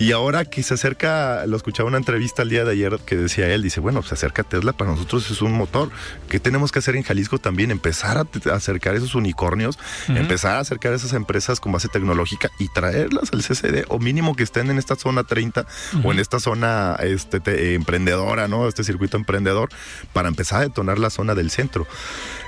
Y 0.00 0.12
ahora 0.12 0.46
que 0.46 0.62
se 0.62 0.72
acerca, 0.72 1.44
lo 1.46 1.58
escuchaba 1.58 1.86
una 1.86 1.98
entrevista 1.98 2.40
el 2.40 2.48
día 2.48 2.64
de 2.64 2.72
ayer 2.72 2.98
que 3.04 3.16
decía 3.16 3.52
él, 3.52 3.62
dice, 3.62 3.80
bueno, 3.80 4.02
se 4.02 4.14
acerca 4.14 4.42
Tesla, 4.42 4.72
para 4.72 4.92
nosotros 4.92 5.30
es 5.30 5.42
un 5.42 5.52
motor. 5.52 5.90
¿Qué 6.30 6.40
tenemos 6.40 6.72
que 6.72 6.78
hacer 6.78 6.96
en 6.96 7.02
Jalisco 7.02 7.36
también? 7.38 7.70
Empezar 7.70 8.16
a, 8.16 8.54
acercar 8.54 8.94
esos 8.94 9.14
unicornios, 9.14 9.78
empezar 10.08 10.56
a 10.56 10.60
acercar 10.60 10.94
esas 10.94 11.12
empresas 11.12 11.60
con 11.60 11.72
base 11.72 11.88
tecnológica 11.88 12.50
y 12.58 12.68
traerlas 12.68 13.30
al 13.34 13.42
CCD, 13.42 13.84
o 13.88 13.98
mínimo 13.98 14.34
que 14.34 14.42
estén 14.42 14.70
en 14.70 14.78
esta 14.78 14.96
zona 14.96 15.24
30 15.24 15.66
o 16.02 16.12
en 16.12 16.18
esta 16.18 16.40
zona 16.40 16.96
este, 17.02 17.74
emprendedora, 17.74 18.48
¿no? 18.48 18.68
Este 18.68 18.84
circuito 18.84 19.18
emprendedor, 19.18 19.68
para 20.14 20.28
empezar 20.28 20.60
a 20.60 20.62
detonar 20.62 20.98
la 20.98 21.10
zona 21.10 21.34
del 21.34 21.50
centro. 21.50 21.86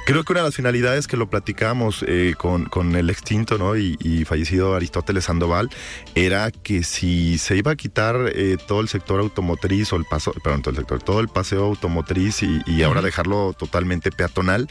Creo 0.04 0.24
que 0.24 0.32
una 0.32 0.40
de 0.40 0.48
las 0.48 0.56
finalidades 0.56 1.06
que 1.06 1.16
lo 1.16 1.30
platicamos 1.30 2.04
eh, 2.08 2.34
con, 2.36 2.64
con, 2.64 2.96
el 2.96 3.08
extinto 3.08 3.56
¿no? 3.56 3.76
y, 3.76 4.24
fallecido 4.24 4.74
Aristóteles 4.74 5.24
Sandoval 5.24 5.70
era 6.16 6.50
que 6.50 6.82
si 6.82 7.38
se 7.38 7.56
iba 7.56 7.70
a 7.70 7.76
quitar 7.76 8.32
eh, 8.34 8.56
todo 8.66 8.80
el 8.80 8.88
sector 8.88 9.20
automotriz 9.20 9.92
o 9.92 9.96
el 9.96 10.04
paso, 10.04 10.32
perdón, 10.42 10.62
todo 10.62 10.70
el 10.70 10.76
sector, 10.78 11.02
todo 11.02 11.20
el 11.20 11.28
paseo 11.28 11.66
automotriz 11.66 12.42
y, 12.42 12.82
ahora 12.82 13.00
dejarlo 13.00 13.54
totalmente 13.56 14.10
peatonal, 14.10 14.68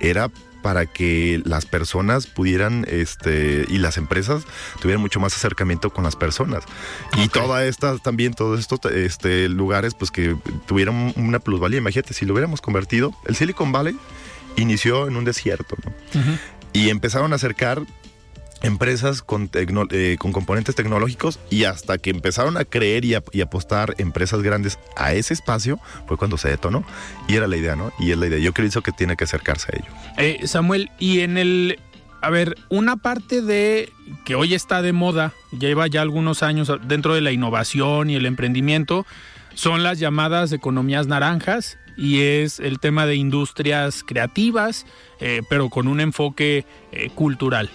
era 0.00 0.30
para 0.62 0.84
que 0.84 1.40
las 1.44 1.64
personas 1.64 2.26
pudieran 2.26 2.84
este 2.88 3.64
y 3.68 3.78
las 3.78 3.96
empresas 3.96 4.44
tuvieran 4.80 5.00
mucho 5.00 5.18
más 5.18 5.34
acercamiento 5.34 5.90
con 5.90 6.04
las 6.04 6.16
personas. 6.16 6.64
Y 7.16 7.28
todas 7.28 7.64
estas 7.64 8.02
también 8.02 8.34
todos 8.34 8.60
estos 8.60 8.80
este 8.92 9.48
lugares 9.48 9.94
pues 9.94 10.10
que 10.10 10.36
tuvieran 10.66 11.14
una 11.16 11.38
plusvalía. 11.38 11.78
Imagínate 11.78 12.12
si 12.12 12.26
lo 12.26 12.34
hubiéramos 12.34 12.60
convertido 12.60 13.12
el 13.26 13.34
Silicon 13.34 13.72
Valley 13.72 13.96
inició 14.56 15.08
en 15.08 15.16
un 15.16 15.24
desierto, 15.24 15.76
¿no? 15.84 15.92
Y 16.72 16.90
empezaron 16.90 17.32
a 17.32 17.36
acercar 17.36 17.82
empresas 18.64 19.20
con, 19.22 19.50
eh, 19.52 20.16
con, 20.18 20.32
componentes 20.32 20.74
tecnológicos 20.74 21.38
y 21.50 21.64
hasta 21.64 21.98
que 21.98 22.10
empezaron 22.10 22.56
a 22.56 22.64
creer 22.64 23.04
y, 23.04 23.14
apostar 23.14 23.94
empresas 23.98 24.42
grandes 24.42 24.78
a 24.96 25.12
ese 25.12 25.34
espacio 25.34 25.78
fue 26.06 26.16
cuando 26.16 26.38
se 26.38 26.48
detonó 26.48 26.84
y 27.28 27.36
era 27.36 27.46
la 27.46 27.56
idea, 27.56 27.76
¿no? 27.76 27.92
Y 27.98 28.10
es 28.10 28.18
la 28.18 28.26
idea. 28.26 28.38
Yo 28.38 28.52
creo 28.52 28.82
que 28.82 28.92
tiene 28.92 29.16
que 29.16 29.24
acercarse 29.24 29.68
a 29.72 29.78
ello. 29.78 29.92
Eh, 30.16 30.46
Samuel, 30.46 30.90
y 30.98 31.20
en 31.20 31.38
el... 31.38 31.78
A 32.22 32.30
ver, 32.30 32.56
una 32.70 32.96
parte 32.96 33.42
de 33.42 33.92
que 34.24 34.34
hoy 34.34 34.54
está 34.54 34.80
de 34.80 34.94
moda, 34.94 35.34
lleva 35.58 35.86
ya 35.88 36.00
algunos 36.00 36.42
años 36.42 36.72
dentro 36.86 37.14
de 37.14 37.20
la 37.20 37.32
innovación 37.32 38.08
y 38.08 38.14
el 38.14 38.24
emprendimiento, 38.24 39.04
son 39.52 39.82
las 39.82 39.98
llamadas 39.98 40.50
economías 40.52 41.06
naranjas 41.06 41.76
y 41.96 42.20
es 42.22 42.60
el 42.60 42.80
tema 42.80 43.06
de 43.06 43.16
industrias 43.16 44.02
creativas, 44.02 44.86
eh, 45.20 45.42
pero 45.48 45.68
con 45.70 45.88
un 45.88 46.00
enfoque 46.00 46.64
eh, 46.92 47.10
cultural. 47.14 47.70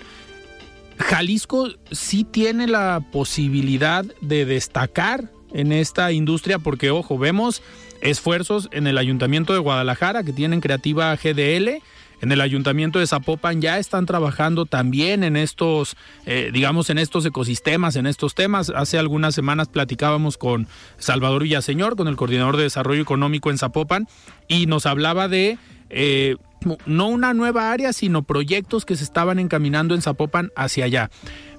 Jalisco 0.97 1.69
sí 1.91 2.25
tiene 2.25 2.67
la 2.67 3.01
posibilidad 3.11 4.03
de 4.21 4.45
destacar 4.45 5.31
en 5.53 5.71
esta 5.71 6.11
industria 6.11 6.59
porque, 6.59 6.91
ojo, 6.91 7.17
vemos 7.17 7.61
esfuerzos 8.01 8.69
en 8.71 8.87
el 8.87 8.97
Ayuntamiento 8.97 9.53
de 9.53 9.59
Guadalajara 9.59 10.23
que 10.23 10.33
tienen 10.33 10.61
creativa 10.61 11.15
GDL, 11.15 11.81
en 12.21 12.31
el 12.31 12.41
ayuntamiento 12.41 12.99
de 12.99 13.07
Zapopan 13.07 13.61
ya 13.61 13.77
están 13.77 14.05
trabajando 14.05 14.65
también 14.65 15.23
en 15.23 15.35
estos, 15.37 15.95
eh, 16.25 16.49
digamos, 16.53 16.89
en 16.89 16.97
estos 16.97 17.25
ecosistemas, 17.25 17.95
en 17.95 18.05
estos 18.07 18.35
temas. 18.35 18.71
Hace 18.75 18.97
algunas 18.97 19.35
semanas 19.35 19.69
platicábamos 19.69 20.37
con 20.37 20.67
Salvador 20.97 21.43
Villaseñor, 21.43 21.95
con 21.95 22.07
el 22.07 22.15
coordinador 22.15 22.57
de 22.57 22.63
desarrollo 22.63 23.01
económico 23.01 23.49
en 23.49 23.57
Zapopan, 23.57 24.07
y 24.47 24.65
nos 24.65 24.85
hablaba 24.85 25.27
de 25.27 25.57
eh, 25.89 26.35
no 26.85 27.07
una 27.07 27.33
nueva 27.33 27.71
área, 27.71 27.93
sino 27.93 28.23
proyectos 28.23 28.85
que 28.85 28.95
se 28.95 29.03
estaban 29.03 29.39
encaminando 29.39 29.95
en 29.95 30.01
Zapopan 30.01 30.51
hacia 30.55 30.85
allá. 30.85 31.09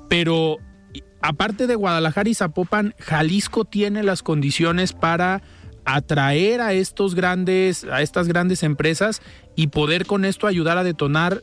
Pero 0.08 0.58
aparte 1.22 1.66
de 1.66 1.74
Guadalajara 1.74 2.28
y 2.28 2.34
Zapopan, 2.34 2.94
Jalisco 2.98 3.64
tiene 3.64 4.02
las 4.02 4.22
condiciones 4.22 4.92
para 4.92 5.42
atraer 5.95 6.61
a 6.61 6.72
estos 6.72 7.14
grandes, 7.14 7.84
a 7.84 8.03
estas 8.03 8.28
grandes 8.28 8.62
empresas 8.62 9.22
y 9.57 9.68
poder 9.68 10.07
con 10.07 10.24
esto 10.24 10.47
ayudar 10.47 10.78
a 10.78 10.84
detonar 10.84 11.43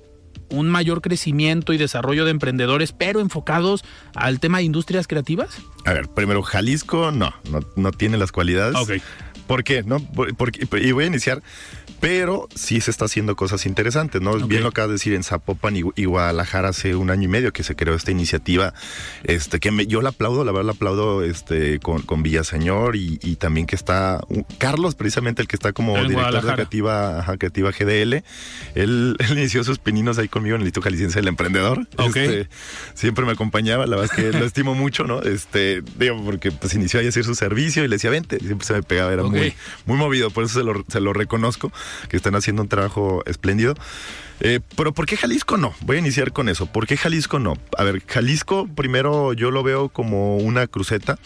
un 0.50 0.70
mayor 0.70 1.02
crecimiento 1.02 1.74
y 1.74 1.78
desarrollo 1.78 2.26
de 2.26 2.32
emprendedores, 2.32 2.94
pero 2.94 3.20
enfocados 3.20 3.84
al 4.16 4.40
tema 4.40 4.60
de 4.60 4.64
industrias 4.64 5.08
creativas? 5.08 5.50
A 5.86 5.94
ver, 5.94 6.08
primero, 6.10 6.42
Jalisco 6.42 7.12
no, 7.12 7.34
no, 7.76 7.92
tiene 7.92 8.18
las 8.18 8.32
cualidades. 8.32 8.76
¿Por 9.48 9.64
qué? 9.64 9.84
¿No? 9.84 10.00
Porque, 10.38 10.68
y 10.80 10.92
voy 10.92 11.06
a 11.06 11.08
iniciar 11.08 11.42
pero 12.00 12.48
sí 12.54 12.80
se 12.82 12.92
está 12.92 13.06
haciendo 13.06 13.36
cosas 13.36 13.66
interesantes, 13.66 14.22
¿no? 14.22 14.36
Bien 14.48 14.62
lo 14.62 14.70
acabas 14.70 14.90
de 14.90 14.94
decir 14.94 15.14
en 15.14 15.24
Zapopan 15.24 15.76
y, 15.76 16.06
Guadalajara 16.06 16.70
hace 16.70 16.96
un 16.96 17.10
año 17.10 17.24
y 17.24 17.28
medio 17.28 17.52
que 17.54 17.64
se 17.64 17.76
creó 17.76 17.96
esta 17.96 18.12
iniciativa, 18.12 18.74
este, 19.24 19.60
que 19.60 19.72
me, 19.72 19.88
yo 19.88 20.02
la 20.02 20.10
aplaudo, 20.10 20.44
la 20.44 20.52
verdad 20.52 20.68
la 20.68 20.72
aplaudo 20.74 21.24
este, 21.24 21.80
con, 21.80 22.04
con 22.04 22.24
Villaseñor 22.24 22.96
y, 22.96 23.20
y 23.24 23.36
también 23.36 23.66
que 23.68 23.76
está 23.76 24.22
Carlos, 24.58 24.96
precisamente 24.96 25.42
el 25.42 25.48
que 25.48 25.56
está 25.56 25.74
como 25.74 25.98
director 26.04 26.46
de 26.46 26.54
creativa, 26.54 27.26
creativa 27.38 27.72
GDL, 27.72 28.24
él, 28.76 29.18
inició 29.32 29.64
sus 29.64 29.80
pininos 29.80 30.18
ahí 30.18 30.28
conmigo 30.28 30.56
en 30.56 30.62
el 30.62 30.68
Instituto 30.68 30.86
Jalisciense 30.86 31.20
del 31.20 31.28
Emprendedor. 31.28 31.88
Este, 31.98 32.48
siempre 32.94 33.26
me 33.26 33.32
acompañaba, 33.32 33.86
la 33.86 33.98
verdad 33.98 34.18
es 34.18 34.24
que 34.24 34.38
lo 34.38 34.46
estimo 34.46 34.76
mucho, 34.76 35.04
¿no? 35.06 35.22
Este, 35.22 35.82
digo, 35.98 36.24
porque 36.24 36.52
pues 36.52 36.74
inició 36.74 37.00
ahí 37.00 37.08
a 37.08 37.10
hacer 37.10 37.24
su 37.24 37.36
servicio 37.36 37.84
y 37.84 37.88
le 37.88 37.96
decía, 37.96 38.10
vente, 38.10 38.40
siempre 38.40 38.66
se 38.66 38.74
me 38.74 38.84
pegaba, 38.84 39.12
era 39.12 39.24
muy, 39.24 39.37
muy 39.86 39.98
movido, 39.98 40.30
por 40.32 40.44
eso 40.44 40.60
se 40.60 40.64
lo, 40.64 40.86
se 40.88 41.00
lo 41.00 41.14
reconozco 41.14 41.72
que 42.10 42.18
están 42.18 42.36
haciendo 42.36 42.62
un 42.62 42.70
trabajo 42.70 43.24
espléndido. 43.26 43.76
Eh, 44.40 44.60
pero 44.76 44.94
¿por 44.94 45.06
qué 45.06 45.18
Jalisco 45.18 45.58
no? 45.58 45.74
Voy 45.82 45.98
a 45.98 46.00
iniciar 46.00 46.32
con 46.32 46.50
eso. 46.50 46.68
¿Por 46.68 46.86
qué 46.86 46.98
Jalisco 46.98 47.40
no? 47.40 47.56
A 47.78 47.84
ver, 47.84 48.04
Jalisco 48.06 48.68
primero 48.68 49.34
yo 49.34 49.52
lo 49.52 49.64
veo 49.64 49.90
como 49.90 50.38
una 50.38 50.68
cruceta 50.68 51.18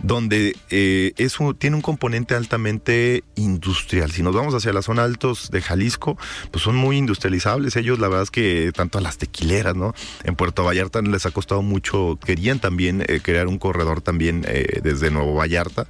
donde 0.00 0.56
eh, 0.70 1.12
es 1.16 1.38
tiene 1.58 1.76
un 1.76 1.82
componente 1.82 2.34
altamente 2.34 3.24
industrial. 3.34 4.10
Si 4.12 4.22
nos 4.22 4.34
vamos 4.34 4.54
hacia 4.54 4.72
la 4.72 4.82
zona 4.82 5.02
altos 5.02 5.50
de 5.50 5.60
Jalisco, 5.60 6.16
pues 6.50 6.62
son 6.62 6.76
muy 6.76 6.98
industrializables. 6.98 7.74
Ellos, 7.76 7.98
la 7.98 8.08
verdad 8.08 8.24
es 8.24 8.30
que 8.30 8.70
tanto 8.74 8.98
a 8.98 9.00
las 9.00 9.18
tequileras, 9.18 9.74
¿no? 9.74 9.94
En 10.24 10.36
Puerto 10.36 10.64
Vallarta 10.64 11.02
les 11.02 11.26
ha 11.26 11.30
costado 11.30 11.62
mucho. 11.62 12.18
Querían 12.24 12.60
también 12.60 13.04
eh, 13.08 13.20
crear 13.22 13.48
un 13.48 13.58
corredor 13.58 14.00
también 14.00 14.42
desde 14.82 15.10
Nuevo 15.10 15.34
Vallarta, 15.34 15.86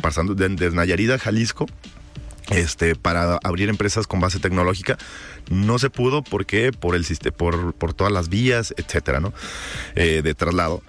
pasando 0.00 0.34
desde 0.34 0.70
Nayarit 0.70 1.10
a 1.10 1.18
Jalisco 1.18 1.66
este, 2.50 2.94
para 2.94 3.38
abrir 3.42 3.68
empresas 3.68 4.06
con 4.06 4.20
base 4.20 4.38
tecnológica. 4.38 4.98
No 5.50 5.78
se 5.78 5.90
pudo 5.90 6.22
porque 6.22 6.72
por 6.72 6.94
el 6.94 7.04
por, 7.32 7.74
por 7.74 7.94
todas 7.94 8.12
las 8.12 8.28
vías, 8.28 8.74
etcétera, 8.76 9.20
¿no? 9.20 9.32
Eh, 9.94 10.22
de 10.22 10.34
traslado. 10.34 10.82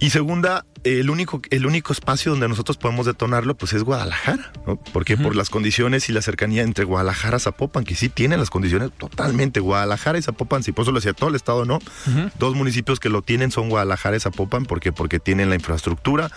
Y 0.00 0.10
segunda, 0.10 0.64
el 0.84 1.10
único, 1.10 1.40
el 1.50 1.66
único 1.66 1.92
espacio 1.92 2.32
donde 2.32 2.48
nosotros 2.48 2.76
podemos 2.76 3.06
detonarlo, 3.06 3.56
pues 3.56 3.72
es 3.72 3.82
Guadalajara, 3.82 4.52
¿no? 4.66 4.76
Porque 4.76 5.16
por 5.16 5.34
las 5.34 5.50
condiciones 5.50 6.08
y 6.08 6.12
la 6.12 6.22
cercanía 6.22 6.62
entre 6.62 6.84
Guadalajara 6.84 7.38
y 7.38 7.40
Zapopan, 7.40 7.84
que 7.84 7.94
sí 7.94 8.08
tienen 8.08 8.38
las 8.38 8.50
condiciones 8.50 8.90
totalmente. 8.96 9.60
Guadalajara 9.60 10.18
y 10.18 10.22
Zapopan, 10.22 10.62
si 10.62 10.72
por 10.72 10.82
eso 10.82 10.92
lo 10.92 10.98
decía 10.98 11.14
todo 11.14 11.30
el 11.30 11.36
estado, 11.36 11.64
¿no? 11.64 11.78
Dos 12.38 12.54
municipios 12.54 13.00
que 13.00 13.08
lo 13.08 13.22
tienen 13.22 13.50
son 13.50 13.68
Guadalajara 13.68 14.16
y 14.16 14.20
Zapopan, 14.20 14.66
porque, 14.66 14.92
porque 14.92 15.18
tienen 15.18 15.48
la 15.48 15.54
infraestructura, 15.54 16.30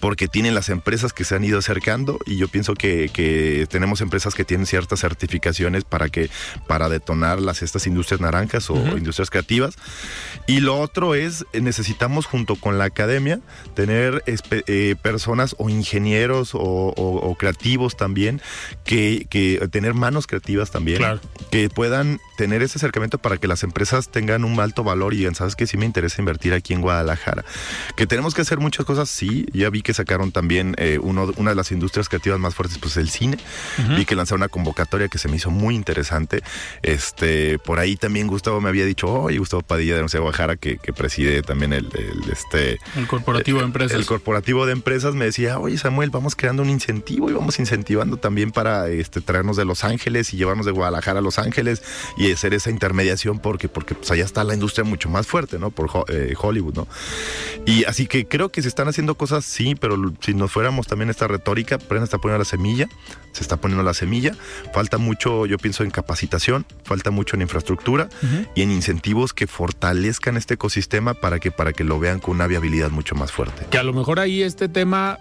porque 0.00 0.28
tienen 0.28 0.54
las 0.54 0.68
empresas 0.68 1.12
que 1.12 1.24
se 1.24 1.34
han 1.34 1.44
ido 1.44 1.58
acercando, 1.58 2.18
y 2.26 2.36
yo 2.36 2.48
pienso 2.48 2.74
que, 2.74 3.10
que 3.12 3.66
tenemos 3.68 4.00
empresas 4.00 4.34
que 4.34 4.44
tienen 4.44 4.66
ciertas 4.66 5.00
certificaciones 5.00 5.84
para 5.84 6.08
que, 6.08 6.30
para 6.66 6.88
detonar 6.88 7.40
las 7.40 7.62
estas 7.62 7.86
industrias 7.86 8.20
naranjas 8.20 8.70
o 8.70 8.76
industrias 8.96 9.30
creativas. 9.30 9.74
Y 10.46 10.60
lo 10.60 10.78
otro 10.78 11.14
es, 11.14 11.44
necesitamos 11.52 12.26
junto 12.26 12.56
con 12.56 12.78
la 12.78 12.84
academia, 12.84 13.40
tener 13.80 14.22
eh, 14.26 14.94
personas 15.00 15.56
o 15.56 15.70
ingenieros 15.70 16.50
o, 16.52 17.34
creativos 17.38 17.96
también, 17.96 18.42
que, 18.84 19.26
tener 19.72 19.94
manos 19.94 20.26
creativas 20.26 20.70
también, 20.70 21.02
que 21.50 21.70
puedan 21.70 22.20
tener 22.36 22.60
ese 22.60 22.76
acercamiento 22.76 23.16
para 23.16 23.38
que 23.38 23.48
las 23.48 23.62
empresas 23.62 24.10
tengan 24.10 24.44
un 24.44 24.60
alto 24.60 24.84
valor 24.84 25.14
y 25.14 25.18
digan, 25.18 25.34
sabes 25.34 25.56
que 25.56 25.66
sí 25.66 25.78
me 25.78 25.86
interesa 25.86 26.20
invertir 26.20 26.52
aquí 26.52 26.74
en 26.74 26.82
Guadalajara. 26.82 27.42
Que 27.96 28.06
tenemos 28.06 28.34
que 28.34 28.42
hacer 28.42 28.58
muchas 28.58 28.84
cosas, 28.84 29.08
sí, 29.08 29.46
ya 29.54 29.70
vi 29.70 29.80
que 29.80 29.94
sacaron 29.94 30.30
también 30.30 30.74
eh, 30.76 30.98
uno, 31.00 31.32
una 31.38 31.50
de 31.50 31.56
las 31.56 31.72
industrias 31.72 32.10
creativas 32.10 32.38
más 32.38 32.54
fuertes, 32.54 32.76
pues 32.76 32.98
el 32.98 33.08
cine, 33.08 33.38
vi 33.96 34.04
que 34.04 34.14
lanzaron 34.14 34.42
una 34.42 34.48
convocatoria 34.48 35.08
que 35.08 35.16
se 35.16 35.28
me 35.28 35.36
hizo 35.36 35.50
muy 35.50 35.74
interesante, 35.74 36.42
este, 36.82 37.58
por 37.58 37.78
ahí 37.78 37.96
también 37.96 38.26
Gustavo 38.26 38.60
me 38.60 38.68
había 38.68 38.84
dicho, 38.84 39.10
oye, 39.10 39.38
Gustavo 39.38 39.62
Padilla 39.62 39.96
de 39.96 40.02
Guadalajara, 40.02 40.56
que, 40.56 40.76
que 40.76 40.92
preside 40.92 41.42
también 41.42 41.72
el, 41.72 41.88
este... 42.30 42.78
El 42.94 43.06
corporativo 43.06 43.62
el 43.78 44.06
corporativo 44.06 44.66
de 44.66 44.72
empresas 44.72 45.14
me 45.14 45.24
decía, 45.24 45.58
oye 45.58 45.78
Samuel, 45.78 46.10
vamos 46.10 46.36
creando 46.36 46.62
un 46.62 46.70
incentivo 46.70 47.30
y 47.30 47.32
vamos 47.32 47.58
incentivando 47.58 48.16
también 48.16 48.50
para 48.50 48.88
este, 48.88 49.20
traernos 49.20 49.56
de 49.56 49.64
Los 49.64 49.84
Ángeles 49.84 50.32
y 50.32 50.36
llevarnos 50.36 50.66
de 50.66 50.72
Guadalajara 50.72 51.20
a 51.20 51.22
Los 51.22 51.38
Ángeles 51.38 51.82
y 52.16 52.30
hacer 52.32 52.54
esa 52.54 52.70
intermediación 52.70 53.38
porque, 53.38 53.68
porque 53.68 53.94
pues, 53.94 54.10
allá 54.10 54.24
está 54.24 54.44
la 54.44 54.54
industria 54.54 54.84
mucho 54.84 55.08
más 55.08 55.26
fuerte, 55.26 55.58
¿no? 55.58 55.70
Por 55.70 55.90
eh, 56.08 56.34
Hollywood, 56.38 56.74
¿no? 56.74 56.88
Y 57.66 57.84
así 57.84 58.06
que 58.06 58.26
creo 58.26 58.50
que 58.50 58.62
se 58.62 58.68
están 58.68 58.88
haciendo 58.88 59.14
cosas, 59.14 59.44
sí, 59.44 59.74
pero 59.74 59.96
si 60.20 60.34
nos 60.34 60.50
fuéramos 60.50 60.86
también 60.86 61.10
esta 61.10 61.28
retórica, 61.28 61.78
Prenda 61.78 62.04
está 62.04 62.18
poniendo 62.18 62.38
la 62.38 62.44
semilla, 62.44 62.88
se 63.32 63.42
está 63.42 63.56
poniendo 63.58 63.82
la 63.82 63.94
semilla, 63.94 64.34
falta 64.72 64.98
mucho, 64.98 65.46
yo 65.46 65.58
pienso, 65.58 65.84
en 65.84 65.90
capacitación, 65.90 66.66
falta 66.84 67.10
mucho 67.10 67.36
en 67.36 67.42
infraestructura 67.42 68.08
y 68.54 68.62
en 68.62 68.70
incentivos 68.70 69.32
que 69.32 69.46
fortalezcan 69.46 70.36
este 70.36 70.54
ecosistema 70.54 71.14
para 71.14 71.38
que, 71.38 71.50
para 71.50 71.72
que 71.72 71.84
lo 71.84 71.98
vean 71.98 72.18
con 72.20 72.36
una 72.36 72.46
viabilidad 72.46 72.90
mucho 72.90 73.14
más 73.14 73.32
fuerte. 73.32 73.66
Que 73.70 73.78
a 73.78 73.82
lo 73.82 73.92
mejor 73.92 74.20
ahí 74.20 74.42
este 74.42 74.68
tema 74.68 75.18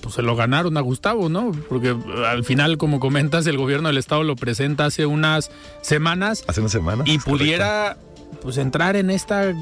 pues 0.00 0.14
se 0.14 0.22
lo 0.22 0.36
ganaron 0.36 0.76
a 0.76 0.80
Gustavo, 0.80 1.28
¿no? 1.28 1.52
Porque 1.68 1.88
eh, 1.88 2.26
al 2.26 2.44
final, 2.44 2.78
como 2.78 3.00
comentas, 3.00 3.46
el 3.46 3.56
gobierno 3.56 3.88
del 3.88 3.98
estado 3.98 4.22
lo 4.22 4.36
presenta 4.36 4.84
hace 4.84 5.06
unas 5.06 5.50
semanas. 5.82 6.44
Hace 6.46 6.60
unas 6.60 6.72
semanas. 6.72 7.08
Y 7.08 7.18
pudiera 7.18 7.96
pues 8.40 8.58
entrar 8.58 8.96
en 8.96 9.10
esta 9.10 9.54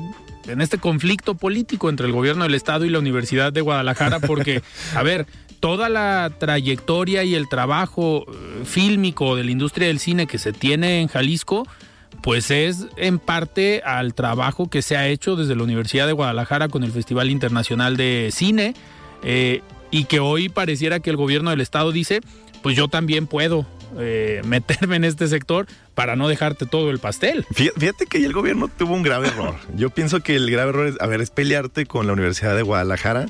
en 0.47 0.61
este 0.61 0.79
conflicto 0.79 1.35
político 1.35 1.89
entre 1.89 2.07
el 2.07 2.13
gobierno 2.13 2.45
del 2.45 2.55
estado 2.55 2.85
y 2.85 2.91
la 2.91 2.99
Universidad 2.99 3.53
de 3.53 3.61
Guadalajara 3.61 4.21
porque 4.21 4.63
a 4.95 5.03
ver, 5.03 5.27
toda 5.61 5.89
la 5.89 6.31
trayectoria 6.39 7.25
y 7.25 7.35
el 7.35 7.49
trabajo 7.49 8.27
eh, 8.29 8.65
fílmico 8.65 9.37
de 9.37 9.45
la 9.45 9.51
industria 9.51 9.89
del 9.89 9.99
cine 9.99 10.27
que 10.27 10.39
se 10.39 10.53
tiene 10.53 11.01
en 11.01 11.09
Jalisco 11.09 11.67
pues 12.23 12.51
es 12.51 12.87
en 12.97 13.19
parte 13.19 13.83
al 13.85 14.15
trabajo 14.15 14.69
que 14.69 14.83
se 14.83 14.97
ha 14.97 15.09
hecho 15.09 15.37
desde 15.37 15.57
la 15.57 15.63
Universidad 15.63 16.07
de 16.07 16.13
Guadalajara 16.13 16.69
con 16.69 16.85
el 16.85 16.93
Festival 16.93 17.31
Internacional 17.31 17.97
de 17.97 18.31
Cine 18.33 18.75
eh, 19.23 19.63
y 19.91 20.05
que 20.05 20.21
hoy 20.21 20.49
pareciera 20.49 21.01
que 21.01 21.11
el 21.11 21.17
gobierno 21.17 21.51
del 21.51 21.61
estado 21.61 21.93
dice, 21.93 22.21
pues 22.63 22.77
yo 22.77 22.89
también 22.89 23.27
puedo 23.27 23.67
eh, 23.99 24.43
meterme 24.47 24.97
en 24.97 25.05
este 25.05 25.29
sector 25.29 25.67
para 25.95 26.17
no 26.17 26.29
dejarte 26.29 26.67
todo 26.67 26.91
el 26.91 26.99
pastel. 26.99 27.47
Fíjate 27.53 28.07
que 28.07 28.25
el 28.25 28.33
gobierno 28.33 28.69
tuvo 28.69 28.95
un 28.95 29.03
grave 29.03 29.29
error. 29.29 29.55
Yo 29.77 29.91
pienso 29.91 30.21
que 30.21 30.35
el 30.35 30.51
grave 30.51 30.71
error 30.71 30.87
es, 30.89 31.01
a 31.01 31.07
ver, 31.07 31.21
es 31.21 31.31
pelearte 31.31 31.87
con 31.87 32.07
la 32.07 32.13
Universidad 32.13 32.57
de 32.57 32.63
Guadalajara. 32.63 33.27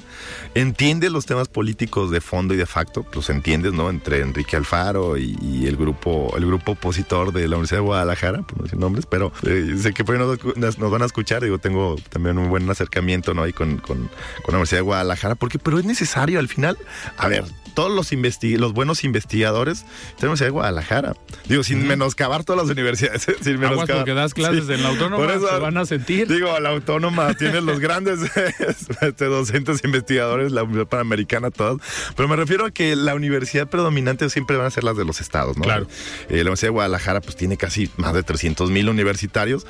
Entiendes 0.54 1.12
los 1.12 1.26
temas 1.26 1.48
políticos 1.48 2.10
de 2.10 2.20
fondo 2.20 2.54
y 2.54 2.56
de 2.56 2.66
facto, 2.66 3.04
los 3.14 3.28
entiendes, 3.28 3.72
¿no? 3.72 3.90
Entre 3.90 4.20
Enrique 4.20 4.56
Alfaro 4.56 5.16
y, 5.18 5.34
el 5.64 5.76
grupo 5.76 6.34
el 6.36 6.46
grupo 6.46 6.72
opositor 6.72 7.32
de 7.32 7.48
la 7.48 7.56
Universidad 7.56 7.78
de 7.78 7.86
Guadalajara, 7.86 8.42
por 8.42 8.58
no 8.58 8.64
decir 8.64 8.78
nombres, 8.78 9.06
pero 9.06 9.32
eh, 9.46 9.76
sé 9.78 9.92
que 9.92 10.04
por 10.04 10.16
ahí 10.16 10.38
nos, 10.56 10.78
van 10.78 11.02
a 11.02 11.06
escuchar. 11.06 11.42
Digo, 11.42 11.58
tengo 11.58 11.96
también 12.10 12.38
un 12.38 12.48
buen 12.48 12.68
acercamiento, 12.68 13.34
¿no? 13.34 13.42
Ahí 13.42 13.52
con, 13.52 13.78
con, 13.78 13.98
con 13.98 14.08
la 14.48 14.54
Universidad 14.54 14.78
de 14.78 14.84
Guadalajara, 14.84 15.34
porque, 15.34 15.58
pero 15.58 15.78
es 15.78 15.84
necesario 15.84 16.38
al 16.38 16.48
final, 16.48 16.78
a 17.16 17.28
ver, 17.28 17.44
todos 17.74 17.90
los, 17.90 18.10
los 18.12 18.72
buenos 18.72 19.04
investigadores 19.04 19.84
tenemos 20.18 20.40
de 20.40 20.50
Guadalajara. 20.50 21.14
Digo, 21.48 21.62
sin 21.62 21.86
menoscabar 21.86 22.44
todas 22.44 22.62
las 22.62 22.70
universidades. 22.70 23.26
Sin 23.42 23.58
menoscabar. 23.58 23.96
porque 23.98 24.14
das 24.14 24.34
clases 24.34 24.68
en 24.68 24.82
la 24.82 24.90
autónoma, 24.90 25.32
se 25.38 25.58
van 25.58 25.76
a 25.76 25.84
sentir. 25.84 26.28
Digo, 26.28 26.58
la 26.60 26.70
autónoma 26.70 27.34
tiene 27.34 27.60
los 27.60 27.80
grandes 27.80 28.20
este, 29.00 29.24
docentes 29.26 29.82
investigadores, 29.84 30.52
la 30.52 30.62
Universidad 30.62 30.88
Panamericana, 30.88 31.50
todas. 31.50 31.78
Pero 32.16 32.28
me 32.28 32.36
refiero 32.36 32.66
a 32.66 32.70
que 32.70 32.96
la 32.96 33.14
universidad 33.14 33.68
predominante 33.68 34.28
siempre 34.30 34.56
van 34.56 34.66
a 34.66 34.70
ser 34.70 34.84
las 34.84 34.96
de 34.96 35.04
los 35.04 35.20
estados, 35.20 35.56
¿no? 35.56 35.64
Claro. 35.64 35.86
Eh, 36.28 36.36
la 36.36 36.42
Universidad 36.42 36.68
de 36.68 36.72
Guadalajara, 36.72 37.20
pues 37.20 37.36
tiene 37.36 37.56
casi 37.56 37.90
más 37.96 38.14
de 38.14 38.22
300 38.22 38.70
mil 38.70 38.88
universitarios. 38.88 39.66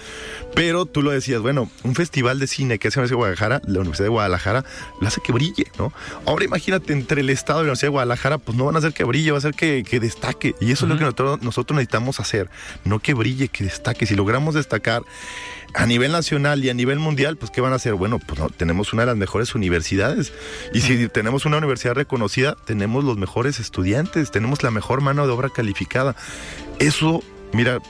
Pero 0.55 0.87
tú 0.87 1.03
lo 1.03 1.11
decías, 1.11 1.41
bueno, 1.41 1.71
un 1.83 1.95
festival 1.95 2.39
de 2.39 2.47
cine 2.47 2.79
que 2.79 2.89
hace 2.89 3.01
la 3.01 3.03
Universidad 3.03 3.17
de 3.17 3.21
Guadalajara, 3.21 3.63
la 3.67 3.81
Universidad 3.81 4.05
de 4.07 4.11
Guadalajara, 4.11 4.65
lo 5.01 5.09
hace 5.09 5.21
que 5.21 5.33
brille, 5.33 5.67
¿no? 5.79 5.93
Ahora 6.27 6.45
imagínate 6.45 6.93
entre 6.93 7.23
el 7.23 7.31
estado 7.31 7.61
y 7.61 7.63
la 7.63 7.73
Universidad 7.73 7.89
de 7.89 7.94
Guadalajara, 7.95 8.39
pues 8.39 8.57
no 8.57 8.65
van 8.65 8.77
a 8.77 8.79
hacer 8.79 8.93
que 8.93 9.05
brille, 9.05 9.31
va 9.31 9.39
a 9.39 9.53
que, 9.53 9.85
que 9.89 10.01
destaque. 10.01 10.55
Y 10.61 10.73
eso 10.73 10.85
es 10.85 10.91
lo 10.91 10.99
que 10.99 11.05
nosotros, 11.05 11.43
nosotros 11.43 11.77
necesitamos 11.77 12.21
hacer. 12.21 12.51
No 12.85 12.99
que 12.99 13.15
brille, 13.15 13.49
que 13.49 13.65
destaque. 13.65 14.07
Si 14.07 14.15
logramos 14.15 14.55
destacar 14.55 15.03
a 15.75 15.87
nivel 15.87 16.13
nacional 16.13 16.65
y 16.65 16.71
a 16.71 16.75
nivel 16.75 16.99
mundial, 16.99 17.37
pues 17.37 17.51
¿qué 17.51 17.61
van 17.61 17.73
a 17.73 17.77
hacer? 17.77 17.95
Bueno, 17.95 18.19
pues 18.19 18.39
no, 18.39 18.49
tenemos 18.49 18.93
una 18.93 19.03
de 19.03 19.07
las 19.07 19.17
mejores 19.17 19.55
universidades. 19.55 20.33
Y 20.73 20.81
si 20.81 21.09
tenemos 21.09 21.47
una 21.47 21.59
universidad 21.59 21.95
reconocida, 21.95 22.57
tenemos 22.65 23.05
los 23.05 23.19
mejores 23.19 23.59
estudiantes, 23.59 24.31
tenemos 24.31 24.63
la 24.63 24.71
mejor 24.71 25.01
mano 25.01 25.27
de 25.27 25.33
obra 25.33 25.51
calificada. 25.51 26.15
Eso, 26.79 27.23
mira, 27.53 27.81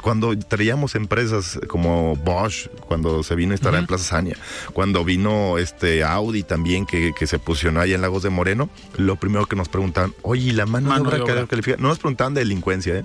cuando 0.00 0.36
traíamos 0.38 0.94
empresas 0.94 1.58
como 1.68 2.16
Bosch, 2.16 2.68
cuando 2.86 3.22
se 3.22 3.34
vino 3.34 3.52
a 3.52 3.54
instalar 3.54 3.80
en 3.80 3.86
Plaza 3.86 4.04
Sania, 4.04 4.36
cuando 4.72 5.04
vino 5.04 5.58
este 5.58 6.04
Audi 6.04 6.42
también, 6.42 6.86
que, 6.86 7.12
se 7.26 7.38
posicionó 7.38 7.80
ahí 7.80 7.92
en 7.92 8.00
Lagos 8.00 8.22
de 8.22 8.30
Moreno, 8.30 8.70
lo 8.96 9.16
primero 9.16 9.46
que 9.46 9.56
nos 9.56 9.68
preguntaban, 9.68 10.14
oye, 10.22 10.52
la 10.52 10.66
mano, 10.66 10.92
de 10.94 11.20
obra, 11.20 11.46
calificada? 11.46 11.80
No 11.80 11.88
nos 11.88 11.98
preguntaban 11.98 12.34
de 12.34 12.40
delincuencia, 12.40 12.96
¿eh? 12.96 13.04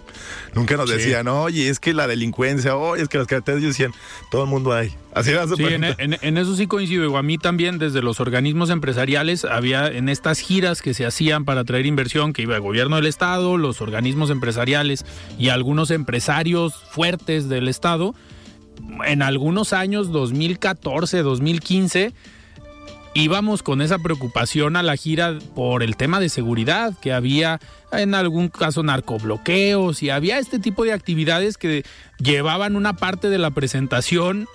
Nunca 0.54 0.78
nos 0.78 0.90
decían, 0.90 1.28
oye, 1.28 1.70
es 1.70 1.80
que 1.80 1.94
la 1.94 2.08
delincuencia, 2.08 2.76
oye, 2.76 3.04
es 3.04 3.10
que 3.10 3.18
las 3.18 3.28
carreteras, 3.28 3.62
decían, 3.62 3.92
todo 4.32 4.44
el 4.44 4.50
mundo 4.50 4.74
hay. 4.74 4.96
Así 5.14 5.32
era 5.32 5.48
Sí, 5.48 5.64
en, 5.64 6.38
eso 6.38 6.56
sí 6.58 6.68
coincido. 6.68 7.16
A 7.18 7.24
mí 7.24 7.38
también, 7.38 7.78
desde 7.78 8.02
los 8.02 8.20
organismos 8.20 8.70
empresariales, 8.70 9.46
había 9.46 9.88
en 9.88 10.10
estas 10.10 10.40
giras 10.40 10.82
que 10.82 10.94
se 10.94 11.06
hacían 11.06 11.46
para 11.46 11.64
traer 11.64 11.86
inversión, 11.86 12.34
que 12.34 12.42
iba 12.42 12.56
el 12.56 12.62
gobierno 12.62 12.98
del 12.98 13.06
Estado, 13.06 13.58
los 13.58 13.80
organismos 13.80 14.30
empresariales 14.30 15.06
y 15.40 15.50
algunos 15.50 15.92
empresarios 15.92 16.85
fuertes 16.96 17.50
del 17.50 17.68
Estado. 17.68 18.16
En 19.06 19.22
algunos 19.22 19.74
años, 19.74 20.14
2014, 20.14 21.24
2015, 21.24 22.14
íbamos 23.14 23.64
con 23.64 23.82
esa 23.82 24.00
preocupación 24.00 24.78
a 24.78 24.84
la 24.84 24.96
gira 24.96 25.38
por 25.56 25.84
el 25.84 25.98
tema 25.98 26.22
de 26.22 26.30
seguridad, 26.30 26.94
que 27.02 27.12
había 27.12 27.60
en 27.92 28.16
algún 28.16 28.48
caso 28.48 28.82
narcobloqueos 28.82 30.04
y 30.04 30.10
había 30.10 30.40
este 30.40 30.58
tipo 30.58 30.86
de 30.86 30.94
actividades 30.94 31.58
que 31.58 31.84
llevaban 32.18 32.78
una 32.78 32.96
parte 32.96 33.30
de 33.30 33.40
la 33.40 33.52
presentación 33.52 34.48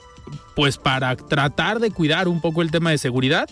pues 0.56 0.78
para 0.78 1.16
tratar 1.16 1.78
de 1.78 1.90
cuidar 1.90 2.26
un 2.26 2.40
poco 2.40 2.62
el 2.62 2.70
tema 2.70 2.90
de 2.90 2.98
seguridad 2.98 3.48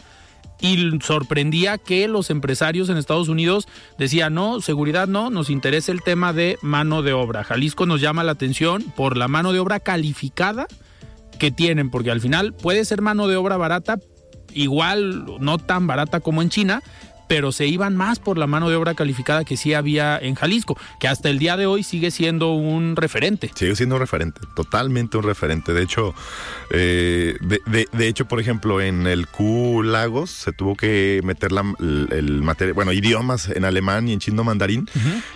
y 0.61 0.99
sorprendía 1.03 1.79
que 1.79 2.09
los 2.09 2.31
empresarios 2.31 2.89
en 2.89 2.97
Estados 2.97 3.29
Unidos 3.29 3.69
decían, 3.97 4.35
no, 4.35 4.61
seguridad 4.61 5.07
no, 5.07 5.31
nos 5.31 5.51
interesa 5.51 5.93
el 5.93 6.03
tema 6.03 6.33
de 6.33 6.59
mano 6.63 7.03
de 7.03 7.13
obra. 7.13 7.45
Jalisco 7.45 7.87
nos 7.87 8.01
llama 8.01 8.25
la 8.25 8.33
atención 8.33 8.83
por 8.97 9.17
la 9.17 9.29
mano 9.29 9.53
de 9.53 9.61
obra 9.61 9.81
calificada 9.81 10.67
que 11.39 11.51
tienen, 11.51 11.91
porque 11.91 12.11
al 12.11 12.21
final 12.21 12.53
puede 12.53 12.85
ser 12.85 13.01
mano 13.01 13.29
de 13.29 13.37
obra 13.37 13.57
barata, 13.57 13.99
igual 14.53 15.25
no 15.41 15.59
tan 15.59 15.87
barata 15.87 16.21
como 16.21 16.43
en 16.43 16.49
China, 16.49 16.83
pero 17.29 17.53
se 17.53 17.67
iban 17.67 17.97
más 17.97 18.19
por 18.19 18.39
la 18.39 18.47
mano 18.47 18.69
de 18.71 18.77
obra 18.77 18.95
calificada 18.95 19.45
que 19.45 19.57
sí 19.57 19.75
había 19.75 20.19
en 20.19 20.35
Jalisco, 20.35 20.77
que 20.99 21.09
hasta 21.09 21.29
el 21.29 21.39
día 21.39 21.57
de 21.57 21.67
hoy 21.67 21.83
sigue 21.83 22.11
siendo 22.11 22.53
un 22.53 22.97
referente. 22.97 23.51
Sigue 23.55 23.77
siendo 23.77 23.97
un 23.97 24.01
referente, 24.01 24.41
totalmente 24.57 25.19
un 25.19 25.25
referente. 25.25 25.73
De 25.73 25.83
hecho, 25.83 26.15
eh, 26.71 27.37
de, 27.41 28.09
hecho, 28.09 28.27
por 28.27 28.41
ejemplo, 28.41 28.81
en 28.81 29.07
el 29.07 29.29
Q 29.29 29.83
Lagos 29.83 30.31
se 30.31 30.53
tuvo 30.53 30.75
que 30.75 31.21
meter 31.23 31.53
la, 31.53 31.63
el, 31.79 32.43
material, 32.43 32.73
bueno, 32.73 32.93
idiomas 32.93 33.49
en 33.49 33.65
alemán 33.65 34.09
y 34.09 34.15
en 34.15 34.21
chino 34.21 34.43
mandarín, 34.43 34.89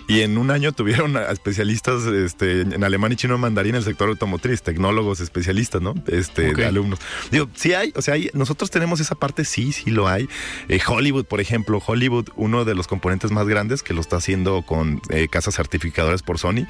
y 0.08 0.20
en 0.20 0.38
un 0.38 0.50
año 0.50 0.72
tuvieron 0.72 1.16
especialistas 1.30 2.04
este, 2.06 2.62
en 2.62 2.82
alemán 2.84 3.12
y 3.12 3.16
chino 3.16 3.36
mandarín 3.36 3.72
en 3.74 3.76
el 3.76 3.84
sector 3.84 4.08
automotriz, 4.08 4.62
tecnólogos 4.62 5.20
especialistas, 5.20 5.82
¿no? 5.82 5.94
Este, 6.06 6.54
de 6.54 6.64
alumnos. 6.64 6.98
Digo, 7.30 7.48
sí 7.54 7.74
hay, 7.74 7.92
o 7.96 8.02
sea, 8.02 8.14
hay, 8.14 8.30
nosotros 8.32 8.70
tenemos 8.70 9.00
esa 9.00 9.14
parte, 9.14 9.44
sí, 9.44 9.72
sí 9.72 9.90
lo 9.90 10.08
hay. 10.08 10.28
Eh, 10.68 10.80
Hollywood, 10.86 11.24
por 11.24 11.40
ejemplo, 11.40 11.81
Hollywood, 11.84 12.28
uno 12.36 12.64
de 12.64 12.74
los 12.74 12.86
componentes 12.86 13.30
más 13.30 13.46
grandes 13.46 13.82
que 13.82 13.94
lo 13.94 14.00
está 14.00 14.16
haciendo 14.16 14.62
con 14.62 15.00
eh, 15.10 15.28
casas 15.28 15.56
certificadoras 15.56 16.22
por 16.22 16.38
Sony. 16.38 16.66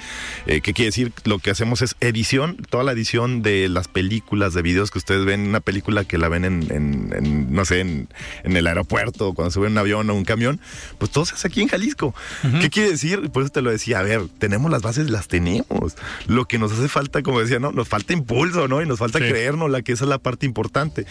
Eh, 0.47 0.61
¿Qué 0.61 0.73
quiere 0.73 0.87
decir? 0.87 1.13
Lo 1.25 1.39
que 1.39 1.51
hacemos 1.51 1.83
es 1.83 1.97
edición, 2.01 2.57
toda 2.71 2.85
la 2.85 2.93
edición 2.93 3.43
de 3.43 3.69
las 3.69 3.89
películas, 3.89 4.55
de 4.55 4.63
videos 4.63 4.91
que 4.91 4.99
ustedes 4.99 5.25
ven, 5.25 5.49
una 5.49 5.61
película 5.61 6.05
que 6.05 6.19
la 6.19 6.29
ven 6.29 6.45
en, 6.45 7.53
no 7.53 7.65
sé, 7.65 7.81
en, 7.81 8.09
el 8.45 8.67
aeropuerto, 8.67 9.33
cuando 9.35 9.51
suben 9.51 9.73
un 9.73 9.79
avión 9.79 10.09
o 10.11 10.15
un 10.15 10.25
camión, 10.25 10.61
pues 10.99 11.11
todo 11.11 11.25
se 11.25 11.35
hace 11.35 11.49
aquí 11.49 11.63
en 11.63 11.69
Jalisco. 11.69 12.15
¿Qué 12.61 12.71
quiere 12.71 12.91
decir? 12.91 13.31
Por 13.31 13.43
eso 13.43 13.53
te 13.53 13.63
lo 13.63 13.71
decía, 13.71 14.01
a 14.01 14.03
ver, 14.03 14.23
tenemos 14.39 14.71
las 14.71 14.83
bases, 14.83 15.11
las 15.11 15.29
tenemos. 15.29 15.97
Lo 16.27 16.47
que 16.47 16.59
nos 16.59 16.73
hace 16.73 16.89
falta, 16.89 17.23
como 17.23 17.41
decía, 17.41 17.59
¿no? 17.59 17.73
Nos 17.73 17.89
falta 17.89 18.13
impulso, 18.13 18.69
¿no? 18.69 18.83
Y 18.83 18.87
nos 18.87 18.99
falta 18.99 19.19
creernos, 19.19 19.71
la 19.71 19.83
que 19.83 19.93
esa 19.93 20.05
es 20.05 20.09
la 20.09 20.19
parte 20.19 20.47
importante. 20.47 21.07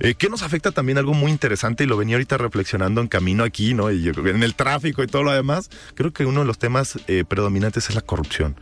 Eh, 0.00 0.14
¿Qué 0.14 0.28
nos 0.28 0.42
afecta 0.42 0.70
también 0.70 0.98
algo 0.98 1.14
muy 1.14 1.30
interesante? 1.30 1.84
Y 1.84 1.86
lo 1.86 1.96
venía 1.96 2.16
ahorita 2.16 2.38
reflexionando 2.38 3.00
en 3.00 3.08
camino 3.08 3.44
aquí, 3.44 3.74
¿no? 3.74 3.90
Y 3.90 4.08
en 4.08 4.42
el 4.42 4.54
tráfico 4.54 5.02
y 5.02 5.06
todo 5.06 5.22
lo 5.24 5.32
demás. 5.32 5.70
Creo 5.94 6.12
que 6.12 6.24
uno 6.24 6.40
de 6.40 6.46
los 6.46 6.58
temas 6.58 6.98
eh, 7.08 7.24
predominantes 7.26 7.88
es 7.88 7.94
la 7.94 8.00
corrupción. 8.00 8.56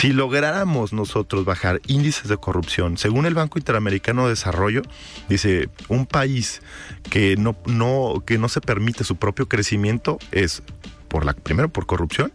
Si 0.00 0.12
lográramos 0.12 0.92
nosotros 0.92 1.44
bajar 1.44 1.80
índices 1.86 2.26
de 2.26 2.36
corrupción, 2.36 2.98
según 2.98 3.26
el 3.26 3.34
Banco 3.34 3.60
Interamericano 3.60 4.24
de 4.24 4.30
Desarrollo, 4.30 4.82
dice, 5.28 5.68
un 5.86 6.04
país 6.04 6.62
que 7.10 7.36
no, 7.36 7.56
no, 7.66 8.24
que 8.26 8.38
no 8.38 8.48
se 8.48 8.60
permite 8.60 9.04
su 9.04 9.14
propio 9.14 9.48
crecimiento 9.48 10.18
es 10.32 10.64
por 11.08 11.24
la, 11.24 11.32
primero 11.32 11.68
por 11.68 11.86
corrupción 11.86 12.32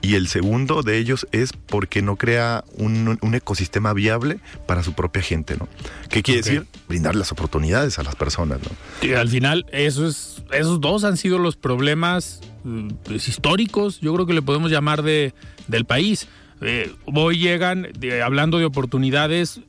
y 0.00 0.14
el 0.14 0.28
segundo 0.28 0.82
de 0.82 0.98
ellos 0.98 1.26
es 1.32 1.52
porque 1.52 2.02
no 2.02 2.16
crea 2.16 2.64
un, 2.76 3.18
ecosistema 3.34 3.92
viable 3.92 4.38
para 4.66 4.82
su 4.82 4.92
propia 4.92 5.22
gente, 5.22 5.56
¿no? 5.56 5.68
¿Qué 6.08 6.22
quiere 6.22 6.42
decir? 6.42 6.66
Brindar 6.88 7.16
las 7.16 7.32
oportunidades 7.32 7.98
a 7.98 8.02
las 8.02 8.14
personas, 8.14 8.60
¿no? 8.60 9.06
Y 9.06 9.14
al 9.14 9.28
final, 9.28 9.66
eso 9.72 10.06
es, 10.06 10.42
esos 10.52 10.80
dos 10.80 11.04
han 11.04 11.16
sido 11.16 11.38
los 11.38 11.56
problemas 11.56 12.40
mm, 12.64 12.88
pues, 13.04 13.28
históricos, 13.28 14.00
yo 14.00 14.14
creo 14.14 14.26
que 14.26 14.34
le 14.34 14.42
podemos 14.42 14.70
llamar 14.70 15.02
de, 15.02 15.34
del 15.68 15.84
país. 15.84 16.28
Eh, 16.60 16.92
hoy 17.06 17.38
llegan, 17.38 17.88
hablando 18.22 18.58
de 18.58 18.64
oportunidades, 18.64 19.60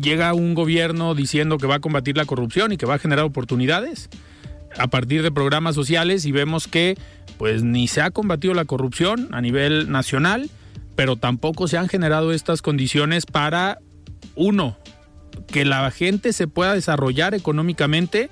llega 0.00 0.34
un 0.34 0.54
gobierno 0.54 1.14
diciendo 1.14 1.58
que 1.58 1.66
va 1.66 1.76
a 1.76 1.80
combatir 1.80 2.16
la 2.16 2.24
corrupción 2.24 2.72
y 2.72 2.76
que 2.76 2.86
va 2.86 2.94
a 2.94 2.98
generar 2.98 3.24
oportunidades 3.24 4.08
a 4.78 4.88
partir 4.88 5.22
de 5.22 5.30
programas 5.30 5.74
sociales 5.74 6.24
y 6.24 6.32
vemos 6.32 6.66
que 6.66 6.96
pues 7.38 7.62
ni 7.62 7.88
se 7.88 8.00
ha 8.00 8.10
combatido 8.10 8.54
la 8.54 8.64
corrupción 8.64 9.28
a 9.32 9.40
nivel 9.40 9.90
nacional, 9.90 10.50
pero 10.96 11.16
tampoco 11.16 11.68
se 11.68 11.78
han 11.78 11.88
generado 11.88 12.32
estas 12.32 12.62
condiciones 12.62 13.26
para, 13.26 13.78
uno, 14.34 14.76
que 15.48 15.64
la 15.64 15.90
gente 15.90 16.32
se 16.32 16.46
pueda 16.46 16.74
desarrollar 16.74 17.34
económicamente, 17.34 18.30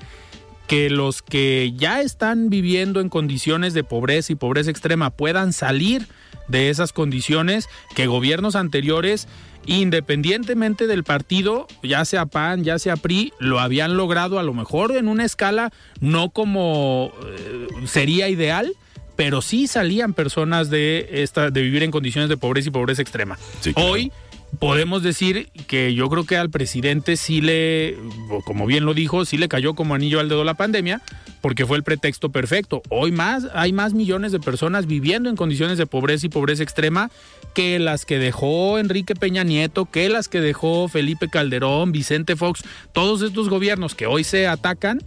que 0.66 0.90
los 0.90 1.22
que 1.22 1.72
ya 1.76 2.00
están 2.00 2.48
viviendo 2.48 3.00
en 3.00 3.08
condiciones 3.08 3.74
de 3.74 3.84
pobreza 3.84 4.32
y 4.32 4.36
pobreza 4.36 4.70
extrema 4.70 5.10
puedan 5.10 5.52
salir 5.52 6.06
de 6.48 6.70
esas 6.70 6.92
condiciones 6.92 7.68
que 7.94 8.06
gobiernos 8.06 8.56
anteriores 8.56 9.28
independientemente 9.66 10.86
del 10.86 11.04
partido, 11.04 11.66
ya 11.82 12.04
sea 12.04 12.26
PAN, 12.26 12.64
ya 12.64 12.78
sea 12.78 12.96
PRI, 12.96 13.32
lo 13.38 13.60
habían 13.60 13.96
logrado 13.96 14.38
a 14.38 14.42
lo 14.42 14.54
mejor 14.54 14.96
en 14.96 15.08
una 15.08 15.24
escala 15.24 15.72
no 16.00 16.30
como 16.30 17.12
eh, 17.26 17.68
sería 17.86 18.28
ideal, 18.28 18.74
pero 19.16 19.42
sí 19.42 19.66
salían 19.66 20.14
personas 20.14 20.70
de 20.70 21.08
esta 21.22 21.50
de 21.50 21.62
vivir 21.62 21.82
en 21.82 21.90
condiciones 21.90 22.28
de 22.28 22.36
pobreza 22.36 22.68
y 22.68 22.72
pobreza 22.72 23.02
extrema. 23.02 23.38
Hoy 23.76 24.12
podemos 24.58 25.02
decir 25.02 25.48
que 25.66 25.94
yo 25.94 26.08
creo 26.08 26.24
que 26.24 26.36
al 26.36 26.50
presidente 26.50 27.16
sí 27.16 27.40
le, 27.40 27.96
como 28.44 28.66
bien 28.66 28.84
lo 28.84 28.94
dijo, 28.94 29.24
sí 29.24 29.38
le 29.38 29.48
cayó 29.48 29.74
como 29.74 29.94
anillo 29.94 30.20
al 30.20 30.28
dedo 30.28 30.44
la 30.44 30.54
pandemia, 30.54 31.00
porque 31.40 31.66
fue 31.66 31.76
el 31.76 31.82
pretexto 31.82 32.30
perfecto. 32.30 32.82
Hoy 32.88 33.12
más 33.12 33.48
hay 33.54 33.72
más 33.72 33.94
millones 33.94 34.32
de 34.32 34.40
personas 34.40 34.86
viviendo 34.86 35.30
en 35.30 35.36
condiciones 35.36 35.78
de 35.78 35.86
pobreza 35.86 36.26
y 36.26 36.28
pobreza 36.28 36.62
extrema 36.62 37.10
que 37.54 37.78
las 37.78 38.06
que 38.06 38.18
dejó 38.18 38.78
Enrique 38.78 39.14
Peña 39.14 39.44
Nieto, 39.44 39.86
que 39.86 40.08
las 40.08 40.28
que 40.28 40.40
dejó 40.40 40.88
Felipe 40.88 41.28
Calderón, 41.28 41.92
Vicente 41.92 42.36
Fox, 42.36 42.62
todos 42.92 43.22
estos 43.22 43.48
gobiernos 43.48 43.94
que 43.94 44.06
hoy 44.06 44.24
se 44.24 44.46
atacan 44.46 45.00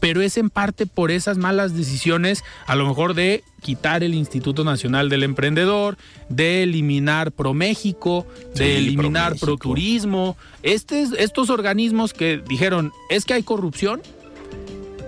pero 0.00 0.20
es 0.22 0.36
en 0.36 0.50
parte 0.50 0.86
por 0.86 1.10
esas 1.10 1.38
malas 1.38 1.74
decisiones, 1.74 2.44
a 2.66 2.76
lo 2.76 2.86
mejor 2.86 3.14
de 3.14 3.44
quitar 3.62 4.02
el 4.02 4.14
Instituto 4.14 4.64
Nacional 4.64 5.08
del 5.08 5.24
Emprendedor, 5.24 5.96
de 6.28 6.62
eliminar 6.62 7.32
ProMéxico, 7.32 8.26
de 8.54 8.78
eliminar 8.78 9.36
ProTurismo, 9.36 10.36
este, 10.62 11.06
estos 11.18 11.50
organismos 11.50 12.12
que 12.12 12.42
dijeron, 12.46 12.92
es 13.10 13.24
que 13.24 13.34
hay 13.34 13.42
corrupción 13.42 14.02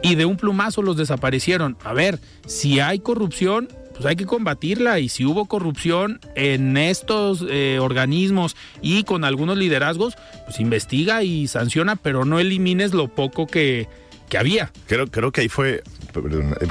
y 0.02 0.14
de 0.14 0.24
un 0.24 0.36
plumazo 0.36 0.82
los 0.82 0.96
desaparecieron. 0.96 1.76
A 1.84 1.92
ver, 1.92 2.18
si 2.46 2.80
hay 2.80 2.98
corrupción, 3.00 3.68
pues 3.92 4.06
hay 4.06 4.16
que 4.16 4.26
combatirla 4.26 4.98
y 4.98 5.08
si 5.08 5.26
hubo 5.26 5.44
corrupción 5.44 6.20
en 6.34 6.76
estos 6.76 7.44
eh, 7.48 7.78
organismos 7.80 8.56
y 8.80 9.04
con 9.04 9.24
algunos 9.24 9.58
liderazgos, 9.58 10.14
pues 10.46 10.58
investiga 10.58 11.22
y 11.22 11.46
sanciona, 11.48 11.96
pero 11.96 12.24
no 12.24 12.40
elimines 12.40 12.94
lo 12.94 13.08
poco 13.08 13.46
que 13.46 13.88
que 14.30 14.38
había. 14.38 14.72
Creo, 14.86 15.06
creo 15.08 15.32
que 15.32 15.42
ahí 15.42 15.50
fue, 15.50 15.82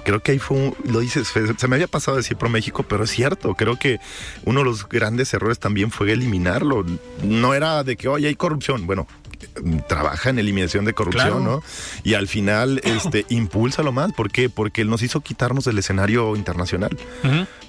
creo 0.04 0.22
que 0.22 0.32
ahí 0.32 0.40
fue, 0.40 0.58
un, 0.58 0.76
lo 0.86 1.02
dices, 1.02 1.28
se 1.28 1.68
me 1.68 1.76
había 1.76 1.88
pasado 1.88 2.18
decir 2.18 2.38
pro 2.38 2.50
México, 2.50 2.82
pero 2.82 3.04
es 3.04 3.12
cierto, 3.12 3.54
creo 3.54 3.78
que 3.78 4.00
uno 4.46 4.62
de 4.62 4.66
los 4.66 4.90
grandes 4.90 5.32
errores 5.36 5.60
también 5.60 5.92
fue 5.92 6.12
eliminarlo. 6.12 6.84
No 7.24 7.54
era 7.54 7.84
de 7.84 7.96
que, 7.96 8.08
oye, 8.08 8.28
hay 8.30 8.36
corrupción. 8.36 8.88
Bueno, 8.88 9.08
trabaja 9.88 10.30
en 10.30 10.40
eliminación 10.40 10.86
de 10.86 10.94
corrupción, 10.94 11.44
¿no? 11.44 11.62
Y 12.04 12.14
al 12.16 12.28
final, 12.28 12.82
este, 12.84 13.26
impulsa 13.30 13.84
lo 13.84 13.92
más. 13.92 14.12
¿Por 14.14 14.32
qué? 14.32 14.50
Porque 14.50 14.82
él 14.82 14.90
nos 14.90 15.02
hizo 15.02 15.22
quitarnos 15.22 15.66
del 15.66 15.78
escenario 15.78 16.36
internacional. 16.36 16.98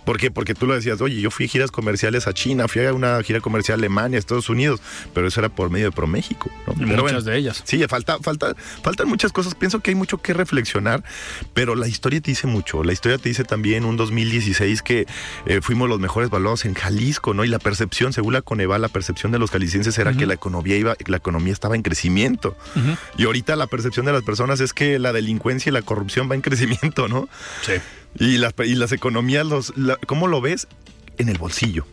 ¿Por 0.05 0.19
qué? 0.19 0.31
Porque 0.31 0.55
tú 0.55 0.67
lo 0.67 0.75
decías, 0.75 1.01
oye, 1.01 1.21
yo 1.21 1.31
fui 1.31 1.47
a 1.47 1.49
giras 1.49 1.71
comerciales 1.71 2.27
a 2.27 2.33
China, 2.33 2.69
fui 2.69 2.85
a 2.85 2.93
una 2.93 3.23
gira 3.23 3.41
comercial 3.41 3.79
a 3.79 3.81
Alemania, 3.81 4.19
Estados 4.19 4.49
Unidos, 4.49 4.81
pero 5.15 5.29
eso 5.29 5.41
era 5.41 5.49
por 5.49 5.71
medio 5.71 5.87
de 5.87 5.93
ProMéxico. 5.93 6.51
¿no? 6.67 6.75
muchas 6.75 7.25
de 7.25 7.37
ellas. 7.37 7.63
Sí, 7.65 7.85
falta, 7.89 8.19
falta, 8.21 8.55
faltan 8.83 9.09
muchas 9.09 9.33
cosas. 9.33 9.55
Pienso 9.55 9.81
que 9.81 9.91
hay 9.91 9.95
mucho 9.95 10.19
que 10.19 10.35
reflexionar, 10.35 11.03
pero 11.55 11.75
la 11.75 11.89
historia 11.89 12.21
te 12.21 12.31
dice 12.31 12.47
mucho. 12.47 12.85
La 12.85 12.93
historia 12.93 13.19
te 13.19 13.29
dice 13.29 13.45
también 13.45 13.85
un 13.85 13.97
2016 13.97 14.83
que 14.83 15.07
eh, 15.47 15.61
fuimos 15.63 15.89
los 15.89 16.01
mejores 16.01 16.31
valorados 16.31 16.65
en 16.65 16.75
Jalisco, 16.75 17.35
¿no? 17.35 17.45
Y 17.45 17.49
la 17.49 17.59
percepción, 17.59 18.13
según 18.13 18.33
la 18.33 18.43
Coneval, 18.43 18.81
la 18.83 18.89
percepción 18.89 19.33
de 19.33 19.39
los 19.39 19.51
jaliscienses 19.51 19.99
era 19.99 20.15
que 20.15 20.27
la 20.27 20.35
economía 20.35 20.77
iba, 20.77 20.97
la 21.07 21.17
economía 21.17 21.53
estaba 21.53 21.77
en 21.77 21.83
crecimiento. 21.83 22.57
Y 23.17 23.25
ahorita 23.25 23.57
la 23.57 23.67
percepción 23.67 24.07
de 24.07 24.13
las 24.13 24.23
personas 24.23 24.61
es 24.61 24.73
que 24.73 24.99
la 24.99 25.13
delincuencia 25.13 25.71
y 25.71 25.73
la 25.73 25.83
corrupción 25.83 26.31
va 26.31 26.35
en 26.35 26.41
crecimiento, 26.41 27.09
¿no? 27.09 27.29
Sí. 27.63 27.75
Y 28.19 28.39
las, 28.39 28.55
y 28.65 28.75
las 28.75 28.93
economías, 28.93 29.47
los, 29.47 29.73
¿cómo 30.07 30.27
lo 30.27 30.41
ves? 30.41 30.69
En 31.19 31.29
el 31.29 31.39
bolsillo. 31.39 31.87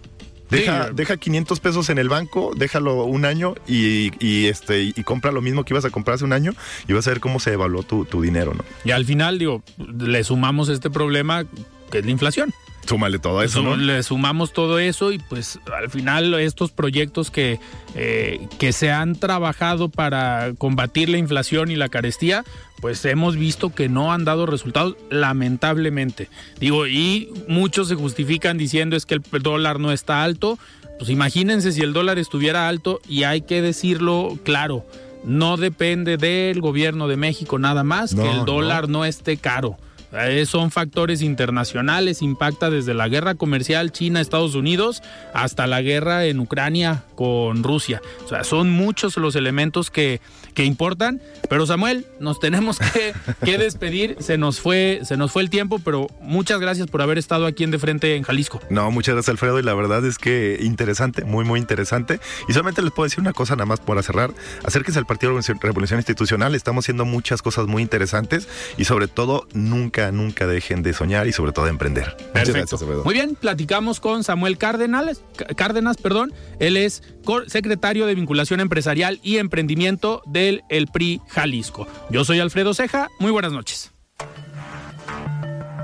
Deja, 0.50 0.92
deja 0.92 1.18
500 1.18 1.60
pesos 1.60 1.90
en 1.90 1.98
el 1.98 2.08
banco, 2.08 2.54
déjalo 2.56 3.04
un 3.04 3.26
año 3.26 3.56
y, 3.68 4.46
este, 4.48 4.82
y 4.84 5.04
compra 5.04 5.32
lo 5.32 5.42
mismo 5.42 5.66
que 5.66 5.74
ibas 5.74 5.84
a 5.84 5.90
comprar 5.90 6.16
hace 6.16 6.24
un 6.24 6.32
año 6.32 6.54
y 6.88 6.94
vas 6.94 7.06
a 7.08 7.10
ver 7.10 7.20
cómo 7.20 7.40
se 7.40 7.52
evaluó 7.52 7.84
tu, 7.84 8.06
tu 8.06 8.22
dinero, 8.22 8.54
¿no? 8.54 8.64
Y 8.86 8.92
al 8.92 9.04
final, 9.04 9.40
digo, 9.40 9.62
le 9.78 10.24
sumamos 10.24 10.70
este 10.70 10.90
problema 10.90 11.46
que 11.92 12.00
es 12.00 12.06
la 12.06 12.12
inflación. 12.12 12.54
Súmale 12.88 13.20
todo 13.20 13.44
eso, 13.44 13.62
¿no? 13.62 13.76
Le 13.76 14.02
sumamos 14.02 14.54
todo 14.54 14.80
eso 14.80 15.12
y 15.12 15.20
pues 15.20 15.60
al 15.78 15.90
final 15.90 16.34
estos 16.36 16.72
proyectos 16.72 17.30
que, 17.32 17.60
eh, 17.96 18.48
que 18.60 18.72
se 18.72 18.92
han 18.92 19.16
trabajado 19.16 19.90
para 19.90 20.54
combatir 20.58 21.10
la 21.10 21.18
inflación 21.18 21.70
y 21.70 21.76
la 21.76 21.90
carestía, 21.90 22.46
pues 22.82 23.04
hemos 23.06 23.36
visto 23.36 23.74
que 23.74 23.90
no 23.90 24.12
han 24.14 24.26
dado 24.26 24.46
resultados, 24.46 24.96
lamentablemente. 25.10 26.30
Digo, 26.60 26.88
y 26.88 27.32
muchos 27.48 27.88
se 27.88 27.96
justifican 27.96 28.58
diciendo 28.58 28.96
es 28.96 29.06
que 29.06 29.16
el 29.16 29.22
dólar 29.42 29.80
no 29.80 29.92
está 29.92 30.24
alto. 30.24 30.60
Pues 30.98 31.10
imagínense 31.10 31.72
si 31.72 31.82
el 31.82 31.94
dólar 31.94 32.18
estuviera 32.18 32.68
alto 32.68 33.02
y 33.08 33.24
hay 33.24 33.42
que 33.42 33.62
decirlo 33.62 34.38
claro, 34.44 34.86
no 35.24 35.58
depende 35.58 36.18
del 36.18 36.62
gobierno 36.62 37.08
de 37.08 37.18
México 37.18 37.60
nada 37.60 37.84
más 37.84 38.16
que 38.16 38.30
el 38.30 38.46
dólar 38.46 38.90
no 38.90 39.06
esté 39.06 39.38
caro. 39.38 39.78
Eh, 40.14 40.46
son 40.46 40.72
factores 40.72 41.22
internacionales, 41.22 42.22
impacta 42.22 42.70
desde 42.70 42.94
la 42.94 43.10
guerra 43.10 43.36
comercial 43.36 43.92
China-Estados 43.92 44.56
Unidos 44.56 45.04
hasta 45.34 45.68
la 45.68 45.82
guerra 45.82 46.26
en 46.26 46.40
Ucrania 46.40 47.04
con 47.16 47.62
Rusia. 47.62 48.02
O 48.24 48.28
sea, 48.30 48.46
son 48.46 48.70
muchos 48.70 49.18
los 49.18 49.36
elementos 49.36 49.92
que, 49.92 50.22
que 50.58 50.66
importan. 50.66 51.22
Pero 51.50 51.68
Samuel, 51.68 52.08
nos 52.20 52.40
tenemos 52.40 52.80
que, 52.80 53.14
que, 53.46 53.58
despedir. 53.60 54.18
Se 54.20 54.40
nos, 54.40 54.60
fue, 54.60 55.02
se 55.04 55.16
nos 55.16 55.32
fue 55.32 55.44
el 55.44 55.52
tiempo, 55.52 55.78
pero 55.78 56.08
muchas 56.20 56.60
gracias 56.60 56.88
por 56.88 57.04
haber 57.04 57.20
estado 57.20 57.46
aquí 57.46 57.64
en 57.64 57.70
De 57.70 57.78
Frente 57.78 58.16
en 58.16 58.24
Jalisco. 58.24 58.60
No, 58.72 58.90
muchas 58.90 59.14
gracias 59.14 59.30
Alfredo 59.30 59.60
y 59.60 59.62
la 59.62 59.76
verdad 59.76 60.04
es 60.04 60.18
que 60.18 60.58
interesante, 60.60 61.26
muy, 61.26 61.46
muy 61.46 61.60
interesante. 61.60 62.20
Y 62.50 62.54
solamente 62.54 62.82
les 62.82 62.92
puedo 62.92 63.06
decir 63.06 63.20
una 63.20 63.34
cosa 63.34 63.56
nada 63.56 63.68
más 63.68 63.82
para 63.82 64.02
cerrar. 64.02 64.34
Acérquense 64.64 64.98
al 64.98 65.06
Partido 65.06 65.40
Revolución 65.62 66.00
Institucional. 66.00 66.56
Estamos 66.56 66.86
haciendo 66.86 67.06
muchas 67.06 67.44
cosas 67.44 67.68
muy 67.68 67.84
interesantes 67.84 68.48
y 68.80 68.86
sobre 68.86 69.08
todo 69.08 69.48
nunca 69.54 70.12
nunca, 70.12 70.48
dejen 70.48 70.82
de 70.82 70.94
soñar 70.94 71.28
y 71.28 71.34
sobre 71.34 71.52
todo 71.52 71.66
de 71.66 71.72
emprender. 71.72 72.18
Perfecto. 72.34 72.80
Muy 73.06 73.14
bien, 73.14 73.36
platicamos 73.36 74.00
con 74.00 74.24
Samuel 74.24 74.58
Cárdenas, 74.58 75.22
Cárdenas, 75.56 75.98
perdón. 75.98 76.34
Él 76.60 76.78
es 76.78 77.04
secretario 77.46 78.06
de 78.08 78.16
Vinculación 78.16 78.60
Empresarial 78.60 79.20
y 79.22 79.38
Emprendimiento 79.38 80.24
del 80.48 80.64
El 80.70 80.88
PRI 80.88 81.22
Jalisco. 81.28 81.88
Yo 82.10 82.26
soy 82.26 82.40
Alfredo 82.40 82.74
Ceja. 82.74 83.10
Muy 83.20 83.32
buenas 83.32 83.52
noches. 83.52 83.92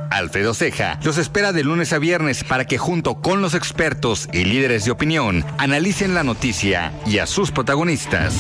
Alfredo 0.10 0.54
Ceja 0.54 1.00
los 1.04 1.18
espera 1.18 1.54
de 1.54 1.64
lunes 1.64 1.92
a 1.92 1.98
viernes 1.98 2.44
para 2.44 2.66
que 2.66 2.78
junto 2.78 3.16
con 3.16 3.42
los 3.42 3.56
expertos 3.56 4.30
y 4.32 4.46
líderes 4.46 4.86
de 4.86 4.92
opinión 4.92 5.44
analicen 5.58 6.14
la 6.14 6.24
noticia 6.24 6.94
y 7.06 7.18
a 7.18 7.26
sus 7.26 7.52
protagonistas. 7.52 8.36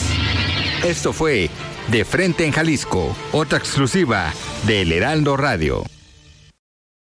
Esto 0.86 1.14
fue 1.14 1.50
De 1.90 2.06
Frente 2.06 2.46
en 2.46 2.52
Jalisco, 2.52 3.16
otra 3.32 3.58
exclusiva 3.58 4.32
de 4.68 4.82
El 4.82 4.92
Heraldo 4.92 5.36
Radio. 5.36 5.84